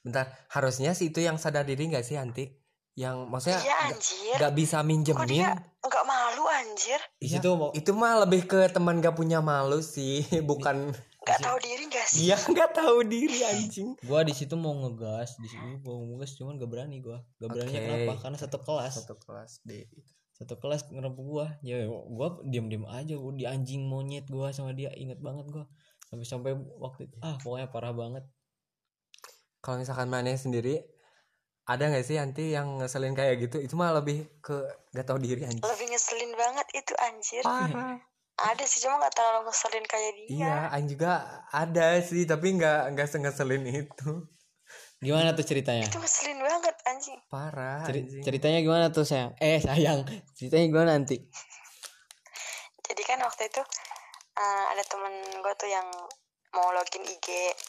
bentar 0.00 0.26
harusnya 0.48 0.90
sih 0.90 1.08
itu 1.08 1.18
yang 1.18 1.36
sadar 1.36 1.62
diri 1.62 1.86
nggak 1.86 2.02
sih 2.02 2.14
anti? 2.14 2.48
Yang 2.92 3.16
maksudnya 3.26 3.58
Iya 3.58 3.70
nggak- 3.70 3.86
anjir. 3.92 4.34
nggak 4.36 4.52
bisa 4.54 4.76
Kok 4.76 4.82
dia 4.82 4.88
minjemin? 4.88 5.44
nggak 5.80 6.04
malu 6.04 6.44
anjir? 6.46 7.00
di 7.14 7.22
Iya, 7.22 7.38
situ 7.38 7.48
mau 7.52 7.70
itu 7.72 7.90
mah 7.92 8.14
lebih 8.18 8.42
ke 8.44 8.60
teman 8.68 8.98
gak 8.98 9.14
punya 9.14 9.38
malu 9.40 9.78
sih 9.78 10.20
bukan. 10.50 10.90
Nggak 11.20 11.38
tahu 11.38 11.56
diri 11.60 11.84
nggak 11.86 12.06
sih? 12.06 12.18
dia 12.24 12.36
nggak 12.36 12.70
tahu 12.72 12.96
diri 13.04 13.38
anjing. 13.42 13.88
Gua 14.00 14.20
di 14.20 14.32
situ 14.32 14.52
mau 14.54 14.72
ngegas 14.74 15.36
di 15.36 15.46
situ 15.46 15.64
mau 15.80 16.00
ngegas 16.02 16.34
cuman 16.34 16.56
gak 16.56 16.68
berani 16.68 16.96
gua. 16.98 17.20
Gak 17.36 17.48
beraninya 17.50 17.78
Oke. 17.78 17.86
kenapa? 17.86 18.12
Karena 18.18 18.36
satu 18.38 18.58
kelas. 18.58 18.92
Satu 18.98 19.14
kelas 19.16 19.52
D 19.62 19.86
satu 20.32 20.56
kelas 20.56 20.88
ngerebut 20.88 21.20
gua. 21.22 21.46
Ya 21.60 21.84
gua 21.86 22.40
diam 22.42 22.66
diam 22.66 22.84
aja 22.86 23.12
gua 23.14 23.32
di 23.32 23.44
anjing 23.44 23.84
monyet 23.84 24.24
gua 24.26 24.50
sama 24.50 24.72
dia 24.72 24.88
inget 24.92 25.20
banget 25.20 25.44
gua. 25.46 25.64
Sampai 26.02 26.24
sampai 26.24 26.52
waktu 26.74 27.06
itu 27.06 27.16
ah 27.20 27.36
pokoknya 27.36 27.68
parah 27.68 27.92
banget 27.92 28.24
kalau 29.60 29.76
misalkan 29.76 30.08
mana 30.08 30.32
sendiri 30.32 30.80
ada 31.64 31.86
nggak 31.86 32.02
sih 32.02 32.16
anti 32.16 32.50
yang 32.50 32.76
ngeselin 32.76 33.12
kayak 33.12 33.38
gitu 33.40 33.60
itu 33.60 33.74
mah 33.74 33.92
lebih 33.92 34.26
ke 34.40 34.56
gak 34.90 35.06
tahu 35.06 35.16
diri 35.16 35.44
anjing 35.44 35.62
Lebih 35.62 35.86
ngeselin 35.88 36.32
banget 36.34 36.66
itu 36.74 36.92
anjir. 36.98 37.42
parah 37.42 38.00
Ada 38.36 38.64
sih 38.64 38.80
cuma 38.80 38.96
nggak 38.98 39.12
terlalu 39.12 39.40
ngeselin 39.46 39.84
kayak 39.84 40.12
dia. 40.16 40.26
iya 40.32 40.56
Aing 40.70 40.88
juga 40.88 41.12
ada 41.46 42.00
sih 42.00 42.24
tapi 42.24 42.56
nggak 42.56 42.90
nggak 42.90 43.06
sengeselin 43.06 43.62
itu 43.66 44.10
gimana 44.98 45.30
tuh 45.30 45.44
ceritanya 45.44 45.84
Itu 45.84 45.96
ngeselin 45.96 46.40
banget 46.40 46.76
anjing. 46.84 47.20
parah 47.26 47.84
Ceri- 47.84 48.02
anjing. 48.02 48.22
ceritanya 48.22 48.58
gimana 48.60 48.86
tuh 48.88 49.04
sayang 49.04 49.36
eh 49.36 49.60
sayang 49.60 50.02
ceritanya 50.34 50.66
gimana 50.66 50.90
nanti 50.94 51.20
Jadi 52.82 53.02
kan 53.04 53.20
waktu 53.20 53.46
itu 53.46 53.62
eh, 54.34 54.64
ada 54.66 54.82
temen 54.82 55.12
gue 55.36 55.54
tuh 55.54 55.68
yang 55.68 55.86
mau 56.50 56.72
login 56.72 57.04
IG. 57.04 57.26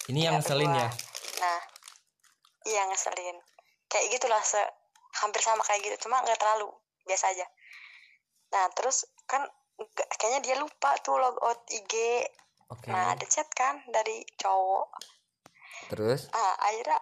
ini 0.10 0.25
yang 0.25 0.39
ngeselin 0.39 0.71
ya 0.71 0.89
Nah, 1.38 1.60
iya 2.67 2.86
ngeselin. 2.89 3.38
Kayak 3.91 4.08
gitulah 4.17 4.41
se 4.43 4.62
hampir 5.21 5.43
sama 5.43 5.62
kayak 5.65 5.84
gitu, 5.84 6.08
cuma 6.08 6.24
nggak 6.24 6.39
terlalu 6.39 6.71
biasa 7.04 7.36
aja. 7.36 7.45
Nah 8.56 8.67
terus 8.71 9.08
kan 9.28 9.43
kayaknya 10.19 10.39
dia 10.45 10.56
lupa 10.60 10.95
tuh 11.02 11.19
logout 11.19 11.65
IG. 11.67 11.93
oke 12.71 12.88
Nah 12.91 13.15
ada 13.15 13.26
chat 13.28 13.47
kan 13.52 13.82
dari 13.89 14.24
cowok. 14.39 14.88
terus 15.91 16.32
Ah 16.32 16.56
akhirnya 16.71 17.00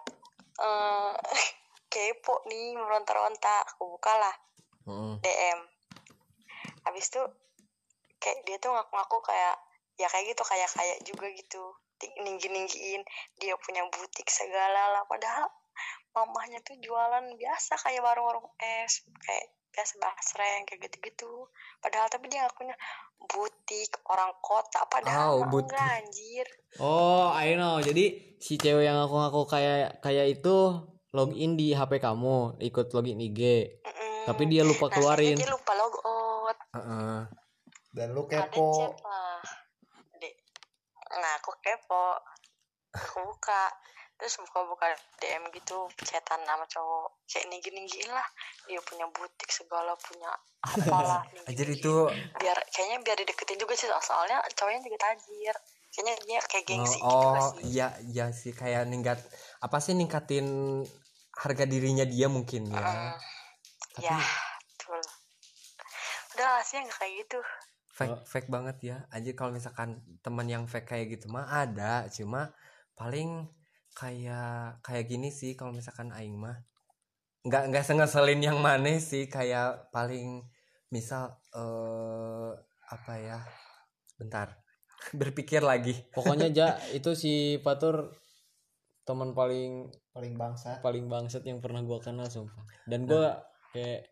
eh, 0.59 1.13
kepo 1.93 2.45
nih 2.49 2.77
meronta-ronta. 2.77 3.65
Aku 3.75 3.97
bukalah 3.97 4.33
Mm. 4.89 5.21
DM. 5.21 5.59
Habis 6.81 7.13
itu 7.13 7.21
kayak 8.17 8.41
dia 8.41 8.57
tuh 8.57 8.73
ngaku-ngaku 8.73 9.21
kayak 9.21 9.53
ya 10.01 10.07
kayak 10.09 10.33
gitu 10.33 10.41
kayak 10.41 10.65
kayak 10.73 10.97
juga 11.05 11.29
gitu 11.29 11.61
ninggi-ninggiin 12.17 13.01
dia 13.35 13.55
punya 13.57 13.83
butik 13.87 14.25
segala 14.25 14.93
lah 14.93 15.03
padahal 15.03 15.47
mamahnya 16.11 16.59
tuh 16.61 16.75
jualan 16.75 17.25
biasa 17.31 17.75
kayak 17.77 17.99
warung-warung 17.99 18.47
es 18.57 18.99
kayak 19.19 19.45
biasa 19.69 19.93
basreng 19.97 20.65
kayak 20.65 20.81
gitu-gitu 20.83 21.45
padahal 21.77 22.07
tapi 22.07 22.27
dia 22.27 22.41
ngakunya 22.41 22.73
butik 23.21 23.91
orang 24.05 24.33
kota 24.39 24.81
padahal 24.85 25.37
Oh, 25.37 25.45
butik. 25.45 25.69
enggak 25.69 25.91
anjir 25.99 26.47
oh 26.77 27.29
I 27.29 27.53
know 27.53 27.77
jadi 27.79 28.05
si 28.37 28.55
cewek 28.55 28.83
yang 28.83 28.97
aku 28.97 29.13
ngaku 29.13 29.41
kayak 29.45 29.99
kayak 29.99 30.33
itu 30.33 30.55
login 31.09 31.53
di 31.53 31.71
HP 31.71 31.97
kamu 31.97 32.57
ikut 32.59 32.87
login 32.91 33.19
IG 33.19 33.39
Mm-mm. 33.79 34.25
tapi 34.25 34.43
dia 34.45 34.63
lupa 34.63 34.87
Nah, 34.87 34.91
keluarin 34.91 35.35
dia 35.35 35.47
lupa 35.47 35.73
logout 35.73 36.57
Heeh. 36.71 37.19
Dan 37.89 38.13
lu 38.13 38.21
ada 38.23 38.45
kepo. 38.45 38.69
chat 38.71 38.93
lah 39.01 39.25
Dek. 39.25 39.28
Nah 41.17 41.31
aku 41.41 41.51
kepo. 41.61 42.17
Aku 42.93 43.17
buka. 43.25 43.69
Terus 44.19 44.35
buka-buka 44.43 44.91
DM 45.23 45.47
gitu 45.55 45.87
chatan 46.03 46.43
sama 46.43 46.67
cowok. 46.67 47.23
Kayak 47.25 47.45
ninggi-ninggiin 47.55 48.11
lah. 48.11 48.27
Dia 48.67 48.83
punya 48.83 49.07
butik 49.09 49.47
segala 49.47 49.95
punya 49.95 50.29
apalah 50.59 51.23
ninggi-ninggiin. 51.33 51.79
itu 51.79 51.95
biar 52.35 52.57
kayaknya 52.75 52.97
biar 52.99 53.17
dideketin 53.23 53.57
juga 53.57 53.73
sih 53.79 53.87
soalnya 53.87 54.43
cowoknya 54.53 54.81
juga 54.83 54.97
tajir. 55.07 55.55
Kayaknya 55.89 56.13
dia 56.27 56.39
kayak 56.45 56.63
oh, 56.63 56.69
gengsi 56.69 56.97
gitu 56.99 57.07
oh 57.07 57.47
sih. 57.55 57.63
iya 57.73 57.87
iya 58.05 58.25
sih. 58.35 58.51
Kayak 58.51 58.85
ningkat 58.91 59.19
apa 59.63 59.77
sih 59.79 59.95
ningkatin 59.95 60.47
harga 61.39 61.63
dirinya 61.63 62.03
dia 62.03 62.27
mungkin 62.27 62.67
ya. 62.67 62.83
Mm, 62.83 63.11
Tapi- 63.95 64.03
ya 64.03 64.19
betul. 64.75 65.01
Udah 66.35 66.59
sih 66.67 66.77
nggak 66.83 66.97
kayak 66.99 67.13
gitu 67.23 67.39
fake 67.99 68.23
fake 68.23 68.49
banget 68.49 68.77
ya. 68.79 68.97
Anjir 69.11 69.35
kalau 69.35 69.51
misalkan 69.51 69.99
teman 70.23 70.47
yang 70.47 70.63
fake 70.71 70.87
kayak 70.87 71.19
gitu 71.19 71.27
mah 71.27 71.51
ada 71.51 72.07
cuma 72.07 72.55
paling 72.95 73.51
kayak 73.91 74.79
kayak 74.79 75.05
gini 75.11 75.27
sih 75.35 75.59
kalau 75.59 75.75
misalkan 75.75 76.15
aing 76.15 76.39
mah. 76.39 76.63
Nggak 77.43 77.63
nggak 77.75 77.85
sengeselin 77.85 78.39
yang 78.39 78.59
mana 78.63 78.95
sih 79.03 79.27
kayak 79.27 79.91
paling 79.91 80.47
misal 80.87 81.35
eh 81.51 82.51
apa 82.89 83.13
ya 83.19 83.39
bentar 84.15 84.55
berpikir 85.19 85.59
lagi. 85.59 85.99
Pokoknya 86.15 86.47
ja 86.55 86.67
itu 86.97 87.11
si 87.19 87.59
Fatur 87.59 88.15
teman 89.03 89.35
paling 89.35 89.91
paling 90.15 90.37
bangsa 90.39 90.79
paling 90.79 91.09
bangsat 91.11 91.43
yang 91.43 91.59
pernah 91.59 91.83
gua 91.83 91.99
kenal 91.99 92.31
sumpah. 92.31 92.63
Dan 92.87 93.03
gua 93.03 93.43
kayak 93.75 94.07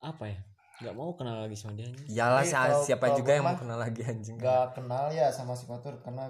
apa 0.00 0.24
ya 0.28 0.40
nggak 0.76 0.92
mau 0.92 1.12
kenal 1.12 1.40
lagi 1.40 1.56
sama 1.56 1.72
dia 1.72 1.88
anjing. 1.88 2.06
iyalah 2.06 2.42
si- 2.42 2.52
kalau- 2.52 2.84
siapa 2.84 3.06
kalau 3.06 3.16
juga 3.16 3.30
yang 3.32 3.44
mau 3.44 3.56
kenal 3.56 3.78
lagi 3.78 4.02
anjing. 4.02 4.36
nggak 4.36 4.66
kenal 4.72 5.08
ya 5.08 5.28
sama 5.28 5.52
si 5.52 5.64
Fatur 5.64 5.96
karena 5.98 6.28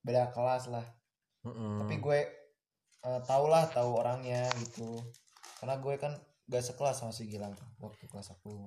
beda 0.00 0.30
kelas 0.30 0.70
lah. 0.70 0.86
Mm-mm. 1.42 1.78
tapi 1.78 1.94
gue 1.96 2.18
eh, 3.02 3.20
tau 3.22 3.46
lah 3.46 3.66
tahu 3.66 3.90
orangnya 3.96 4.46
gitu. 4.56 4.98
Karena 5.56 5.78
gue 5.78 5.94
kan 5.94 6.10
gak 6.44 6.58
sekelas 6.60 6.94
sama 6.96 7.10
si 7.10 7.26
Gilang 7.26 7.54
tuh 7.54 7.66
waktu 7.80 8.02
kelas 8.04 8.30
aku. 8.30 8.66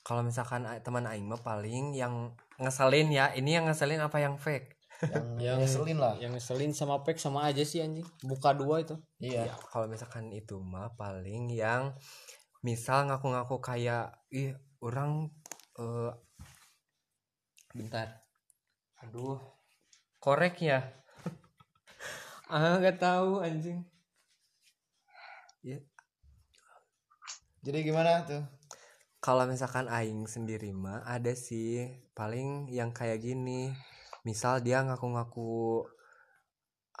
Kalau 0.00 0.20
misalkan 0.20 0.66
teman 0.80 1.06
aing 1.06 1.24
mah 1.24 1.38
paling 1.38 1.90
yang 1.92 2.30
ngeselin 2.56 3.08
ya 3.08 3.30
ini 3.32 3.54
yang 3.54 3.64
ngeselin 3.64 3.98
apa 3.98 4.18
yang 4.18 4.34
fake? 4.36 4.74
Yang 5.00 5.26
yang 5.46 5.56
ngeselin 5.58 5.98
lah. 5.98 6.14
yang 6.18 6.30
ngeselin 6.30 6.70
sama 6.70 7.00
pek 7.00 7.14
sama 7.16 7.46
aja 7.46 7.62
sih 7.62 7.78
anjing. 7.78 8.04
Buka 8.20 8.52
dua 8.52 8.82
itu. 8.82 8.98
Iya. 9.16 9.48
Ya, 9.48 9.54
kalau 9.70 9.86
misalkan 9.86 10.28
itu 10.30 10.58
mah 10.58 10.90
paling 10.94 11.46
yang 11.48 11.94
misal 12.60 13.08
ngaku-ngaku 13.08 13.56
kayak 13.64 14.20
ih 14.28 14.52
orang 14.84 15.32
eh 15.80 16.12
bentar. 17.72 18.20
Aduh 19.04 19.40
korek 20.20 20.60
ya? 20.60 20.80
Ah 22.50 22.82
nggak 22.82 22.98
tahu 22.98 23.40
anjing. 23.46 23.86
Ya. 25.62 25.78
Jadi 27.62 27.78
gimana 27.86 28.26
tuh? 28.26 28.42
Kalau 29.20 29.44
misalkan 29.46 29.86
aing 29.86 30.26
sendiri 30.26 30.72
mah 30.74 31.06
ada 31.06 31.30
sih. 31.36 31.86
Paling 32.16 32.72
yang 32.72 32.90
kayak 32.90 33.22
gini. 33.22 33.70
Misal 34.26 34.64
dia 34.66 34.82
ngaku-ngaku 34.82 35.84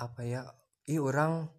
apa 0.00 0.20
ya 0.24 0.40
ih 0.88 1.02
orang 1.02 1.50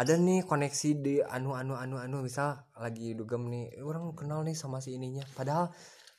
ada 0.00 0.16
nih 0.16 0.40
koneksi 0.48 0.90
di 1.04 1.14
anu 1.20 1.52
anu 1.52 1.76
anu 1.76 2.00
anu 2.00 2.24
misal 2.24 2.56
lagi 2.72 3.12
dugem 3.12 3.52
nih 3.52 3.76
"Eh, 3.76 3.84
orang 3.84 4.16
kenal 4.16 4.40
nih 4.48 4.56
sama 4.56 4.80
si 4.80 4.96
ininya. 4.96 5.20
Padahal 5.36 5.68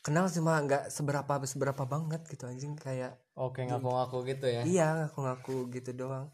kenal 0.05 0.29
cuma 0.29 0.61
nggak 0.61 0.93
seberapa 0.93 1.33
seberapa 1.49 1.83
banget 1.89 2.21
gitu 2.29 2.45
anjing 2.45 2.77
kayak 2.77 3.17
oke 3.33 3.57
ngaku-ngaku 3.65 4.17
gitu 4.29 4.45
ya? 4.45 4.61
Iya 4.61 4.87
ngaku-ngaku 5.09 5.73
gitu 5.73 5.97
doang. 5.97 6.29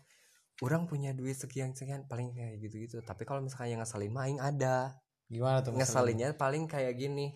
Orang 0.59 0.91
punya 0.91 1.15
duit 1.15 1.39
sekian 1.39 1.71
sekian 1.71 2.03
paling 2.11 2.35
kayak 2.35 2.59
gitu 2.67 2.75
gitu 2.83 2.97
tapi 2.99 3.23
kalau 3.23 3.39
misalkan 3.39 3.71
yang 3.71 3.79
ngeselin 3.79 4.11
mah 4.11 4.27
aing 4.27 4.41
ada. 4.43 4.99
Gimana 5.31 5.63
tuh 5.63 5.71
ngeselinnya 5.71 6.35
paling 6.35 6.67
kayak 6.67 6.99
gini 6.99 7.31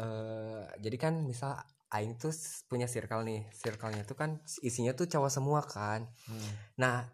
eh 0.00 0.64
jadi 0.80 0.96
kan 0.96 1.14
misal 1.24 1.60
aing 1.92 2.16
tuh 2.16 2.32
punya 2.72 2.88
circle 2.88 3.20
nih. 3.20 3.44
Circle-nya 3.52 4.08
tuh 4.08 4.16
kan 4.16 4.40
isinya 4.64 4.96
tuh 4.96 5.04
cowok 5.12 5.28
semua 5.28 5.60
kan. 5.60 6.08
Hmm. 6.24 6.52
nah 6.80 7.04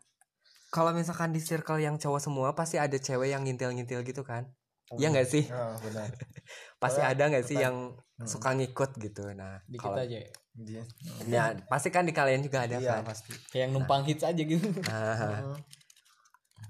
kalau 0.72 0.96
misalkan 0.96 1.30
di 1.30 1.38
circle 1.38 1.76
yang 1.78 2.00
cowok 2.00 2.16
semua 2.18 2.48
pasti 2.56 2.80
ada 2.80 2.96
cewek 2.96 3.28
yang 3.28 3.44
ngintil-ngintil 3.44 4.00
gitu 4.02 4.24
kan? 4.24 4.48
Iya 4.92 5.12
nggak 5.12 5.28
sih? 5.28 5.44
Oh, 5.48 5.76
benar. 5.80 6.08
Pasti 6.82 7.00
Soalnya 7.00 7.12
ada 7.12 7.24
nggak 7.32 7.44
sih 7.44 7.56
yang 7.56 7.76
Hmm. 8.12 8.28
suka 8.28 8.54
ngikut 8.54 8.90
gitu? 9.02 9.24
Nah 9.34 9.58
dikit 9.66 9.88
kalau 9.88 9.98
aja 9.98 10.14
ya. 10.14 10.30
Iya. 10.52 10.82
ya 11.26 11.42
pasti 11.66 11.88
kan 11.88 12.04
di 12.04 12.12
kalian 12.12 12.44
juga 12.44 12.68
ada 12.68 12.76
Iya, 12.76 13.00
kan? 13.00 13.08
pasti. 13.08 13.32
Kayak 13.50 13.62
yang 13.66 13.72
numpang 13.74 14.02
hits 14.04 14.22
aja 14.22 14.36
gitu. 14.38 14.62
Nah 14.88 15.56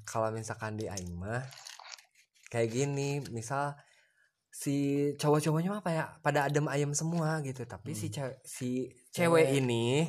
kalau 0.03 0.33
misalkan 0.33 0.79
di 0.79 0.87
aing 0.89 1.13
mah 1.13 1.45
kayak 2.49 2.73
gini 2.73 3.21
misal 3.29 3.75
si 4.49 5.09
cowok-cowoknya 5.17 5.69
mah 5.73 5.81
apa 5.81 5.91
ya 5.93 6.05
pada 6.21 6.47
adem 6.49 6.67
ayem 6.73 6.93
semua 6.93 7.43
gitu. 7.43 7.67
Tapi 7.67 7.93
si 7.93 8.09
cewek 8.09 8.39
si 8.43 8.89
cewek. 9.13 9.45
Cewek. 9.51 9.61
ini 9.61 10.09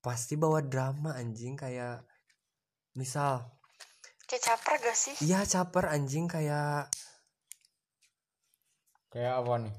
pasti 0.00 0.34
bawa 0.34 0.58
drama 0.64 1.14
anjing 1.14 1.54
kayak 1.54 2.02
misal. 2.98 3.46
Kayak 4.26 4.42
caper 4.42 4.74
gak 4.82 4.96
sih? 4.98 5.14
Iya 5.22 5.46
caper 5.46 5.86
anjing 5.94 6.26
kayak 6.26 6.90
kayak 9.14 9.34
apa 9.38 9.52
nih? 9.62 9.74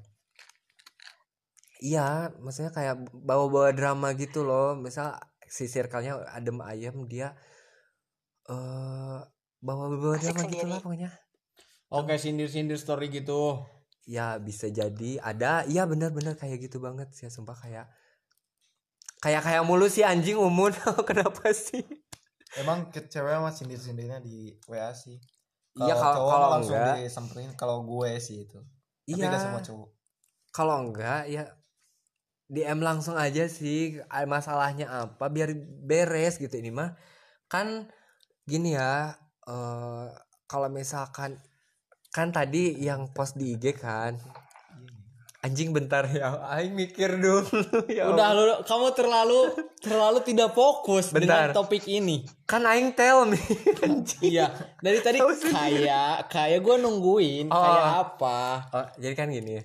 Iya 1.79 2.31
maksudnya 2.39 2.71
kayak 2.71 2.95
bawa-bawa 3.11 3.75
drama 3.75 4.15
gitu 4.15 4.47
loh. 4.47 4.79
Misal 4.79 5.19
si 5.51 5.67
circle-nya 5.67 6.23
adem 6.31 6.63
ayem 6.63 6.95
dia 7.11 7.35
eh 8.47 9.19
bawa-bawa 9.59 10.15
Asik 10.15 10.33
drama 10.33 10.41
gitu 10.47 10.65
lah 10.65 10.79
pokoknya. 10.79 11.11
Oke 11.91 12.15
sindir-sindir 12.15 12.79
story 12.79 13.11
gitu. 13.11 13.59
Ya 14.07 14.39
bisa 14.41 14.71
jadi. 14.71 15.21
Ada 15.21 15.67
iya 15.69 15.85
benar-benar 15.85 16.39
kayak 16.39 16.71
gitu 16.71 16.81
banget 16.81 17.13
sih 17.13 17.29
sumpah 17.29 17.59
kayak 17.59 17.85
kayak 19.19 19.43
kayak 19.43 19.63
mulu 19.67 19.91
sih 19.91 20.07
anjing 20.07 20.39
umun 20.39 20.71
kenapa 21.09 21.51
sih 21.51 21.83
emang 22.57 22.89
cewek 22.89 23.37
mah 23.37 23.53
sindir 23.53 23.77
sindirnya 23.77 24.17
di 24.23 24.57
WA 24.65 24.89
sih. 24.95 25.21
Iya, 25.77 25.93
kalau- 25.93 26.29
kalau 26.29 26.47
langsung 26.57 26.75
enggak. 26.75 26.97
disamperin 27.05 27.51
kalau 27.53 27.85
gue 27.85 28.17
sih 28.17 28.49
itu. 28.49 28.59
Tapi 29.05 29.21
iya. 29.21 29.37
semua 29.37 29.61
cowok. 29.61 29.89
Kalau 30.49 30.75
enggak 30.81 31.29
ya 31.29 31.43
DM 32.49 32.81
langsung 32.81 33.13
aja 33.13 33.45
sih 33.45 34.01
ah, 34.09 34.25
masalahnya 34.25 34.89
apa 34.89 35.29
biar 35.29 35.53
beres 35.85 36.41
gitu 36.41 36.57
ini 36.57 36.73
mah. 36.73 36.97
Kan 37.45 37.85
gini 38.49 38.73
ya 38.73 39.13
eh 39.45 40.07
kalau 40.49 40.65
misalkan 40.73 41.37
kan 42.09 42.33
tadi 42.33 42.73
yang 42.81 43.13
post 43.13 43.37
di 43.37 43.53
IG 43.53 43.77
kan 43.77 44.17
anjing 45.39 45.71
bentar 45.71 46.03
ya 46.03 46.35
aing 46.51 46.75
mikir 46.75 47.15
dulu 47.15 47.47
ya 47.87 48.11
udah 48.11 48.27
lu 48.35 48.43
kamu 48.67 48.91
terlalu 48.91 49.41
terlalu 49.79 50.19
tidak 50.27 50.51
fokus 50.51 51.15
Bentar. 51.15 51.49
dengan 51.49 51.55
topik 51.55 51.87
ini 51.87 52.27
kan 52.43 52.67
aing 52.67 52.91
tell 52.91 53.23
me 53.23 53.39
anjing 53.87 54.19
iya 54.35 54.51
dari 54.83 54.99
tadi 54.99 55.23
kayak 55.23 56.27
kayak 56.27 56.59
gue 56.59 56.75
nungguin 56.75 57.47
Oh. 57.47 57.55
kayak 57.55 57.87
apa 58.03 58.39
Oh, 58.69 58.87
jadi 58.99 59.15
kan 59.15 59.31
gini. 59.31 59.63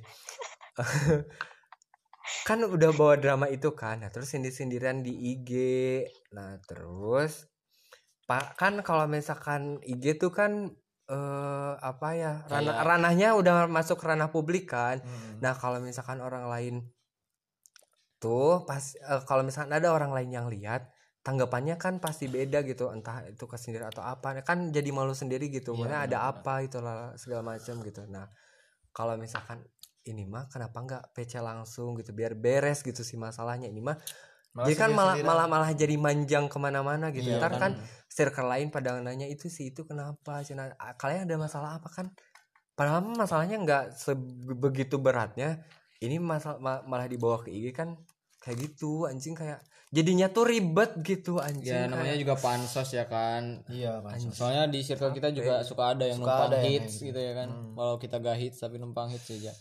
kan 2.49 2.59
udah 2.61 2.91
bawa 2.93 3.15
drama 3.21 3.47
itu 3.49 3.73
kan. 3.73 4.01
Nah, 4.01 4.11
terus 4.13 4.33
sindir-sindiran 4.33 5.01
di 5.01 5.13
IG. 5.37 5.51
Nah, 6.33 6.61
terus 6.65 7.49
Pak 8.25 8.57
kan 8.57 8.81
kalau 8.81 9.05
misalkan 9.05 9.77
IG 9.85 10.17
tuh 10.17 10.33
kan 10.33 10.73
eh 11.07 11.73
apa 11.77 12.09
ya? 12.17 12.33
Ranah, 12.49 12.61
Kayak- 12.75 12.85
ranahnya 12.87 13.29
udah 13.37 13.55
masuk 13.69 14.01
ranah 14.01 14.33
publik 14.33 14.69
kan. 14.69 15.05
Hmm. 15.05 15.39
Nah, 15.45 15.53
kalau 15.53 15.79
misalkan 15.79 16.19
orang 16.19 16.49
lain 16.49 16.75
tuh 18.17 18.65
pas 18.65 18.81
eh, 18.97 19.23
kalau 19.29 19.45
misalkan 19.45 19.73
ada 19.75 19.93
orang 19.93 20.09
lain 20.17 20.31
yang 20.33 20.47
lihat 20.49 20.89
tanggapannya 21.21 21.77
kan 21.77 22.01
pasti 22.01 22.29
beda 22.29 22.65
gitu 22.65 22.89
entah 22.89 23.25
itu 23.25 23.45
kesindir 23.45 23.85
atau 23.85 24.01
apa 24.01 24.41
kan 24.41 24.73
jadi 24.73 24.89
malu 24.93 25.13
sendiri 25.13 25.49
gitu 25.49 25.73
Iya, 25.73 25.77
Maksudnya 25.77 26.01
ada 26.05 26.19
apa 26.33 26.55
itu 26.61 26.79
lah 26.81 27.13
segala 27.17 27.45
macam 27.45 27.81
gitu 27.81 28.05
nah 28.09 28.29
kalau 28.93 29.17
misalkan 29.17 29.61
ini 30.05 30.25
mah 30.25 30.49
kenapa 30.49 30.77
nggak 30.81 31.05
PC 31.13 31.41
langsung 31.41 31.97
gitu 31.97 32.13
biar 32.13 32.37
beres 32.37 32.81
gitu 32.81 33.01
sih 33.01 33.17
masalahnya 33.17 33.69
ini 33.69 33.81
mah 33.81 33.97
Malah 34.55 34.67
jadi 34.71 34.79
kan 34.79 34.91
malah 34.95 35.15
malah 35.21 35.47
malah 35.47 35.71
jadi 35.75 35.99
manjang 35.99 36.47
ke 36.47 36.57
mana-mana 36.57 37.11
gitu. 37.11 37.27
Iya, 37.27 37.43
ntar 37.43 37.59
kan. 37.59 37.61
kan 37.61 37.73
circle 38.07 38.47
lain 38.47 38.71
pada 38.71 38.95
nanya 38.97 39.27
itu 39.27 39.51
sih 39.51 39.69
itu 39.69 39.83
kenapa? 39.83 40.41
Cina 40.41 40.71
"Ah, 40.79 40.95
kalian 40.95 41.27
ada 41.27 41.35
masalah 41.37 41.77
apa 41.77 41.91
kan? 41.91 42.07
Padahal 42.73 43.03
masalahnya 43.05 43.59
nggak 43.59 43.85
sebegitu 43.93 44.99
beratnya. 44.99 45.59
Ini 45.99 46.19
masalah 46.19 46.59
ma- 46.59 46.85
malah 46.85 47.07
dibawa 47.07 47.39
ke 47.39 47.51
IG 47.51 47.71
kan 47.71 47.99
kayak 48.39 48.59
gitu 48.61 49.07
anjing 49.07 49.33
kayak 49.33 49.59
jadinya 49.89 50.29
tuh 50.29 50.45
ribet 50.45 51.01
gitu 51.01 51.41
anjing 51.41 51.65
ya 51.65 51.87
namanya 51.87 52.13
kayak- 52.13 52.23
juga 52.23 52.35
pansos 52.37 52.89
ya 52.91 53.07
kan. 53.07 53.63
Iya 53.67 53.99
kan 54.01 54.19
soalnya 54.29 54.69
di 54.69 54.83
circle 54.83 55.11
kita 55.11 55.31
juga 55.31 55.63
suka 55.63 55.95
ada 55.95 56.05
yang 56.05 56.19
Suka 56.19 56.29
numpang 56.29 56.47
ada 56.47 56.57
yang 56.61 56.71
hits 56.77 56.95
kayak 56.95 57.07
gitu 57.09 57.21
ya 57.21 57.33
kan. 57.35 57.49
Hmm. 57.49 57.73
kalau 57.75 57.95
kita 57.97 58.17
gak 58.21 58.37
hits 58.37 58.59
tapi 58.61 58.77
numpang 58.77 59.09
hits 59.11 59.29
aja. 59.33 59.53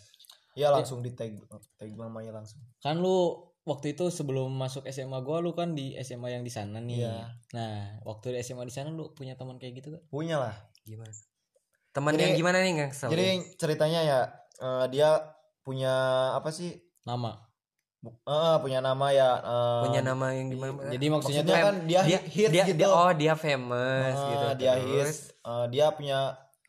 Iya 0.54 0.68
langsung 0.70 1.00
di 1.00 1.14
tag 1.14 1.34
tag 1.80 1.90
mamanya 1.96 2.36
langsung. 2.36 2.62
Kan 2.78 3.00
lu 3.00 3.40
waktu 3.64 3.94
itu 3.94 4.08
sebelum 4.08 4.52
masuk 4.52 4.84
SMA 4.86 5.20
gua 5.20 5.40
lu 5.40 5.52
kan 5.52 5.72
di 5.72 5.96
SMA 5.98 6.32
yang 6.32 6.44
di 6.44 6.50
sana 6.50 6.78
nih. 6.78 7.00
Iya. 7.02 7.32
nah 7.52 7.76
waktu 8.04 8.34
di 8.34 8.40
SMA 8.40 8.64
di 8.64 8.72
sana 8.72 8.90
lu 8.90 9.12
punya 9.12 9.34
teman 9.34 9.56
kayak 9.56 9.80
gitu 9.80 9.92
gak 9.92 10.04
punya 10.08 10.36
lah. 10.38 10.56
Gimana? 10.84 11.12
Teman 11.90 12.12
Jadi- 12.12 12.22
yang 12.22 12.34
gimana 12.36 12.58
nih 12.60 12.74
kesel 12.88 13.08
jadi 13.08 13.26
ceritanya 13.56 14.02
ya 14.02 14.20
eh, 14.58 14.86
dia 14.90 15.10
punya 15.60 15.94
apa 16.34 16.50
sih? 16.50 16.76
Nama? 17.04 17.40
Eh, 18.04 18.56
punya 18.60 18.80
nama 18.80 19.08
ya 19.10 19.30
eh, 19.40 19.82
punya 19.82 20.02
nama 20.02 20.36
yang 20.36 20.52
gimana 20.52 20.92
Jadi 20.92 21.06
maksudnya 21.08 21.40
maksudnya 21.40 21.56
tuh 21.56 21.64
kan 21.64 21.76
dia, 21.88 22.02
dia 22.04 22.20
hit 22.20 22.50
dia, 22.52 22.64
gitu. 22.68 22.78
dia- 22.78 22.92
oh 22.92 23.12
dia 23.14 23.34
famous 23.34 24.12
Ah, 24.14 24.28
gitu 24.28 24.46
dia 24.60 24.74
terus? 24.76 25.08
hit. 25.32 25.40
Eh, 25.40 25.66
dia 25.72 25.86
punya 25.90 26.20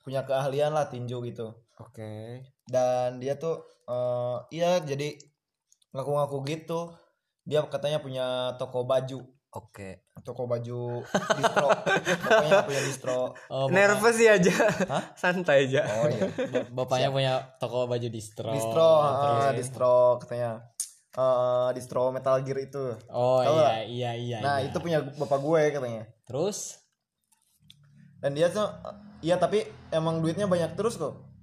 punya 0.01 0.21
keahlian 0.23 0.71
lah 0.71 0.87
tinju 0.87 1.19
gitu. 1.25 1.51
Oke. 1.75 2.39
Dan 2.65 3.19
dia 3.19 3.35
tuh 3.35 3.59
eh, 3.85 4.37
iya 4.53 4.79
jadi 4.79 5.19
ngaku-ngaku 5.95 6.37
gitu. 6.51 6.91
Dia 7.47 7.63
katanya 7.65 8.03
punya 8.03 8.59
toko 8.59 8.83
baju. 8.83 9.23
Oke. 9.55 10.11
Toko 10.27 10.51
baju 10.51 11.07
distro. 11.39 11.69
Pokoknya 12.27 12.67
punya 12.67 12.83
distro. 12.83 13.19
Oh, 13.47 13.71
bapak- 13.71 13.75
nervous 13.77 14.17
sih 14.19 14.27
aja 14.27 14.51
Hah? 14.91 15.05
santai 15.15 15.71
aja 15.71 15.85
oh 15.85 16.09
iya. 16.11 16.27
Ba- 16.51 16.83
bapaknya 16.83 17.09
punya 17.15 17.33
toko 17.63 17.87
baju 17.87 18.09
distro. 18.11 18.51
distro 18.51 18.91
ah, 19.05 19.55
distro 19.55 20.19
katanya. 20.19 20.65
Eh, 21.15 21.69
distro 21.79 22.11
metal 22.11 22.43
gear 22.43 22.59
itu. 22.67 22.99
Oh 23.07 23.39
Tahu 23.39 23.55
iya 23.55 23.63
lah. 23.63 23.75
iya 23.87 24.11
iya. 24.19 24.39
nah 24.43 24.57
iya. 24.59 24.73
itu 24.73 24.79
punya 24.83 24.99
bapak 25.07 25.39
gue 25.39 25.63
katanya. 25.71 26.03
Terus? 26.27 26.83
Dan 28.19 28.35
dia 28.35 28.51
tuh 28.51 28.67
iya 29.23 29.39
tapi 29.39 29.63
emang 29.95 30.19
duitnya 30.19 30.51
banyak 30.51 30.75
terus 30.75 30.99
kok 30.99 31.34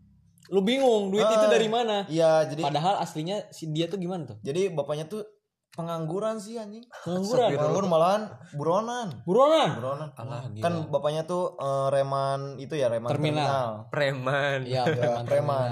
lu 0.52 0.60
bingung 0.62 1.10
duit 1.10 1.24
Ah, 1.24 1.32
itu 1.34 1.48
dari 1.48 1.66
mana? 1.66 2.04
iya 2.06 2.44
jadi 2.44 2.60
Padahal 2.62 3.00
aslinya 3.00 3.48
si 3.50 3.68
dia 3.68 3.88
tuh 3.88 3.96
gimana 3.96 4.26
tuh? 4.26 4.38
jadi 4.42 4.68
bapaknya 4.70 5.08
tuh 5.08 5.24
pengangguran 5.72 6.36
sih 6.36 6.56
anjing 6.56 6.84
Pengangguran. 7.02 7.48
pengangguran 7.50 7.88
malahan 7.90 8.22
buronan 8.52 9.08
Buronan. 9.24 9.70
buronan 9.74 10.10
Alah, 10.14 10.44
gila. 10.46 10.60
kan 10.62 10.74
bapaknya 10.86 11.24
tuh 11.24 11.56
eh, 11.56 11.88
reman 11.90 12.40
itu 12.58 12.74
ya 12.74 12.88
reman 12.88 13.08
Terminal. 13.08 13.40
terminal, 13.40 13.70
preman 13.88 14.60
Iya, 14.64 14.84
Ya, 14.84 14.92
preman. 14.92 15.24
preman. 15.24 15.70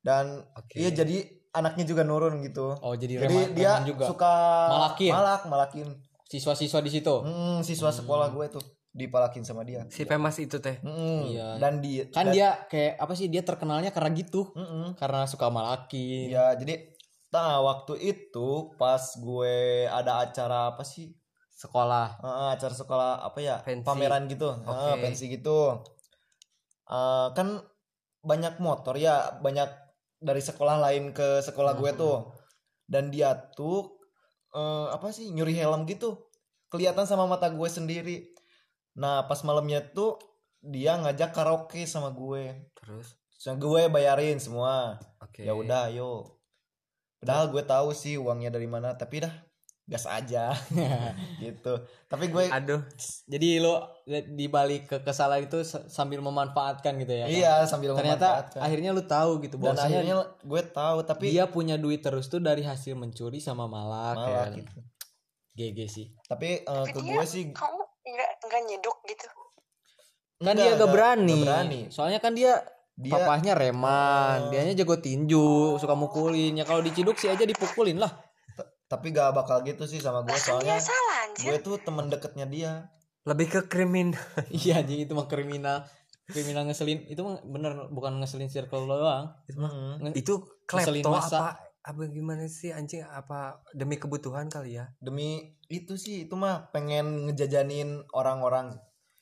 dan 0.00 0.24
Oke. 0.52 0.74
iya 0.76 0.90
jadi 0.90 1.16
anaknya 1.50 1.84
juga 1.84 2.02
nurun 2.02 2.38
gitu 2.40 2.74
Oh, 2.76 2.92
jadi, 2.92 3.14
jadi 3.16 3.30
reman, 3.30 3.54
dia 3.54 3.72
reman 3.72 3.86
juga. 3.86 4.04
suka 4.04 4.34
Malakin. 4.68 5.12
malak 5.12 5.42
malakin 5.46 5.88
Siswa-siswa 6.28 6.84
di 6.84 6.92
situ. 6.92 7.14
Hmm, 7.18 7.64
siswa 7.64 7.88
sekolah 7.88 8.28
gue 8.28 8.46
tuh 8.50 8.60
dipalakin 8.98 9.40
sama 9.40 9.62
dia 9.62 9.86
si 9.86 10.02
famous 10.02 10.34
itu 10.36 10.58
teh 10.58 10.76
Hmm, 10.80 11.22
Iya. 11.24 11.56
dan 11.56 11.78
dia 11.78 12.04
Kan 12.08 12.26
dan- 12.26 12.34
dia 12.34 12.48
kayak 12.66 12.98
apa 12.98 13.12
sih 13.14 13.26
dia 13.26 13.40
terkenalnya 13.40 13.88
karena 13.88 14.10
gitu. 14.12 14.50
Mm-mm. 14.52 14.92
Karena 14.92 15.22
suka 15.24 15.46
malakin. 15.48 16.28
ya 16.28 16.52
jadi 16.52 16.90
nah 17.28 17.60
waktu 17.60 17.94
itu 18.00 18.48
pas 18.74 18.98
gue 19.14 19.56
ada 19.86 20.20
acara 20.20 20.68
apa 20.68 20.82
sih 20.82 21.14
Sekolah. 21.50 22.18
Eh, 22.18 22.48
acara 22.52 22.70
sekolah 22.72 23.10
apa 23.20 23.38
ya 23.38 23.58
Pensi. 23.60 23.82
pameran 23.82 24.26
gitu 24.26 24.46
Eh, 24.46 24.62
Oke. 24.64 25.00
pensi 25.00 25.26
gitu 25.28 25.78
Eh, 26.84 27.28
kan 27.30 27.60
banyak 28.20 28.58
motor 28.58 28.96
ya 28.96 29.36
banyak 29.36 29.68
dari 30.18 30.40
sekolah 30.40 30.80
lain 30.80 31.12
ke 31.12 31.38
sekolah 31.40 31.76
gue 31.76 31.90
Hmm. 31.90 32.00
tuh 32.00 32.16
dan 32.84 33.08
dia 33.08 33.30
tuh 33.52 33.94
eh, 34.50 34.86
apa 34.88 35.10
sih 35.10 35.28
nyuri 35.28 35.52
helm 35.52 35.84
gitu 35.84 36.24
kelihatan 36.68 37.04
sama 37.04 37.26
mata 37.26 37.48
gue 37.48 37.68
sendiri 37.68 38.32
nah 38.98 39.22
pas 39.24 39.38
malamnya 39.40 39.78
tuh 39.80 40.18
dia 40.58 40.98
ngajak 40.98 41.30
karaoke 41.30 41.86
sama 41.86 42.10
gue 42.10 42.50
terus 42.74 43.14
Terus 43.30 43.54
gue 43.56 43.82
bayarin 43.86 44.36
semua 44.36 44.98
oke 45.18 45.40
ya 45.40 45.54
udah 45.54 45.86
ayo 45.86 46.26
padahal 47.16 47.48
gue 47.48 47.62
tahu 47.62 47.94
sih 47.94 48.18
uangnya 48.18 48.50
dari 48.50 48.66
mana 48.66 48.92
tapi 48.92 49.22
dah 49.22 49.30
gas 49.86 50.04
aja 50.04 50.52
gitu 51.40 51.80
tapi 52.04 52.28
gue 52.28 52.44
aduh 52.44 52.84
Jadi 53.24 53.56
lu 53.56 53.72
di 54.28 54.44
balik 54.44 54.84
ke 54.84 54.96
kesalahan 55.00 55.48
itu 55.48 55.64
sambil 55.64 56.20
memanfaatkan 56.20 56.92
gitu 56.98 57.08
ya. 57.08 57.24
kan? 57.24 57.28
iya 57.30 57.54
sambil 57.64 57.96
Ternyata 57.96 58.26
memanfaatkan. 58.52 58.60
akhirnya 58.60 58.90
lu 58.92 59.02
tahu 59.02 59.30
gitu 59.40 59.56
dan 59.56 59.72
bahwasanya 59.72 59.88
akhirnya 59.88 60.16
gue 60.44 60.62
tahu 60.68 60.98
tapi 61.06 61.24
dia 61.30 61.48
punya 61.48 61.80
duit 61.80 62.04
terus 62.04 62.28
tuh 62.28 62.36
dari 62.36 62.60
hasil 62.60 62.92
mencuri 62.94 63.40
sama 63.40 63.64
malak, 63.64 64.18
malah 64.18 64.52
ya. 64.52 64.60
gitu 64.60 64.76
GG 65.54 65.78
sih. 65.88 66.06
tapi 66.28 66.62
Tapi 66.62 66.92
ke 66.92 67.00
dia- 67.00 67.08
gue 67.08 67.24
sih 67.24 67.44
kamu 67.50 67.82
nggak 68.48 68.58
nggak 68.58 68.62
nyeduk 68.66 68.98
gitu 69.04 69.26
Kan 70.38 70.44
enggak, 70.46 70.54
dia 70.54 70.64
gak 70.64 70.72
enggak- 70.72 70.92
berani. 70.92 71.32
enggak 71.34 71.46
berani 71.46 71.80
Soalnya 71.88 72.18
kan 72.18 72.32
dia, 72.32 72.52
dia 72.94 73.12
papahnya 73.12 73.52
reman, 73.52 74.38
Oh. 74.40 74.50
dianya 74.50 74.72
jago 74.72 74.96
tinju, 74.96 75.48
suka 75.76 75.92
mukulin. 75.92 76.52
Ya 76.52 76.62
kalau 76.62 76.78
diciduk 76.78 77.14
sih 77.14 77.26
aja 77.26 77.42
dipukulin 77.42 77.98
lah. 77.98 78.10
tapi 78.86 79.10
gak 79.10 79.30
bakal 79.32 79.60
gitu 79.62 79.84
sih 79.84 79.98
sama 79.98 80.22
gue 80.22 80.32
kan 80.32 80.40
soalnya 80.40 80.80
salah 80.80 81.16
anjir 81.22 81.44
gue 81.46 81.60
tuh 81.60 81.76
temen 81.76 82.08
deketnya 82.08 82.46
dia 82.46 82.72
lebih 83.22 83.44
ke 83.46 83.60
krimin 83.66 84.16
iya 84.56 84.80
anjing 84.80 84.98
itu 84.98 85.12
mah 85.12 85.26
kriminal. 85.26 85.84
Kriminal 86.24 86.64
ngeselin 86.64 87.04
itu 87.04 87.18
mah 87.18 87.36
bener 87.42 87.88
bukan 87.88 88.16
ngeselin 88.16 88.46
circle 88.46 88.84
doang. 88.84 89.28
Mm-mm. 89.50 90.00
Nge- 90.02 90.16
itu 90.16 90.40
Ngeselin 90.66 91.00
klepto 91.00 91.10
masa. 91.10 91.36
apa 91.38 91.67
apa 91.88 92.04
gimana 92.12 92.44
sih 92.52 92.68
anjing? 92.68 93.00
Apa 93.00 93.64
demi 93.72 93.96
kebutuhan 93.96 94.52
kali 94.52 94.76
ya? 94.76 94.92
Demi 95.00 95.56
itu 95.72 95.96
sih 95.96 96.28
itu 96.28 96.36
mah 96.36 96.68
pengen 96.68 97.24
ngejajanin 97.24 98.04
orang-orang. 98.12 98.76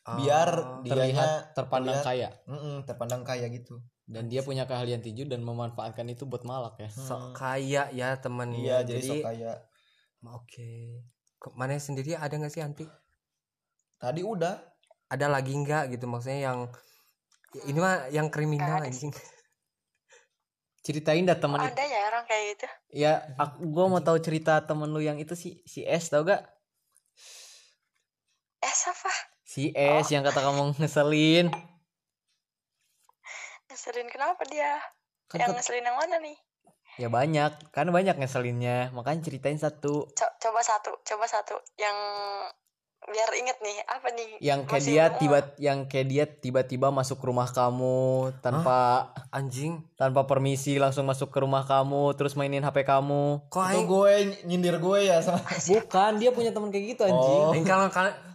Oh, 0.07 0.18
biar 0.18 0.83
dianya 0.83 0.90
Terlihat 0.90 1.31
terpandang 1.55 2.02
terlihat- 2.02 2.07
kaya. 2.07 2.29
Mm-mm, 2.50 2.74
terpandang 2.83 3.22
kaya 3.22 3.46
gitu. 3.55 3.79
Dan 4.07 4.26
dia 4.26 4.42
punya 4.42 4.66
keahlian 4.66 5.02
tinju 5.02 5.26
dan 5.26 5.42
memanfaatkan 5.42 6.07
itu 6.11 6.26
buat 6.26 6.42
malak 6.46 6.79
ya. 6.79 6.90
sok 6.90 7.35
kaya 7.35 7.90
ya 7.90 8.14
teman 8.18 8.55
iya 8.55 8.83
jadi, 8.83 9.02
jadi 9.02 9.09
sok 9.11 9.22
kaya. 9.22 9.52
Oke. 10.26 11.02
Kok 11.38 11.55
mana 11.55 11.79
sendiri 11.79 12.18
ada 12.18 12.35
nggak 12.35 12.50
sih 12.50 12.62
anti? 12.62 12.87
Tadi 13.98 14.22
udah. 14.26 14.59
Ada 15.07 15.31
lagi 15.31 15.55
nggak 15.55 15.94
gitu? 15.94 16.07
Maksudnya 16.11 16.50
yang 16.50 16.59
ini 17.66 17.79
mah 17.79 18.11
yang 18.11 18.26
kriminal 18.31 18.83
anjing 18.83 19.14
Ceritain 20.87 21.27
dah 21.27 21.35
temen 21.35 21.59
itu. 21.59 21.75
ada 21.75 21.83
ya 21.83 22.01
orang 22.07 22.25
kayak 22.31 22.44
gitu 22.55 22.66
Ya, 22.94 23.12
aku 23.35 23.66
gua 23.75 23.90
mau 23.90 23.99
tahu 23.99 24.22
cerita 24.22 24.62
temen 24.62 24.87
lu 24.87 25.03
yang 25.03 25.18
itu 25.18 25.35
si 25.35 25.59
si 25.66 25.83
S 25.83 26.14
tau 26.14 26.22
gak? 26.22 26.46
eh 28.62 28.70
apa 28.87 29.12
Si 29.42 29.75
S 29.75 30.07
yang 30.14 30.22
kata 30.22 30.38
kamu 30.38 30.79
ngeselin. 30.79 31.51
ngeselin 33.66 34.07
kenapa 34.07 34.42
dia 34.46 34.79
Kan 35.27 35.42
yang 35.42 35.51
ngeselin 35.59 35.83
yang 35.83 35.99
mana 35.99 36.16
nih 36.22 36.38
ya 36.96 37.12
banyak, 37.12 37.53
kan 37.77 37.92
banyak 37.92 38.16
ngeselinnya. 38.16 38.88
Makanya 38.96 39.20
ceritain 39.20 39.61
satu. 39.61 40.09
Co- 40.16 40.35
coba 40.40 40.64
satu 40.64 40.96
coba 41.05 41.29
satu 41.29 41.53
yang 41.77 41.92
biar 42.98 43.30
inget 43.35 43.59
nih 43.61 43.76
apa 43.87 44.09
nih 44.11 44.30
Yang 44.40 44.61
kayak 44.66 44.82
dia 44.82 45.04
tiba 45.14 45.38
yang 45.56 45.78
kayak 45.85 46.06
dia 46.06 46.24
tiba-tiba 46.26 46.90
masuk 46.90 47.16
ke 47.16 47.26
rumah 47.26 47.46
kamu 47.46 48.02
tanpa 48.40 48.78
anjing 49.30 49.78
tanpa 49.94 50.24
permisi 50.24 50.74
langsung 50.76 51.04
masuk 51.04 51.28
ke 51.28 51.38
rumah 51.38 51.62
kamu 51.62 52.12
terus 52.12 52.35
mainin 52.35 52.61
HP 52.61 52.82
kamu. 52.82 53.46
kok 53.46 53.62
itu 53.62 53.70
aing 53.70 53.87
gue 53.87 54.12
nyindir 54.42 54.76
gue 54.76 54.98
ya 55.04 55.20
sama 55.20 55.38
Bukan, 55.70 56.18
dia 56.18 56.30
punya 56.30 56.50
teman 56.50 56.68
kayak 56.68 56.85
gitu 56.92 57.02
anjing. 57.04 57.40
Oh. 57.46 57.54
kalau 57.62 57.87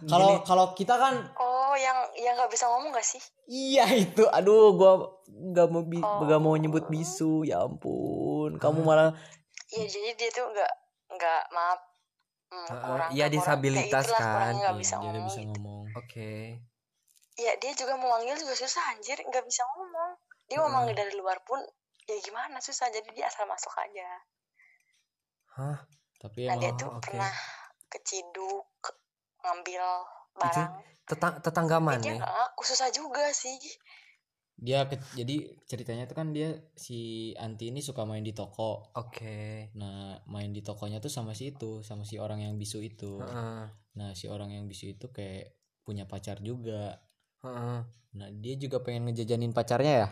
kalau 0.02 0.30
Kalau 0.48 0.66
kita 0.72 0.96
kan 0.96 1.20
oh 1.36 1.74
yang 1.74 1.98
yang 2.16 2.32
nggak 2.34 2.48
bisa 2.48 2.64
ngomong 2.66 2.90
gak 2.90 3.04
sih 3.04 3.20
iya 3.44 3.84
itu. 3.92 4.24
Aduh, 4.26 4.72
gua 4.72 4.92
nggak 5.28 5.68
mau 5.68 5.82
bi- 5.82 6.00
Oh. 6.00 6.24
nggak 6.24 6.40
mau 6.40 6.54
nyebut 6.54 6.86
bisu. 6.86 7.42
Ya 7.42 7.60
ampun. 7.60 8.56
Kamu 8.56 8.80
malah 8.80 9.12
iya 9.70 9.84
jadi 9.84 10.10
dia 10.14 10.30
tuh 10.30 10.46
nggak 10.46 10.72
nggak 11.12 11.42
maaf 11.50 11.80
hmm, 12.52 12.68
kurang 12.68 13.10
iya, 13.10 13.26
kurang- 13.26 13.34
disabilitas 13.34 14.06
kan. 14.12 14.52
nggak 14.60 14.74
Iya, 14.76 14.80
bisa 14.80 14.94
dia 14.94 15.00
ngomong 15.08 15.24
bisa 15.26 15.40
gitu. 15.40 15.48
ngomong. 15.48 15.84
oke 15.96 16.30
Iya 17.32 17.52
dia 17.56 17.72
juga 17.72 17.96
mau 17.96 18.12
manggil 18.12 18.36
juga 18.36 18.52
susah 18.52 18.92
anjir 18.92 19.16
nggak 19.18 19.44
bisa 19.48 19.64
ngomong 19.72 20.10
dia 20.52 20.60
mau 20.60 20.68
manggil 20.68 20.92
dari 20.92 21.16
luar 21.16 21.40
pun 21.48 21.56
ya 22.04 22.16
gimana 22.20 22.60
susah 22.60 22.92
jadi 22.92 23.08
dia 23.16 23.26
asal 23.26 23.48
masuk 23.48 23.72
aja 23.72 24.08
hah 25.56 25.78
Tapi 26.20 26.46
nah 26.46 26.54
dia 26.54 26.70
tuh 26.76 26.92
oke. 26.92 27.00
pernah 27.02 27.32
keciduk 27.88 28.68
ngambil 29.42 29.82
barang 30.36 30.72
tetang 31.02 31.34
tetangga 31.40 31.76
Ya, 31.82 31.98
dia 31.98 32.14
ngaku 32.20 32.62
susah 32.62 32.88
juga 32.92 33.24
sih 33.32 33.56
dia 34.62 34.86
ke- 34.86 35.18
jadi 35.18 35.58
ceritanya 35.66 36.06
tuh 36.06 36.14
kan 36.14 36.30
dia 36.30 36.54
si 36.78 37.34
anti 37.34 37.74
ini 37.74 37.82
suka 37.82 38.06
main 38.06 38.22
di 38.22 38.30
toko. 38.30 38.94
Oke. 38.94 39.74
Nah 39.74 40.22
main 40.30 40.54
di 40.54 40.62
tokonya 40.62 41.02
tuh 41.02 41.10
sama 41.10 41.34
si 41.34 41.50
itu 41.50 41.82
sama 41.82 42.06
si 42.06 42.22
orang 42.22 42.46
yang 42.46 42.54
bisu 42.54 42.78
itu. 42.78 43.18
Heeh, 43.18 43.66
nah 43.98 44.10
si 44.14 44.30
orang 44.30 44.54
yang 44.54 44.70
bisu 44.70 44.94
itu 44.94 45.10
kayak 45.10 45.58
punya 45.82 46.06
pacar 46.06 46.38
juga. 46.38 47.02
Heeh. 47.42 47.82
nah 48.12 48.28
dia 48.28 48.54
juga 48.60 48.78
pengen 48.84 49.10
ngejajanin 49.10 49.50
pacarnya 49.50 49.94
ya? 50.06 50.08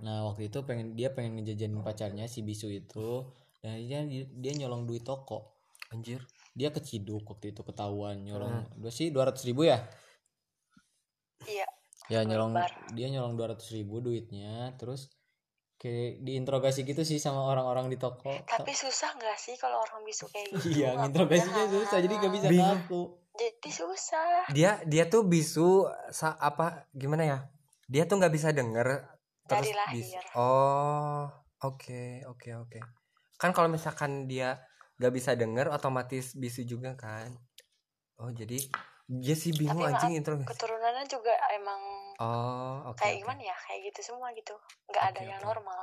Nah 0.00 0.24
waktu 0.32 0.48
itu 0.48 0.64
pengen 0.64 0.96
dia 0.96 1.12
pengen 1.12 1.36
ngejajanin 1.36 1.84
pacarnya 1.84 2.24
si 2.24 2.40
bisu 2.40 2.72
itu. 2.72 3.28
Dan 3.60 3.84
dia 3.84 4.00
dia 4.32 4.52
nyolong 4.56 4.88
duit 4.88 5.04
toko. 5.04 5.60
Anjir. 5.92 6.24
Dia 6.56 6.72
keciduk 6.72 7.28
waktu 7.28 7.52
itu 7.52 7.60
ketahuan 7.60 8.24
nyolong 8.24 8.64
dua 8.80 8.88
sih 8.88 9.12
dua 9.12 9.28
ratus 9.28 9.44
ribu 9.44 9.68
ya 9.68 9.76
ya 12.10 12.26
nyolong 12.26 12.52
Bar. 12.58 12.72
dia 12.90 13.06
nyolong 13.06 13.38
dua 13.38 13.54
ratus 13.54 13.70
ribu 13.70 14.02
duitnya 14.02 14.74
terus 14.74 15.06
kayak 15.80 16.20
diinterogasi 16.20 16.84
gitu 16.84 17.06
sih 17.08 17.16
sama 17.16 17.40
orang-orang 17.48 17.88
di 17.88 17.96
toko. 17.96 18.28
Tapi 18.44 18.74
susah 18.76 19.16
nggak 19.16 19.38
sih 19.40 19.56
kalau 19.56 19.80
orang 19.80 20.04
bisu 20.04 20.28
kayak 20.28 20.52
gitu? 20.52 20.76
Iya 20.76 20.92
Nggak 20.92 21.00
nginterogasinya 21.08 21.54
punya 21.56 21.68
susah 21.72 21.98
jadi 22.04 22.14
gak 22.20 22.32
bisa 22.36 22.46
Bingung. 22.52 22.80
ngaku. 22.84 23.02
Jadi 23.40 23.70
susah. 23.72 24.28
Dia 24.52 24.70
dia 24.84 25.04
tuh 25.08 25.24
bisu 25.24 25.88
sa 26.12 26.36
apa 26.36 26.84
gimana 26.92 27.24
ya? 27.24 27.38
Dia 27.88 28.04
tuh 28.04 28.20
nggak 28.20 28.34
bisa 28.36 28.52
denger 28.52 29.08
terus 29.48 29.66
Dari 29.66 29.72
lahir. 29.72 30.20
bis- 30.20 30.36
oh 30.36 31.24
oke 31.64 32.28
oke 32.28 32.50
oke. 32.60 32.80
Kan 33.40 33.56
kalau 33.56 33.72
misalkan 33.72 34.28
dia 34.28 34.60
gak 35.00 35.16
bisa 35.16 35.32
denger 35.32 35.72
otomatis 35.72 36.36
bisu 36.36 36.68
juga 36.68 36.92
kan? 36.92 37.32
Oh 38.20 38.28
jadi 38.28 38.60
dia 39.10 39.34
sih 39.34 39.50
bingung 39.50 39.82
Tapi 39.82 39.90
anjing 39.90 40.12
intro 40.14 40.38
keturunannya 40.38 41.02
juga 41.10 41.34
emang 41.50 41.80
oh 42.22 42.94
oke 42.94 43.02
kayak 43.02 43.18
oke. 43.18 43.20
gimana 43.26 43.42
ya 43.42 43.56
kayak 43.66 43.80
gitu 43.90 44.14
semua 44.14 44.30
gitu. 44.38 44.54
Nggak 44.86 45.04
ada 45.10 45.20
Oke, 45.20 45.30
yang 45.34 45.42
normal. 45.42 45.82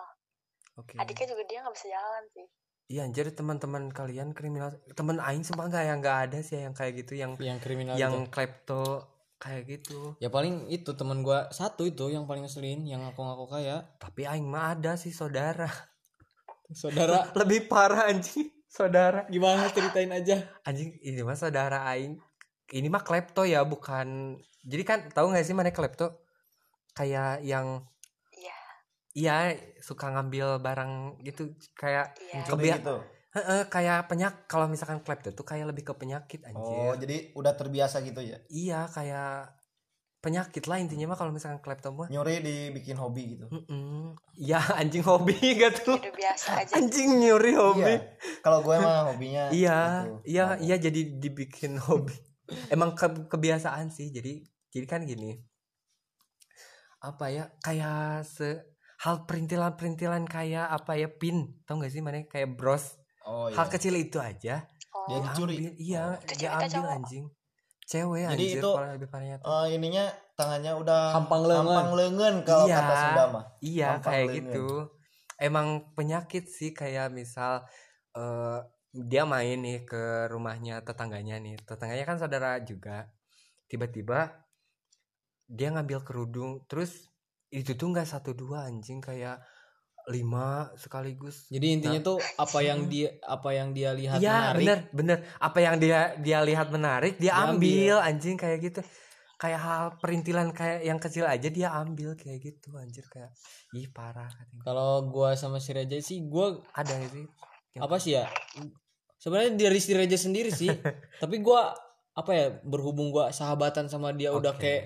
Oke. 0.80 0.96
Adiknya 0.96 1.28
juga 1.36 1.44
dia 1.44 1.60
nggak 1.60 1.76
bisa 1.76 1.88
jalan 1.92 2.24
sih. 2.32 2.48
Iya 2.88 3.02
anjir 3.04 3.28
teman-teman 3.36 3.92
kalian 3.92 4.32
kriminal 4.32 4.72
teman 4.96 5.20
aing 5.20 5.44
sumpah 5.44 5.68
nggak 5.68 5.84
yang 5.92 6.00
nggak 6.00 6.20
ada 6.32 6.40
sih 6.40 6.64
yang 6.64 6.72
kayak 6.72 7.04
gitu 7.04 7.20
yang 7.20 7.36
yang 7.44 7.60
kriminal 7.60 8.00
yang 8.00 8.16
itu. 8.16 8.32
klepto 8.32 9.04
kayak 9.44 9.64
gitu. 9.68 10.16
Ya 10.24 10.32
paling 10.32 10.72
itu 10.72 10.96
teman 10.96 11.20
gua 11.20 11.52
satu 11.52 11.84
itu 11.84 12.08
yang 12.08 12.24
paling 12.32 12.48
ngeselin 12.48 12.88
yang 12.88 13.04
aku 13.04 13.20
ngaku 13.28 13.60
kaya. 13.60 13.84
Tapi 14.00 14.24
aing 14.24 14.48
mah 14.48 14.80
ada 14.80 14.96
sih 14.96 15.12
saudara. 15.12 15.68
Saudara? 16.72 17.28
Lebih 17.44 17.68
parah 17.68 18.08
anjing 18.08 18.48
saudara. 18.72 19.28
Gimana 19.28 19.68
ceritain 19.68 20.16
aja. 20.16 20.48
Anjing 20.64 20.96
ini 21.04 21.28
mah 21.28 21.36
saudara 21.36 21.84
aing 21.92 22.16
ini 22.76 22.88
mah 22.92 23.04
klepto 23.04 23.48
ya 23.48 23.64
bukan. 23.64 24.36
Jadi 24.68 24.84
kan 24.84 25.00
tahu 25.12 25.32
nggak 25.32 25.46
sih 25.48 25.56
mana 25.56 25.72
klepto? 25.72 26.20
Kayak 26.92 27.40
yang 27.46 27.88
iya. 28.36 28.58
Iya 29.18 29.36
suka 29.80 30.12
ngambil 30.12 30.60
barang 30.60 31.24
gitu 31.24 31.56
kayak 31.80 32.18
Mencuri 32.36 32.68
Kebia- 32.68 32.80
gitu? 32.84 32.98
Heeh, 33.38 33.62
kayak 33.70 34.10
penyak 34.10 34.50
kalau 34.50 34.66
misalkan 34.66 35.00
klepto 35.06 35.30
tuh 35.30 35.46
kayak 35.46 35.70
lebih 35.70 35.86
ke 35.86 35.94
penyakit 35.94 36.42
oh 36.42 36.50
anjir 36.50 37.06
jadi 37.06 37.18
udah 37.38 37.54
terbiasa 37.54 38.02
gitu 38.02 38.20
ya? 38.26 38.42
Iya 38.50 38.90
kayak 38.90 39.54
penyakit 40.18 40.66
lah 40.66 40.82
intinya 40.82 41.14
mah 41.14 41.18
kalau 41.22 41.32
misalkan 41.32 41.62
klepto 41.62 41.94
mah. 41.94 42.10
Nyuri 42.10 42.42
dibikin 42.42 42.98
hobi 42.98 43.38
gitu? 43.38 43.46
Mm-mm. 43.48 44.18
ya 44.36 44.58
anjing 44.82 45.06
hobi 45.06 45.38
gak 45.56 45.86
tuh? 45.86 46.02
Udah 46.02 46.14
biasa 46.18 46.48
aja. 46.66 46.74
Anjing 46.82 47.22
nyuri 47.22 47.54
hobi. 47.54 47.94
Iya. 47.96 48.18
Kalau 48.42 48.60
gue 48.66 48.76
mah 48.76 49.14
hobinya 49.14 49.44
iya 49.54 49.80
itu, 50.04 50.34
iya 50.34 50.46
mabuk. 50.58 50.66
iya 50.66 50.76
jadi 50.82 51.02
dibikin 51.22 51.78
hobi 51.78 52.18
emang 52.70 52.94
ke- 52.94 53.28
kebiasaan 53.28 53.88
sih 53.88 54.10
jadi 54.10 54.40
jadi 54.70 54.86
kan 54.86 55.02
gini 55.04 55.38
apa 57.00 57.26
ya 57.28 57.44
kayak 57.60 58.26
se 58.26 58.58
hal 59.00 59.24
perintilan-perintilan 59.24 60.26
kayak 60.26 60.66
apa 60.68 60.98
ya 60.98 61.08
pin 61.08 61.38
tau 61.64 61.78
gak 61.78 61.90
sih 61.90 62.02
mana 62.02 62.26
kayak 62.26 62.54
bros 62.54 62.98
oh 63.24 63.48
iya 63.48 63.56
hal 63.56 63.68
kecil 63.68 63.94
itu 63.94 64.18
aja 64.18 64.66
oh 64.92 65.06
Dia 65.08 65.18
dicuri. 65.24 65.56
iya 65.78 66.18
Itu 66.20 66.34
dia 66.38 66.50
ambil 66.52 66.70
cowok? 66.74 66.92
anjing 66.96 67.26
cewek 67.86 68.24
Jadi 68.26 68.34
anjir 68.34 68.60
itu- 68.60 68.76
lebih 68.92 69.08
parahnya 69.08 69.36
tuh. 69.40 69.48
Eh, 69.48 69.66
ininya 69.74 70.06
tangannya 70.34 70.74
udah 70.76 71.02
Hampang 71.14 71.42
leungeun. 71.42 71.72
hampang 71.72 71.90
leungeun 71.94 72.36
kalau 72.44 72.66
Iya. 72.66 72.76
kata 72.76 72.94
Sunda 72.98 73.24
mah 73.30 73.46
Iya 73.62 73.88
Gampang 73.90 74.04
kayak 74.04 74.26
lengan. 74.26 74.36
gitu. 74.36 74.68
Emang 75.40 75.68
penyakit 75.94 76.44
sih 76.48 76.70
kayak 76.72 77.08
misal 77.10 77.64
eh 78.12 78.60
dia 79.06 79.24
main 79.30 79.62
nih 79.62 79.86
ke 79.86 80.26
rumahnya 80.34 80.82
tetangganya 80.82 81.38
nih. 81.38 81.62
Tetangganya 81.62 82.06
kan 82.10 82.18
saudara 82.18 82.58
juga. 82.66 83.06
Tiba-tiba 83.70 84.34
dia 85.48 85.72
ngambil 85.72 86.04
kerudung 86.04 86.66
terus 86.68 87.08
itu 87.48 87.72
tuh 87.80 87.88
nggak 87.96 88.08
satu 88.10 88.36
dua 88.36 88.68
anjing 88.68 89.00
kayak 89.00 89.40
lima 90.08 90.72
sekaligus. 90.80 91.52
jadi 91.52 91.68
intinya 91.80 92.00
tuh 92.00 92.18
apa 92.40 92.64
yang 92.64 92.88
dia 92.88 93.12
apa 93.28 93.52
yang 93.52 93.76
dia 93.76 93.92
lihat 93.92 94.24
Iya 94.24 94.56
menarik 94.56 94.60
bener 94.64 94.80
bener. 94.96 95.18
Apa 95.36 95.60
yang 95.60 95.76
dia 95.84 96.16
dia 96.20 96.40
lihat 96.48 96.68
menarik 96.72 97.20
dia 97.20 97.36
Dia 97.36 97.44
ambil. 97.52 97.96
anjing 98.00 98.40
kayak 98.40 98.60
gitu. 98.64 98.80
Kayak 99.38 99.62
hal 99.62 99.84
perintilan 100.00 100.50
kayak 100.56 100.80
yang 100.88 100.98
kecil 100.98 101.28
aja 101.28 101.48
dia 101.52 101.76
ambil 101.76 102.16
kayak 102.16 102.40
gitu 102.40 102.74
anjir 102.80 103.04
kayak 103.12 103.36
ih 103.76 103.86
parah 103.92 104.32
kalau 104.66 105.06
gua 105.12 105.36
sama 105.38 105.60
si 105.60 105.76
Reja 105.76 106.00
sih 106.00 106.24
gua 106.24 106.58
ada 106.74 106.96
sih? 107.12 107.28
Apa 107.78 108.00
sih 108.00 108.16
ya 108.18 108.26
sebenarnya 109.18 109.52
dari 109.54 109.78
si 109.78 109.92
Reja 109.92 110.16
sendiri 110.16 110.50
sih 110.50 110.70
tapi 111.22 111.40
gua 111.40 111.74
apa 112.14 112.32
ya 112.32 112.48
berhubung 112.62 113.10
gua 113.10 113.30
sahabatan 113.30 113.86
sama 113.86 114.10
dia 114.12 114.32
udah 114.32 114.54
Oke. 114.54 114.62
kayak 114.62 114.84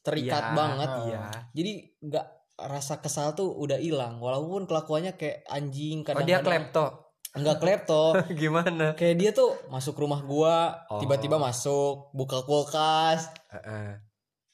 terikat 0.00 0.44
Iya, 0.44 0.54
banget 0.54 0.90
iya 1.06 1.20
jadi 1.52 1.72
nggak 2.00 2.26
rasa 2.58 2.98
kesal 2.98 3.32
tuh 3.32 3.54
udah 3.54 3.78
hilang 3.78 4.18
walaupun 4.18 4.66
kelakuannya 4.66 5.14
kayak 5.14 5.46
anjing 5.46 6.02
oh 6.02 6.22
dia 6.22 6.38
klepto 6.38 7.06
enggak 7.30 7.58
klepto 7.58 8.18
gimana 8.40 8.94
kayak 8.94 9.16
dia 9.16 9.30
tuh 9.30 9.54
masuk 9.68 9.94
rumah 9.94 10.22
gua 10.22 10.86
Oh. 10.88 10.98
tiba-tiba 10.98 11.38
masuk 11.38 12.10
buka 12.10 12.42
kulkas 12.42 13.30
Heeh. 13.48 14.00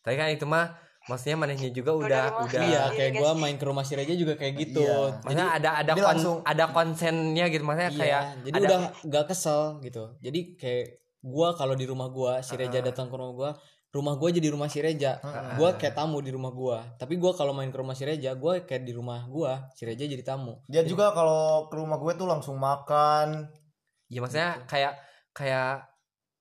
tapi 0.01 0.15
kan 0.15 0.29
itu 0.29 0.45
mah 0.45 0.77
maksudnya 1.05 1.37
manehnya 1.37 1.69
juga 1.69 1.91
Udah 1.93 2.03
udah 2.03 2.25
udah 2.45 2.61
iya 2.61 2.71
Iya, 2.71 2.83
kayak 2.91 3.11
guys. 3.13 3.21
gua 3.21 3.31
main 3.35 3.55
ke 3.55 3.65
rumah 3.65 3.83
si 3.83 3.93
Reja 3.93 4.15
juga 4.15 4.35
kayak 4.35 4.55
gitu. 4.57 4.81
Iya. 4.81 5.21
jadi 5.23 5.43
ada 5.53 5.71
ada 5.77 5.91
Jadi 5.91 6.01
kon- 6.01 6.09
langsung- 6.11 6.41
ada 6.43 6.65
konsennya 6.69 7.45
gitu. 7.47 7.63
Maksudnya 7.63 7.89
iya, 7.89 7.99
kayak 7.99 8.23
jadi 8.43 8.55
ada- 8.55 8.65
udah 8.65 8.81
gak 9.07 9.25
kesel 9.27 9.61
gitu. 9.81 10.05
Jadi 10.19 10.41
kayak 10.55 10.87
gua 11.21 11.49
kalau 11.53 11.73
di 11.73 11.85
rumah 11.85 12.09
gua 12.09 12.41
si 12.41 12.53
Reja 12.53 12.73
Heeh. 12.75 12.87
datang 12.87 13.07
ke 13.07 13.15
rumah 13.15 13.33
gua 13.33 13.51
rumah 13.91 14.15
gua 14.15 14.29
jadi 14.29 14.49
rumah 14.49 14.67
si 14.67 14.79
Reja. 14.79 15.19
Heeh. 15.19 15.55
gua 15.55 15.71
kayak 15.75 15.95
tamu 15.95 16.19
di 16.19 16.29
rumah 16.29 16.51
gua. 16.51 16.83
Tapi 16.95 17.15
gua 17.15 17.31
kalau 17.31 17.53
main 17.53 17.69
ke 17.69 17.77
rumah 17.77 17.93
si 17.93 18.03
Reja 18.03 18.35
gua 18.35 18.59
kayak 18.59 18.83
di 18.83 18.91
rumah 18.91 19.25
gua 19.27 19.69
si 19.71 19.85
Reja 19.85 20.03
jadi 20.03 20.21
tamu. 20.21 20.59
Dia 20.67 20.83
juga 20.83 21.11
kalau 21.11 21.69
ke 21.69 21.75
rumah 21.75 21.97
gue 21.97 22.13
tuh 22.15 22.25
langsung 22.25 22.57
makan. 22.57 23.47
Ya 24.07 24.19
maksudnya 24.19 24.65
kayak 24.65 24.99
kayak 25.31 25.87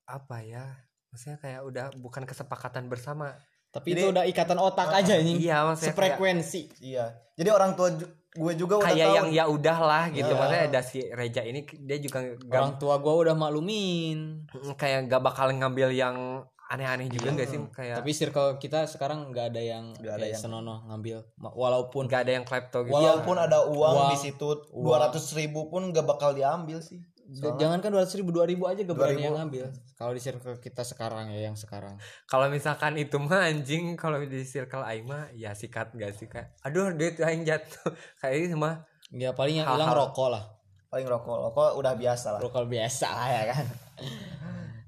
apa 0.04 0.38
ya? 0.40 0.66
Maksudnya 1.10 1.38
kayak 1.38 1.62
udah 1.62 1.86
bukan 1.96 2.24
kesepakatan 2.24 2.88
bersama 2.88 3.38
tapi 3.74 3.88
Jadi- 3.90 4.00
itu 4.00 4.08
udah 4.14 4.24
ikatan 4.24 4.60
otak 4.60 4.88
Heeh. 4.88 5.00
aja 5.02 5.14
nih 5.18 5.36
iya 5.42 5.58
maksudnya 5.66 5.82
kayak, 5.90 5.98
sefrekuensi. 6.14 6.62
Iya. 6.80 7.06
Jadi 7.34 7.50
orang 7.50 7.74
tua 7.74 7.90
ju- 7.90 8.06
gue 8.34 8.54
juga 8.54 8.78
udah 8.78 8.88
kayak 8.88 9.02
tahu. 9.04 9.18
yang 9.18 9.28
ya 9.32 9.44
udahlah 9.46 10.04
gitu. 10.10 10.26
Iya. 10.26 10.38
maksudnya 10.38 10.64
ada 10.68 10.82
si 10.82 11.00
Reja 11.04 11.42
ini 11.42 11.66
dia 11.66 11.98
juga 11.98 12.22
gak, 12.40 12.50
orang 12.52 12.74
tua 12.78 12.96
gua 12.98 13.14
udah 13.20 13.34
maklumin. 13.34 14.46
Kayak 14.74 15.06
gak 15.08 15.22
bakal 15.24 15.50
ngambil 15.50 15.90
yang 15.90 16.18
aneh-aneh 16.64 17.06
juga 17.08 17.30
Iya. 17.30 17.36
gak 17.36 17.48
sih? 17.48 17.60
Kayak 17.72 17.96
tapi 18.00 18.12
circle 18.12 18.50
kita 18.58 18.86
sekarang 18.86 19.30
nggak 19.30 19.46
ada 19.50 19.62
yang 19.62 19.94
Nggak 19.94 20.14
ada 20.16 20.26
yang- 20.28 20.38
senonoh 20.40 20.82
ngambil. 20.88 21.18
Walaupun 21.38 22.06
nggak 22.06 22.22
ada 22.24 22.34
yang 22.34 22.46
klepto 22.46 22.82
gitu. 22.84 22.94
Walaupun 22.94 23.36
ada 23.36 23.62
uang, 23.64 23.94
Uang. 23.96 24.10
di 24.10 24.18
situ 24.20 24.48
dua 24.72 24.98
ratus 25.00 25.34
ribu 25.34 25.66
pun 25.68 25.90
gak 25.90 26.02
bakal 26.04 26.34
diambil 26.34 26.78
sih 26.78 26.98
Soalnya- 27.34 27.60
jangan 27.60 27.80
kan 27.80 27.90
dua 27.90 28.02
ratus 28.02 28.16
ribu 28.16 28.30
dua 28.30 28.46
ribu 28.46 28.64
aja 28.64 28.80
gak 28.80 28.94
berani 28.94 29.16
2.000. 29.16 29.26
yang 29.26 29.36
ngambil. 29.36 29.66
Kalau 29.94 30.12
di 30.12 30.22
circle 30.22 30.58
kita 30.58 30.82
sekarang 30.82 31.26
ya 31.30 31.40
yang 31.44 31.56
sekarang. 31.56 31.98
Kalau 32.24 32.46
misalkan 32.48 32.94
itu 32.96 33.18
mah 33.18 33.44
anjing 33.44 33.94
kalau 33.94 34.18
di 34.20 34.42
circle 34.44 34.82
aing 34.82 35.04
mah 35.04 35.28
ya 35.32 35.52
sikat 35.52 35.92
gak 35.92 36.14
sih 36.14 36.26
kak 36.26 36.54
aduh 36.62 36.90
duit 36.90 37.18
aing 37.18 37.42
jatuh. 37.42 37.90
Kayak 38.22 38.38
itu 38.44 38.56
mah. 38.56 38.86
Ya 39.10 39.32
paling 39.32 39.58
yang 39.58 39.68
hilang 39.68 39.90
rokok 39.90 40.30
lah. 40.30 40.44
Paling 40.88 41.06
rokok. 41.06 41.38
Rokok 41.44 41.70
udah 41.76 41.94
biasa 41.94 42.28
lah. 42.34 42.40
Rokok 42.40 42.66
biasa. 42.66 43.10
Ya 43.32 43.44
kan? 43.50 43.66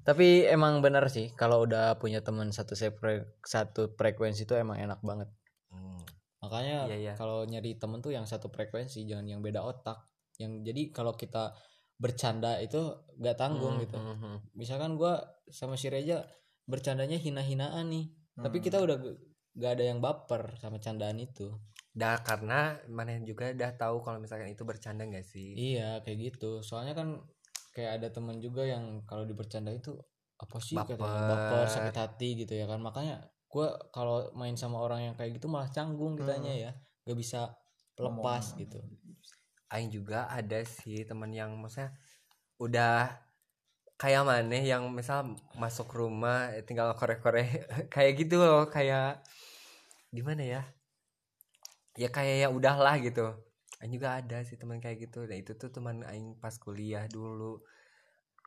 Tapi 0.02 0.46
emang 0.46 0.78
bener 0.78 1.02
sih 1.06 1.30
kalau 1.32 1.62
udah 1.62 1.98
punya 1.98 2.22
teman 2.22 2.50
satu 2.50 2.74
sepre- 2.74 3.26
satu 3.42 3.90
frekuensi 3.90 4.42
itu 4.42 4.54
emang 4.54 4.78
enak 4.78 5.02
banget. 5.02 5.26
Makanya 6.38 6.86
Iya, 6.86 6.96
iya. 6.96 7.12
kalau 7.14 7.42
nyari 7.42 7.74
temen 7.74 7.98
tuh 7.98 8.14
yang 8.14 8.22
satu 8.22 8.46
frekuensi 8.46 9.02
jangan 9.02 9.26
yang 9.26 9.42
beda 9.42 9.66
otak. 9.66 9.98
Yang 10.38 10.62
jadi 10.62 10.82
kalau 10.92 11.12
kita 11.12 11.50
bercanda 11.96 12.60
itu 12.60 12.80
gak 13.16 13.40
tanggung 13.40 13.80
Hmm, 13.80 13.84
gitu 13.84 13.96
hmm, 13.96 14.16
hmm. 14.20 14.36
misalkan 14.52 14.94
gua 14.94 15.20
sama 15.48 15.74
si 15.74 15.88
Reja 15.88 16.20
bercandanya 16.64 17.16
hina-hinaan 17.16 17.88
nih 17.88 18.06
tapi 18.36 18.60
Hmm. 18.60 18.64
kita 18.64 18.78
udah 18.84 18.96
gak 19.56 19.72
ada 19.80 19.84
yang 19.88 19.98
baper 20.00 20.56
sama 20.60 20.76
candaan 20.76 21.16
itu 21.16 21.48
Dah 21.96 22.20
karena 22.20 22.76
mana 22.92 23.16
juga 23.24 23.48
udah 23.48 23.72
tahu 23.72 24.04
kalau 24.04 24.20
misalkan 24.20 24.52
itu 24.52 24.68
bercanda 24.68 25.08
gak 25.08 25.24
sih 25.24 25.56
iya 25.56 26.04
kayak 26.04 26.36
gitu 26.36 26.60
soalnya 26.60 26.92
kan 26.92 27.16
kayak 27.72 28.00
ada 28.00 28.08
teman 28.12 28.36
juga 28.36 28.68
yang 28.68 29.00
kalau 29.08 29.24
dibercanda 29.24 29.72
itu 29.72 29.96
apa 30.36 30.60
sih 30.60 30.76
katanya 30.76 31.00
Baper. 31.00 31.32
baper 31.32 31.66
sakit 31.72 31.96
hati 31.96 32.28
gitu 32.44 32.52
ya 32.52 32.68
kan 32.68 32.84
makanya 32.84 33.24
gua 33.48 33.72
kalau 33.88 34.28
main 34.36 34.52
sama 34.52 34.76
orang 34.76 35.08
yang 35.08 35.14
kayak 35.16 35.40
gitu 35.40 35.48
malah 35.48 35.72
canggung 35.72 36.20
kitanya 36.20 36.52
ya 36.52 36.70
gak 37.08 37.16
bisa 37.16 37.48
lepas 37.96 38.52
Ngomong. 38.52 38.60
gitu 38.60 38.80
Aing 39.72 39.90
juga 39.90 40.30
ada 40.30 40.62
sih 40.62 41.02
teman 41.02 41.34
yang 41.34 41.50
maksudnya 41.58 41.90
udah 42.62 43.10
kayak 43.96 44.22
mana 44.28 44.58
yang 44.60 44.92
misal 44.92 45.34
masuk 45.56 45.88
rumah 45.90 46.52
eh, 46.54 46.62
tinggal 46.62 46.92
korek-korek 46.94 47.66
kayak 47.94 48.12
gitu 48.20 48.38
loh 48.38 48.68
kayak 48.70 49.24
gimana 50.14 50.42
ya? 50.44 50.62
Ya 51.96 52.08
kayak 52.12 52.36
ya 52.46 52.48
udahlah 52.52 53.00
gitu. 53.02 53.26
Aing 53.80 53.92
juga 53.96 54.20
ada 54.20 54.40
sih 54.46 54.56
teman 54.60 54.78
kayak 54.78 55.08
gitu. 55.10 55.24
Nah 55.28 55.36
itu 55.36 55.52
tuh 55.58 55.70
teman 55.72 56.04
Aing 56.06 56.38
pas 56.38 56.54
kuliah 56.60 57.04
dulu. 57.10 57.60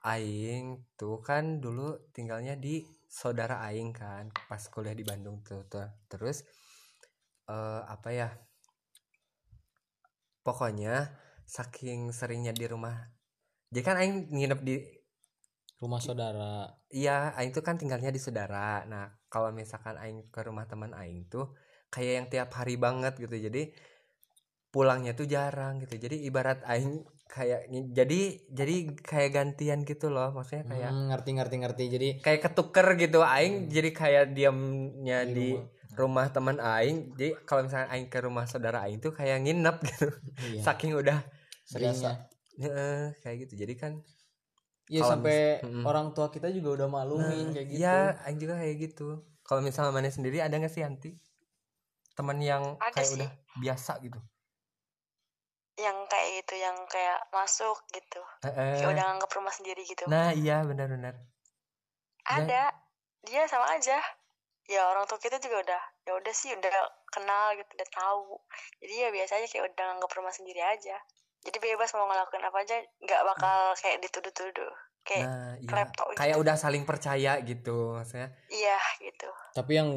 Aing 0.06 0.86
tuh 0.96 1.20
kan 1.20 1.60
dulu 1.60 2.00
tinggalnya 2.16 2.56
di 2.56 2.86
saudara 3.10 3.60
Aing 3.68 3.92
kan 3.92 4.32
pas 4.48 4.62
kuliah 4.72 4.96
di 4.96 5.04
Bandung 5.04 5.42
tuh, 5.44 5.66
tuh. 5.68 5.90
terus 6.08 6.46
eh, 7.50 7.82
apa 7.84 8.10
ya 8.14 8.30
pokoknya 10.50 11.14
saking 11.46 12.10
seringnya 12.10 12.54
di 12.58 12.66
rumah. 12.66 12.98
Jadi 13.70 13.82
kan 13.86 13.96
Aing 14.02 14.34
nginep 14.34 14.60
di 14.66 14.76
rumah 15.78 16.02
saudara. 16.02 16.74
Iya 16.90 17.38
Aing 17.38 17.54
tuh 17.54 17.62
kan 17.62 17.78
tinggalnya 17.78 18.10
di 18.10 18.18
saudara. 18.18 18.82
Nah 18.90 19.14
kalau 19.30 19.54
misalkan 19.54 19.94
Aing 20.02 20.26
ke 20.34 20.42
rumah 20.42 20.66
teman 20.66 20.98
Aing 20.98 21.30
tuh 21.30 21.54
kayak 21.94 22.14
yang 22.18 22.28
tiap 22.34 22.50
hari 22.58 22.82
banget 22.82 23.14
gitu. 23.22 23.38
Jadi 23.38 23.70
pulangnya 24.74 25.14
tuh 25.18 25.26
jarang 25.30 25.82
gitu. 25.82 25.98
Jadi 25.98 26.26
ibarat 26.30 26.62
aing 26.66 27.02
kayak 27.30 27.70
jadi 27.94 28.22
jadi 28.50 28.76
kayak 29.02 29.32
gantian 29.34 29.80
gitu 29.86 30.14
loh. 30.14 30.30
Maksudnya 30.34 30.66
kayak 30.66 30.92
Hmm, 30.94 31.10
ngerti 31.14 31.30
ngerti 31.38 31.56
ngerti. 31.62 31.84
Jadi 31.90 32.10
kayak 32.26 32.42
ketuker 32.50 32.88
gitu. 32.98 33.20
Aing 33.26 33.70
jadi 33.70 33.90
kayak 33.94 34.26
diamnya 34.38 35.26
Di 35.26 35.34
di, 35.34 35.48
rumah, 35.54 35.66
teman 35.98 36.58
aing 36.62 37.18
jadi 37.18 37.36
kalau 37.48 37.66
misalnya 37.66 37.88
aing 37.94 38.08
ke 38.14 38.20
rumah 38.22 38.46
saudara 38.46 38.86
aing 38.86 39.00
tuh 39.02 39.12
kayak 39.12 39.42
nginep 39.44 39.78
gitu 39.90 40.08
iya, 40.42 40.62
saking 40.66 40.92
udah 40.96 41.20
seringnya 41.66 42.30
Heeh, 42.60 43.16
kayak 43.24 43.48
gitu 43.48 43.54
jadi 43.64 43.74
kan 43.80 43.94
Iya 44.90 45.06
Kalau 45.06 45.12
sampai 45.22 45.38
Mm-mm. 45.62 45.86
orang 45.86 46.08
tua 46.18 46.28
kita 46.34 46.50
juga 46.50 46.70
udah 46.82 46.88
maklumin 46.90 47.54
kayak 47.54 47.68
gitu. 47.70 47.78
Iya, 47.78 48.18
aing 48.26 48.40
juga 48.42 48.54
kayak 48.58 48.76
gitu. 48.90 49.08
Kalau 49.46 49.62
misalnya 49.62 49.94
mana 49.94 50.10
sendiri 50.10 50.42
ada 50.42 50.58
nggak 50.58 50.74
sih 50.74 50.82
anti 50.82 51.14
teman 52.18 52.42
yang 52.42 52.64
Ada 52.82 52.94
kayak 52.98 53.06
sih. 53.06 53.22
udah 53.22 53.30
biasa 53.62 53.92
gitu? 54.02 54.20
yang 55.80 55.98
kayak 56.12 56.44
gitu 56.44 56.60
yang 56.60 56.76
kayak 56.92 57.24
masuk 57.32 57.80
gitu 57.96 58.20
Heeh. 58.44 58.84
kayak 58.84 58.92
udah 59.00 59.04
nganggap 59.08 59.32
rumah 59.32 59.54
sendiri 59.56 59.82
gitu 59.88 60.04
Nah 60.12 60.36
iya 60.36 60.66
benar-benar. 60.68 61.16
ada 62.28 62.72
dia 63.28 63.44
sama 63.50 63.68
aja 63.76 63.98
ya 64.70 64.86
orang 64.86 65.10
tua 65.10 65.18
kita 65.18 65.42
juga 65.42 65.66
udah 65.66 65.82
ya 66.06 66.12
udah 66.14 66.34
sih 66.34 66.54
udah 66.54 66.72
kenal 67.10 67.58
gitu 67.58 67.72
udah 67.74 67.90
tahu 67.90 68.38
jadi 68.86 68.94
ya 68.94 69.10
biasanya 69.10 69.48
kayak 69.50 69.66
udah 69.74 69.84
nganggap 69.98 70.12
rumah 70.14 70.34
sendiri 70.34 70.62
aja 70.62 70.98
jadi 71.42 71.58
bebas 71.58 71.90
mau 71.98 72.06
ngelakuin 72.06 72.46
apa 72.46 72.58
aja 72.62 72.76
nggak 73.02 73.22
bakal 73.26 73.58
kayak 73.82 73.98
dituduh-tuduh 74.06 74.74
kayak 75.08 75.26
Nah 75.26 75.54
iya. 75.58 75.66
klepto 75.68 76.04
gitu. 76.12 76.20
Kayak 76.20 76.38
udah 76.38 76.56
saling 76.60 76.84
percaya 76.86 77.32
gitu 77.42 77.98
maksudnya. 77.98 78.30
iya 78.52 78.78
gitu 79.02 79.30
Tapi 79.56 79.72
yang 79.74 79.90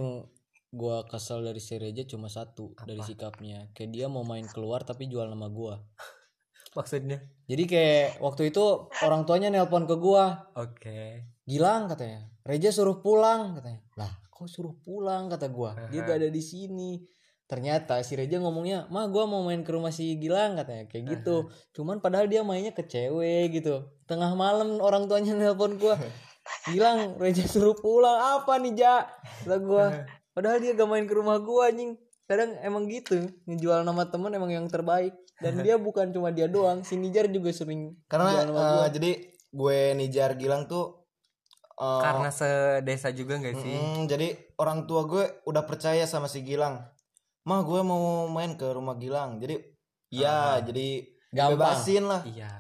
gua 0.72 1.04
kesel 1.04 1.44
dari 1.44 1.60
si 1.60 1.76
Reja 1.76 2.08
cuma 2.08 2.32
satu 2.32 2.72
Apa? 2.72 2.88
dari 2.88 3.02
sikapnya. 3.04 3.68
Kayak 3.76 3.90
dia 3.92 4.06
mau 4.08 4.24
main 4.24 4.48
keluar 4.48 4.88
tapi 4.88 5.10
jual 5.10 5.28
nama 5.28 5.52
gua. 5.52 5.84
Maksudnya. 6.78 7.20
Jadi 7.44 7.64
kayak 7.68 8.24
waktu 8.24 8.48
itu 8.48 8.88
orang 9.04 9.28
tuanya 9.28 9.52
nelpon 9.52 9.84
ke 9.84 10.00
gua, 10.00 10.48
Oke. 10.56 11.28
Gilang 11.44 11.92
katanya. 11.92 12.24
Reja 12.48 12.72
suruh 12.72 13.04
pulang 13.04 13.60
katanya. 13.60 13.84
Lah, 14.00 14.08
kok 14.43 14.51
suruh 14.51 14.74
pulang 14.82 15.30
kata 15.30 15.47
gua? 15.47 15.78
Dia 15.95 16.03
gak 16.03 16.18
ada 16.18 16.28
di 16.28 16.43
sini. 16.43 16.99
Ternyata 17.47 18.03
si 18.03 18.18
Reja 18.18 18.43
ngomongnya, 18.43 18.90
"Mah 18.90 19.07
gua 19.07 19.30
mau 19.30 19.47
main 19.47 19.62
ke 19.62 19.70
rumah 19.70 19.95
si 19.95 20.18
Gilang," 20.18 20.59
katanya. 20.59 20.90
Kayak 20.90 21.05
gitu. 21.18 21.36
Cuman 21.78 22.03
padahal 22.03 22.26
dia 22.26 22.43
mainnya 22.43 22.74
ke 22.74 22.82
cewek 22.82 23.62
gitu. 23.62 23.86
Tengah 24.11 24.34
malam 24.34 24.82
orang 24.82 25.07
tuanya 25.07 25.36
nelpon 25.38 25.78
gua. 25.78 25.95
Gilang, 26.66 27.22
Reja 27.22 27.47
suruh 27.47 27.78
pulang. 27.78 28.43
Apa 28.43 28.59
nih, 28.59 28.74
Ja? 28.74 29.07
Kata 29.47 29.57
gua. 29.62 29.84
Padahal 30.34 30.59
dia 30.59 30.74
gak 30.74 30.88
main 30.90 31.07
ke 31.07 31.14
rumah 31.14 31.38
gua 31.38 31.70
anjing. 31.70 31.95
Kadang 32.26 32.57
emang 32.64 32.88
gitu, 32.88 33.28
ngejual 33.45 33.84
nama 33.84 34.09
temen 34.09 34.32
emang 34.32 34.49
yang 34.49 34.66
terbaik. 34.66 35.12
Dan 35.43 35.59
dia 35.61 35.74
bukan 35.74 36.14
cuma 36.14 36.30
dia 36.30 36.47
doang, 36.47 36.86
si 36.86 36.95
Nijar 36.95 37.26
juga 37.26 37.51
sering 37.51 37.99
karena 38.07 38.47
eh, 38.47 38.88
jadi 38.95 39.11
gue 39.53 39.78
Nijar 39.99 40.38
Gilang 40.38 40.70
tuh 40.70 41.01
eh, 41.82 42.00
Karena 42.00 42.30
sedesa 42.30 43.10
juga 43.10 43.36
nggak 43.36 43.56
sih? 43.56 43.74
mm, 43.74 44.06
jadi 44.06 44.28
orang 44.56 44.86
tua 44.86 45.02
gue 45.04 45.24
udah 45.42 45.62
percaya 45.62 46.04
sama 46.04 46.24
si 46.24 46.40
Gilang 46.40 46.78
mah 47.42 47.60
gue 47.60 47.80
mau 47.80 48.00
main 48.28 48.54
ke 48.54 48.66
rumah 48.68 48.94
Gilang 48.94 49.36
jadi 49.36 49.58
Ah. 50.14 50.14
ya 50.14 50.36
jadi 50.62 50.88
Gampang. 51.28 51.50
bebasin 51.56 52.04
lah 52.04 52.22
Iya. 52.22 52.52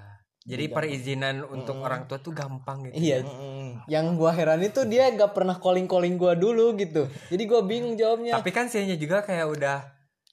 Jadi 0.42 0.64
Gampang. 0.64 0.74
perizinan 0.82 1.36
untuk 1.46 1.76
Mm-mm. 1.76 1.86
orang 1.86 2.02
tua 2.04 2.18
tuh 2.18 2.32
gampang 2.32 2.82
gitu. 2.84 2.98
Iya, 2.98 3.22
Mm-mm. 3.22 3.86
yang 3.86 4.16
gua 4.16 4.32
heran 4.32 4.58
itu 4.58 4.82
dia 4.84 5.06
gak 5.08 5.30
pernah 5.30 5.54
calling 5.54 5.86
calling 5.86 6.16
gua 6.16 6.34
dulu 6.34 6.74
gitu 6.74 7.06
jadi 7.28 7.42
gua 7.44 7.62
bingung 7.62 7.94
jawabnya 7.94 8.34
Tapi 8.34 8.50
kan 8.50 8.66
sianya 8.66 8.96
juga 8.96 9.20
kayak 9.20 9.46
udah 9.48 9.78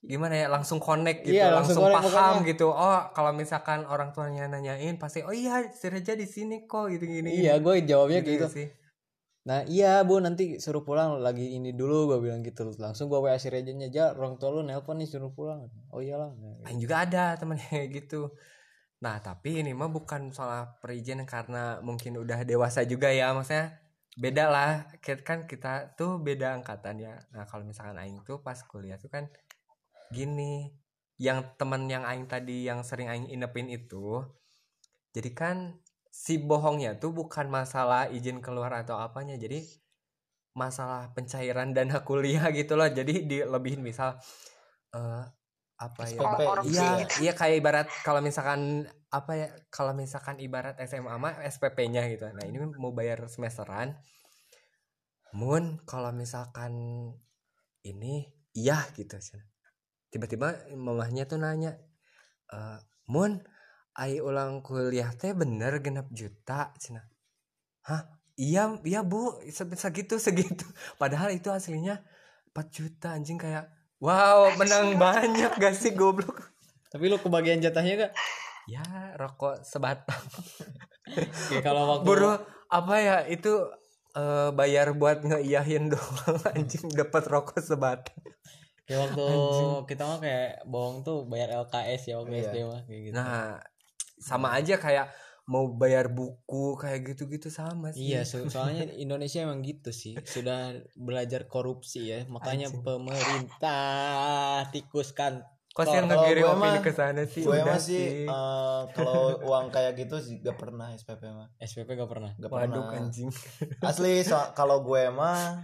gimana 0.01 0.33
ya 0.33 0.47
langsung 0.47 0.79
connect 0.79 1.21
gitu, 1.21 1.35
Iya, 1.35 1.51
langsung, 1.51 1.77
langsung 1.77 1.83
connect 1.85 2.03
paham 2.09 2.15
pokoknya. 2.39 2.47
gitu. 2.47 2.67
Oh, 2.67 2.99
kalau 3.11 3.31
misalkan 3.33 3.83
orang 3.83 4.09
tuanya 4.09 4.47
nanyain 4.47 4.95
pasti 4.95 5.21
oh 5.21 5.29
iya 5.31 5.61
si 5.69 5.85
Reja 5.85 6.15
di 6.15 6.25
sini 6.25 6.63
kok 6.63 6.87
gitu 6.87 7.03
gini. 7.03 7.29
iya 7.35 7.59
gue 7.59 7.83
jawabnya 7.83 8.23
kayak 8.23 8.33
gitu 8.33 8.47
sih. 8.49 8.67
Nah 9.47 9.63
iya 9.65 10.03
bu 10.03 10.19
nanti 10.19 10.59
suruh 10.59 10.83
pulang 10.83 11.23
lagi 11.23 11.55
ini 11.55 11.71
dulu 11.71 12.11
gua 12.11 12.19
bilang 12.19 12.43
gitu 12.43 12.75
langsung 12.75 13.07
gua 13.07 13.23
wa 13.23 13.39
si 13.39 13.47
Rejanya 13.47 13.87
aja 13.87 14.03
orang 14.13 14.35
tua 14.35 14.51
lu 14.51 14.61
nelpon 14.67 14.99
nih 14.99 15.07
suruh 15.07 15.31
pulang 15.31 15.71
oh 15.95 16.03
iyalah 16.03 16.35
Aing 16.67 16.79
juga 16.83 17.07
ada 17.07 17.33
temennya 17.39 17.87
gitu. 17.97 18.35
Nah, 18.99 19.23
tapi 19.23 19.63
ini 19.63 19.71
mah 19.71 19.87
bukan 19.87 20.35
soal 20.35 20.75
perizinan 20.83 21.23
karena 21.23 21.79
mungkin 21.79 22.19
udah 22.19 22.43
dewasa 22.43 22.83
juga 22.83 23.07
ya, 23.09 23.31
maksudnya 23.31 23.79
beda 24.19 24.45
lah. 24.51 24.71
Kan 25.23 25.47
kita 25.47 25.95
tuh 25.95 26.19
beda 26.19 26.59
angkatan 26.59 26.99
ya. 26.99 27.15
Nah, 27.31 27.47
kalau 27.47 27.63
misalkan 27.63 27.95
aing 27.95 28.19
tuh 28.27 28.43
pas 28.43 28.59
kuliah 28.67 28.99
tuh 28.99 29.07
kan 29.07 29.31
gini, 30.11 30.75
yang 31.15 31.55
teman 31.55 31.87
yang 31.87 32.03
aing 32.03 32.27
tadi 32.27 32.67
yang 32.67 32.83
sering 32.83 33.07
aing 33.07 33.31
inepin 33.31 33.71
itu, 33.71 34.19
jadi 35.15 35.31
kan 35.31 35.57
si 36.09 36.41
bohongnya 36.41 36.97
tuh 36.97 37.13
bukan 37.13 37.47
masalah 37.47 38.09
izin 38.09 38.41
keluar 38.41 38.73
atau 38.73 38.97
apanya, 38.97 39.37
jadi 39.37 39.61
masalah 40.57 41.13
pencairan 41.13 41.71
dana 41.71 42.01
kuliah 42.07 42.49
gitu 42.51 42.75
loh. 42.75 42.89
Jadi 42.89 43.25
dilebihin 43.29 43.81
misal 43.85 44.17
eh 44.93 45.23
apa 45.79 46.01
ya? 46.11 46.19
Iya, 46.67 46.89
iya 47.23 47.31
kayak 47.31 47.55
ibarat 47.63 47.87
kalau 48.03 48.19
misalkan 48.19 48.83
apa 49.09 49.31
ya? 49.37 49.47
Kalau 49.71 49.95
misalkan 49.95 50.37
ibarat 50.43 50.75
SMA 50.83 51.15
mah 51.15 51.39
SPP-nya 51.45 52.03
gitu. 52.11 52.27
Nah, 52.35 52.43
ini 52.43 52.59
mau 52.75 52.91
bayar 52.91 53.23
semesteran. 53.31 53.95
Mun 55.31 55.79
kalau 55.85 56.11
misalkan 56.11 56.73
ini 57.85 58.27
iya 58.57 58.83
gitu. 58.97 59.15
Tiba-tiba 60.09 60.73
mamahnya 60.73 61.29
tuh 61.29 61.37
nanya, 61.37 61.77
eh 62.49 62.79
Mun, 63.09 63.41
ai 63.99 64.17
ulang 64.19 64.63
kuliah 64.63 65.11
teh 65.11 65.35
bener 65.35 65.77
genap 65.79 66.07
juta 66.09 66.71
cenah. 66.73 67.03
Hah? 67.83 68.07
Iya, 68.33 68.79
iya 68.81 69.03
Bu, 69.03 69.35
Se- 69.45 69.67
segitu 69.75 70.15
segitu. 70.15 70.63
Padahal 71.01 71.29
itu 71.29 71.51
aslinya 71.51 71.99
4 72.49 72.67
juta 72.69 73.11
anjing 73.11 73.35
kayak 73.35 73.67
Wow, 73.99 74.55
menang 74.55 74.95
banyak 74.95 75.51
gak 75.53 75.75
sih 75.75 75.91
goblok? 75.91 76.55
tapi 76.87 77.05
lu 77.05 77.19
kebagian 77.19 77.59
jatahnya 77.59 77.93
gak 78.01 78.13
Ya, 78.65 78.81
rokok 79.13 79.59
sebatang. 79.61 80.23
kayak 81.51 81.61
kalau 81.61 81.83
waktu 81.91 82.05
Buru 82.05 82.31
apa 82.65 82.95
ya 82.97 83.17
itu 83.25 83.53
eh, 84.11 84.49
bayar 84.51 84.93
buat 84.93 85.21
ngeiyahin 85.21 85.91
doang 85.91 86.39
anjing 86.55 86.87
dapat 86.89 87.27
rokok 87.27 87.59
sebatang. 87.59 88.15
kayak 88.85 88.99
waktu 89.05 89.25
kita 89.85 90.01
mah 90.01 90.17
kayak 90.17 90.63
bohong 90.65 91.03
tuh 91.03 91.27
bayar 91.27 91.53
LKS 91.59 92.01
ya 92.07 92.15
waktu 92.17 92.33
Iya. 92.33 92.43
SD 92.47 92.55
mah 92.63 92.81
kayak 92.83 93.01
gitu 93.03 93.13
Nah, 93.13 93.59
sama 94.19 94.51
aja 94.51 94.75
kayak 94.75 95.09
mau 95.45 95.65
bayar 95.67 96.07
buku 96.07 96.75
kayak 96.75 97.09
gitu-gitu 97.09 97.49
sama 97.49 97.89
sih. 97.89 98.05
Iya, 98.07 98.21
so- 98.21 98.45
soalnya 98.45 98.85
Indonesia 98.93 99.41
emang 99.41 99.59
gitu 99.59 99.89
sih. 99.89 100.13
Sudah 100.21 100.59
belajar 100.93 101.45
korupsi 101.45 102.05
ya. 102.05 102.21
Makanya 102.25 102.69
Anjing. 102.69 102.85
pemerintah 102.85 103.81
tikuskan. 104.69 105.41
Kok 105.69 105.85
sih 105.85 106.01
gue 106.01 106.43
opini 106.43 106.79
ke 106.81 106.91
sana 106.91 107.23
sih? 107.23 107.41
gue 107.41 107.61
mah 107.61 107.79
sih 107.79 108.25
eh, 108.25 108.81
kalau 108.91 109.21
uang 109.47 109.69
kayak 109.69 109.95
gitu 109.97 110.17
sih 110.17 110.37
gak 110.37 110.57
pernah 110.57 110.91
SPP 110.91 111.21
mah 111.25 111.47
SPP 111.57 111.95
gak 111.95 112.09
pernah. 112.09 112.31
gak 112.35 112.49
Waduh 112.49 112.67
pernah 112.83 112.99
anjing. 112.99 113.29
asli 113.79 114.21
so- 114.21 114.49
kalau 114.59 114.83
gue 114.83 115.07
mah 115.09 115.61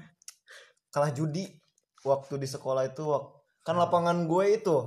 kalah 0.88 1.12
judi 1.12 1.52
waktu 2.02 2.38
di 2.38 2.48
sekolah 2.48 2.88
itu 2.88 3.04
wak- 3.04 3.34
kan 3.60 3.76
lapangan 3.76 4.24
gue 4.24 4.46
itu 4.56 4.78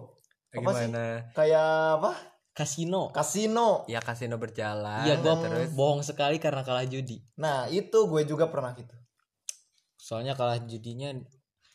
apa 0.51 0.71
sih? 0.73 0.87
Gimana? 0.87 1.29
kayak 1.31 1.69
apa 1.99 2.13
Kasino. 2.59 3.15
kasino 3.15 3.87
Ya 3.87 4.03
kasino 4.03 4.35
berjalan. 4.35 5.07
Iya, 5.07 5.23
gua 5.23 5.39
terus 5.39 5.71
bohong 5.71 6.03
sekali 6.03 6.43
karena 6.43 6.67
kalah 6.67 6.83
judi. 6.83 7.23
nah 7.39 7.71
itu 7.71 7.95
gue 7.95 8.27
juga 8.27 8.51
pernah 8.51 8.75
gitu 8.75 8.91
Soalnya 9.95 10.35
kalah 10.35 10.59
judinya 10.61 11.15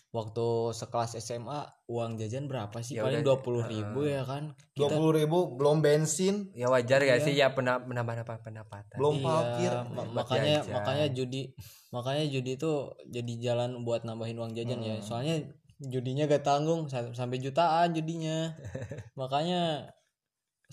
waktu 0.09 0.47
sekelas 0.71 1.17
SMA 1.17 1.57
uang 1.87 2.17
jajan 2.17 2.45
berapa 2.45 2.77
sih? 2.79 2.97
Ya 2.97 3.03
Paling 3.03 3.23
dua 3.23 3.39
puluh 3.39 3.63
ribu 3.63 4.05
ya 4.05 4.21
kan? 4.21 4.53
dua 4.73 4.85
Kita 4.85 4.93
puluh 4.93 5.11
ribu 5.15 5.55
belum 5.55 5.79
bensin 5.79 6.51
ya 6.53 6.67
wajar 6.67 6.99
gak 6.99 7.17
Iya. 7.17 7.25
sih 7.25 7.33
ya 7.33 7.49
pena- 7.49 7.81
menambah 7.81 8.21
pendapatan. 8.43 8.93
Belum 8.93 9.17
Iya, 9.17 9.25
parkir. 9.25 9.71
ma- 9.89 10.11
makanya 10.13 10.55
jajan. 10.61 10.73
makanya 10.75 11.07
judi 11.09 11.41
makanya 11.89 12.25
judi 12.27 12.51
itu 12.57 12.71
jadi 13.07 13.33
jalan 13.39 13.81
buat 13.81 14.03
nambahin 14.03 14.35
uang 14.35 14.53
jajan 14.53 14.81
ya. 14.81 14.95
Hmm. 14.97 15.05
Soalnya 15.05 15.35
judinya 15.79 16.27
gak 16.27 16.43
tanggung 16.43 16.85
sa- 16.87 17.09
sampai 17.11 17.37
jutaan 17.37 17.91
judinya. 17.91 18.53
makanya 19.19 19.89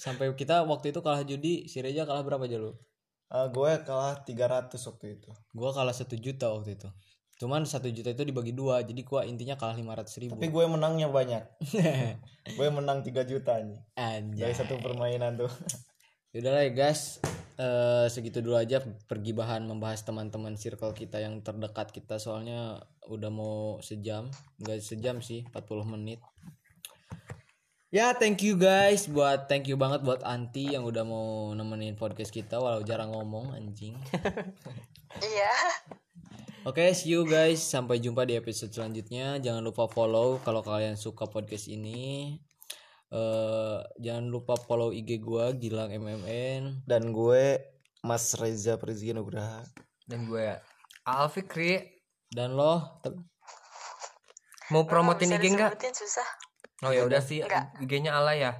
sampai 0.00 0.32
kita 0.32 0.64
waktu 0.64 0.96
itu 0.96 1.04
kalah 1.04 1.20
judi, 1.20 1.68
si 1.68 1.84
Reja 1.84 2.08
kalah 2.08 2.24
berapa 2.24 2.48
aja 2.48 2.56
lu? 2.56 2.72
Eh, 3.30 3.46
gue 3.52 3.70
kalah 3.84 4.24
300 4.24 4.72
waktu 4.74 5.06
itu 5.14 5.30
Gua 5.52 5.70
kalah 5.70 5.92
satu 5.92 6.16
juta 6.16 6.50
waktu 6.50 6.74
itu. 6.74 6.88
Cuman 7.38 7.62
satu 7.62 7.86
juta 7.86 8.10
itu 8.10 8.24
dibagi 8.24 8.50
dua, 8.50 8.82
jadi 8.82 9.00
gua 9.00 9.22
intinya 9.22 9.54
kalah 9.54 9.72
lima 9.72 9.94
ratus 9.94 10.16
ribu. 10.18 10.34
tapi 10.34 10.48
gue 10.48 10.64
menangnya 10.66 11.08
banyak 11.08 11.44
gue 12.58 12.68
menang 12.68 13.00
3 13.00 13.12
juta 13.24 13.56
nih 13.60 13.80
Anjay. 13.94 14.40
dari 14.40 14.54
satu 14.56 14.80
permainan 14.80 15.36
tuh 15.36 15.52
Yaudah 16.32 16.52
lah 16.52 16.62
ya 16.64 16.72
guys 16.72 17.20
Eh, 17.60 18.06
Segitu 18.08 18.40
dulu 18.40 18.56
aja 18.56 18.80
pergibahan 19.04 19.60
membahas 19.60 20.00
teman-teman 20.00 20.56
circle 20.56 20.96
kita 20.96 21.20
yang 21.20 21.44
terdekat 21.44 21.92
kita 21.92 22.16
Soalnya 22.16 22.80
udah 23.04 23.28
mau 23.28 23.76
sejam 23.84 24.32
Gak 24.64 24.80
sejam 24.80 25.20
sih 25.20 25.44
40 25.44 25.84
menit 25.84 26.24
Ya, 27.90 28.14
thank 28.14 28.46
you 28.46 28.54
guys 28.54 29.10
buat 29.10 29.50
thank 29.50 29.66
you 29.66 29.74
banget 29.74 30.06
buat 30.06 30.22
Anti 30.22 30.78
yang 30.78 30.86
udah 30.86 31.02
mau 31.02 31.50
nemenin 31.58 31.98
podcast 31.98 32.30
kita 32.30 32.62
walau 32.62 32.86
jarang 32.86 33.10
ngomong 33.10 33.50
anjing. 33.50 33.98
iya 35.34 35.54
Oke, 36.62 36.86
see 36.94 37.18
you 37.18 37.26
guys. 37.26 37.58
Sampai 37.58 37.98
jumpa 37.98 38.22
di 38.30 38.38
episode 38.38 38.70
selanjutnya. 38.70 39.42
Jangan 39.42 39.66
lupa 39.66 39.90
follow 39.90 40.38
kalau 40.46 40.62
kalian 40.62 40.94
suka 40.94 41.26
podcast 41.26 41.66
ini. 41.66 42.38
eh 43.10 43.78
jangan 43.98 44.30
lupa 44.30 44.54
follow 44.54 44.94
IG 44.94 45.18
gua 45.18 45.50
Gilang 45.50 45.90
MMN. 45.90 46.86
Dan 46.86 47.10
gue 47.10 47.58
Mas 48.06 48.38
Reza 48.38 48.78
Prizki 48.78 49.10
Nugraha. 49.10 49.66
dan 50.06 50.30
gue 50.30 50.46
Al 51.10 51.26
Fikri 51.26 51.90
Dan 52.30 52.54
lo 52.54 53.02
mau 54.70 54.86
promotin 54.86 55.34
Bisa 55.34 55.42
IG 55.42 55.46
enggak 55.58 55.74
susah 55.90 56.49
oh 56.84 56.92
ya 56.92 57.04
udah 57.04 57.20
sih. 57.20 57.44
IG-nya 57.80 58.16
Ala 58.16 58.32
ya 58.36 58.52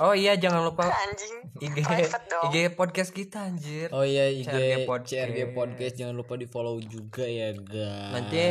oh 0.00 0.16
iya 0.16 0.34
jangan 0.34 0.66
lupa 0.66 0.88
anjing 0.88 1.36
IG. 1.62 1.78
IG 2.50 2.56
podcast 2.74 3.12
kita 3.14 3.46
anjir 3.46 3.86
Oh 3.92 4.02
iya 4.02 4.26
IG 4.32 4.48
CRG 4.48 4.88
Podcast. 4.88 5.30
CRG 5.30 5.38
Podcast 5.54 5.94
jangan 5.94 6.14
lupa 6.16 6.34
di 6.34 6.46
follow 6.48 6.80
juga 6.80 7.22
ya 7.28 7.52
guys. 7.54 8.10
Nanti 8.10 8.42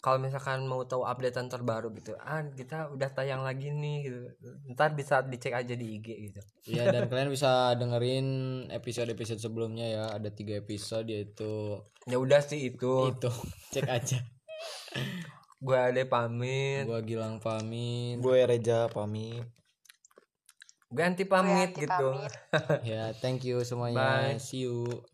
kalau 0.00 0.16
misalkan 0.16 0.64
mau 0.64 0.80
tahu 0.88 1.04
updatean 1.04 1.52
terbaru 1.52 1.92
gitu 1.92 2.16
ah 2.16 2.40
kita 2.56 2.88
udah 2.88 3.12
tayang 3.12 3.44
lagi 3.44 3.68
nih 3.68 4.08
gitu 4.08 4.32
ntar 4.72 4.96
bisa 4.96 5.20
dicek 5.20 5.52
aja 5.52 5.76
di 5.76 6.00
IG 6.00 6.08
gitu 6.32 6.40
Iya 6.72 6.88
dan 6.88 7.04
kalian 7.12 7.28
bisa 7.28 7.76
dengerin 7.76 8.26
episode-episode 8.72 9.44
sebelumnya 9.44 9.84
ya 9.84 10.04
ada 10.16 10.32
tiga 10.32 10.56
episode 10.56 11.04
yaitu 11.04 11.76
ya 12.08 12.16
udah 12.16 12.40
sih 12.40 12.72
itu 12.72 13.12
itu 13.12 13.28
cek 13.76 13.84
aja. 13.84 14.24
Gue 15.60 15.76
ada 15.76 16.02
pamit 16.08 16.88
Gua 16.88 17.04
Gilang 17.04 17.36
pamit. 17.36 18.16
Gue 18.16 18.40
Reza 18.48 18.88
pamit. 18.88 19.44
gue 20.90 21.04
anti 21.06 21.22
Gue 21.22 21.30
pamit 21.30 21.70
anti 21.70 21.84
gitu 21.86 22.08
pamit. 22.10 22.32
Ya 22.90 23.12
thank 23.20 23.44
you 23.46 23.62
semuanya. 23.62 24.34
Bye. 24.34 24.42
See 24.42 24.66
you. 24.66 25.04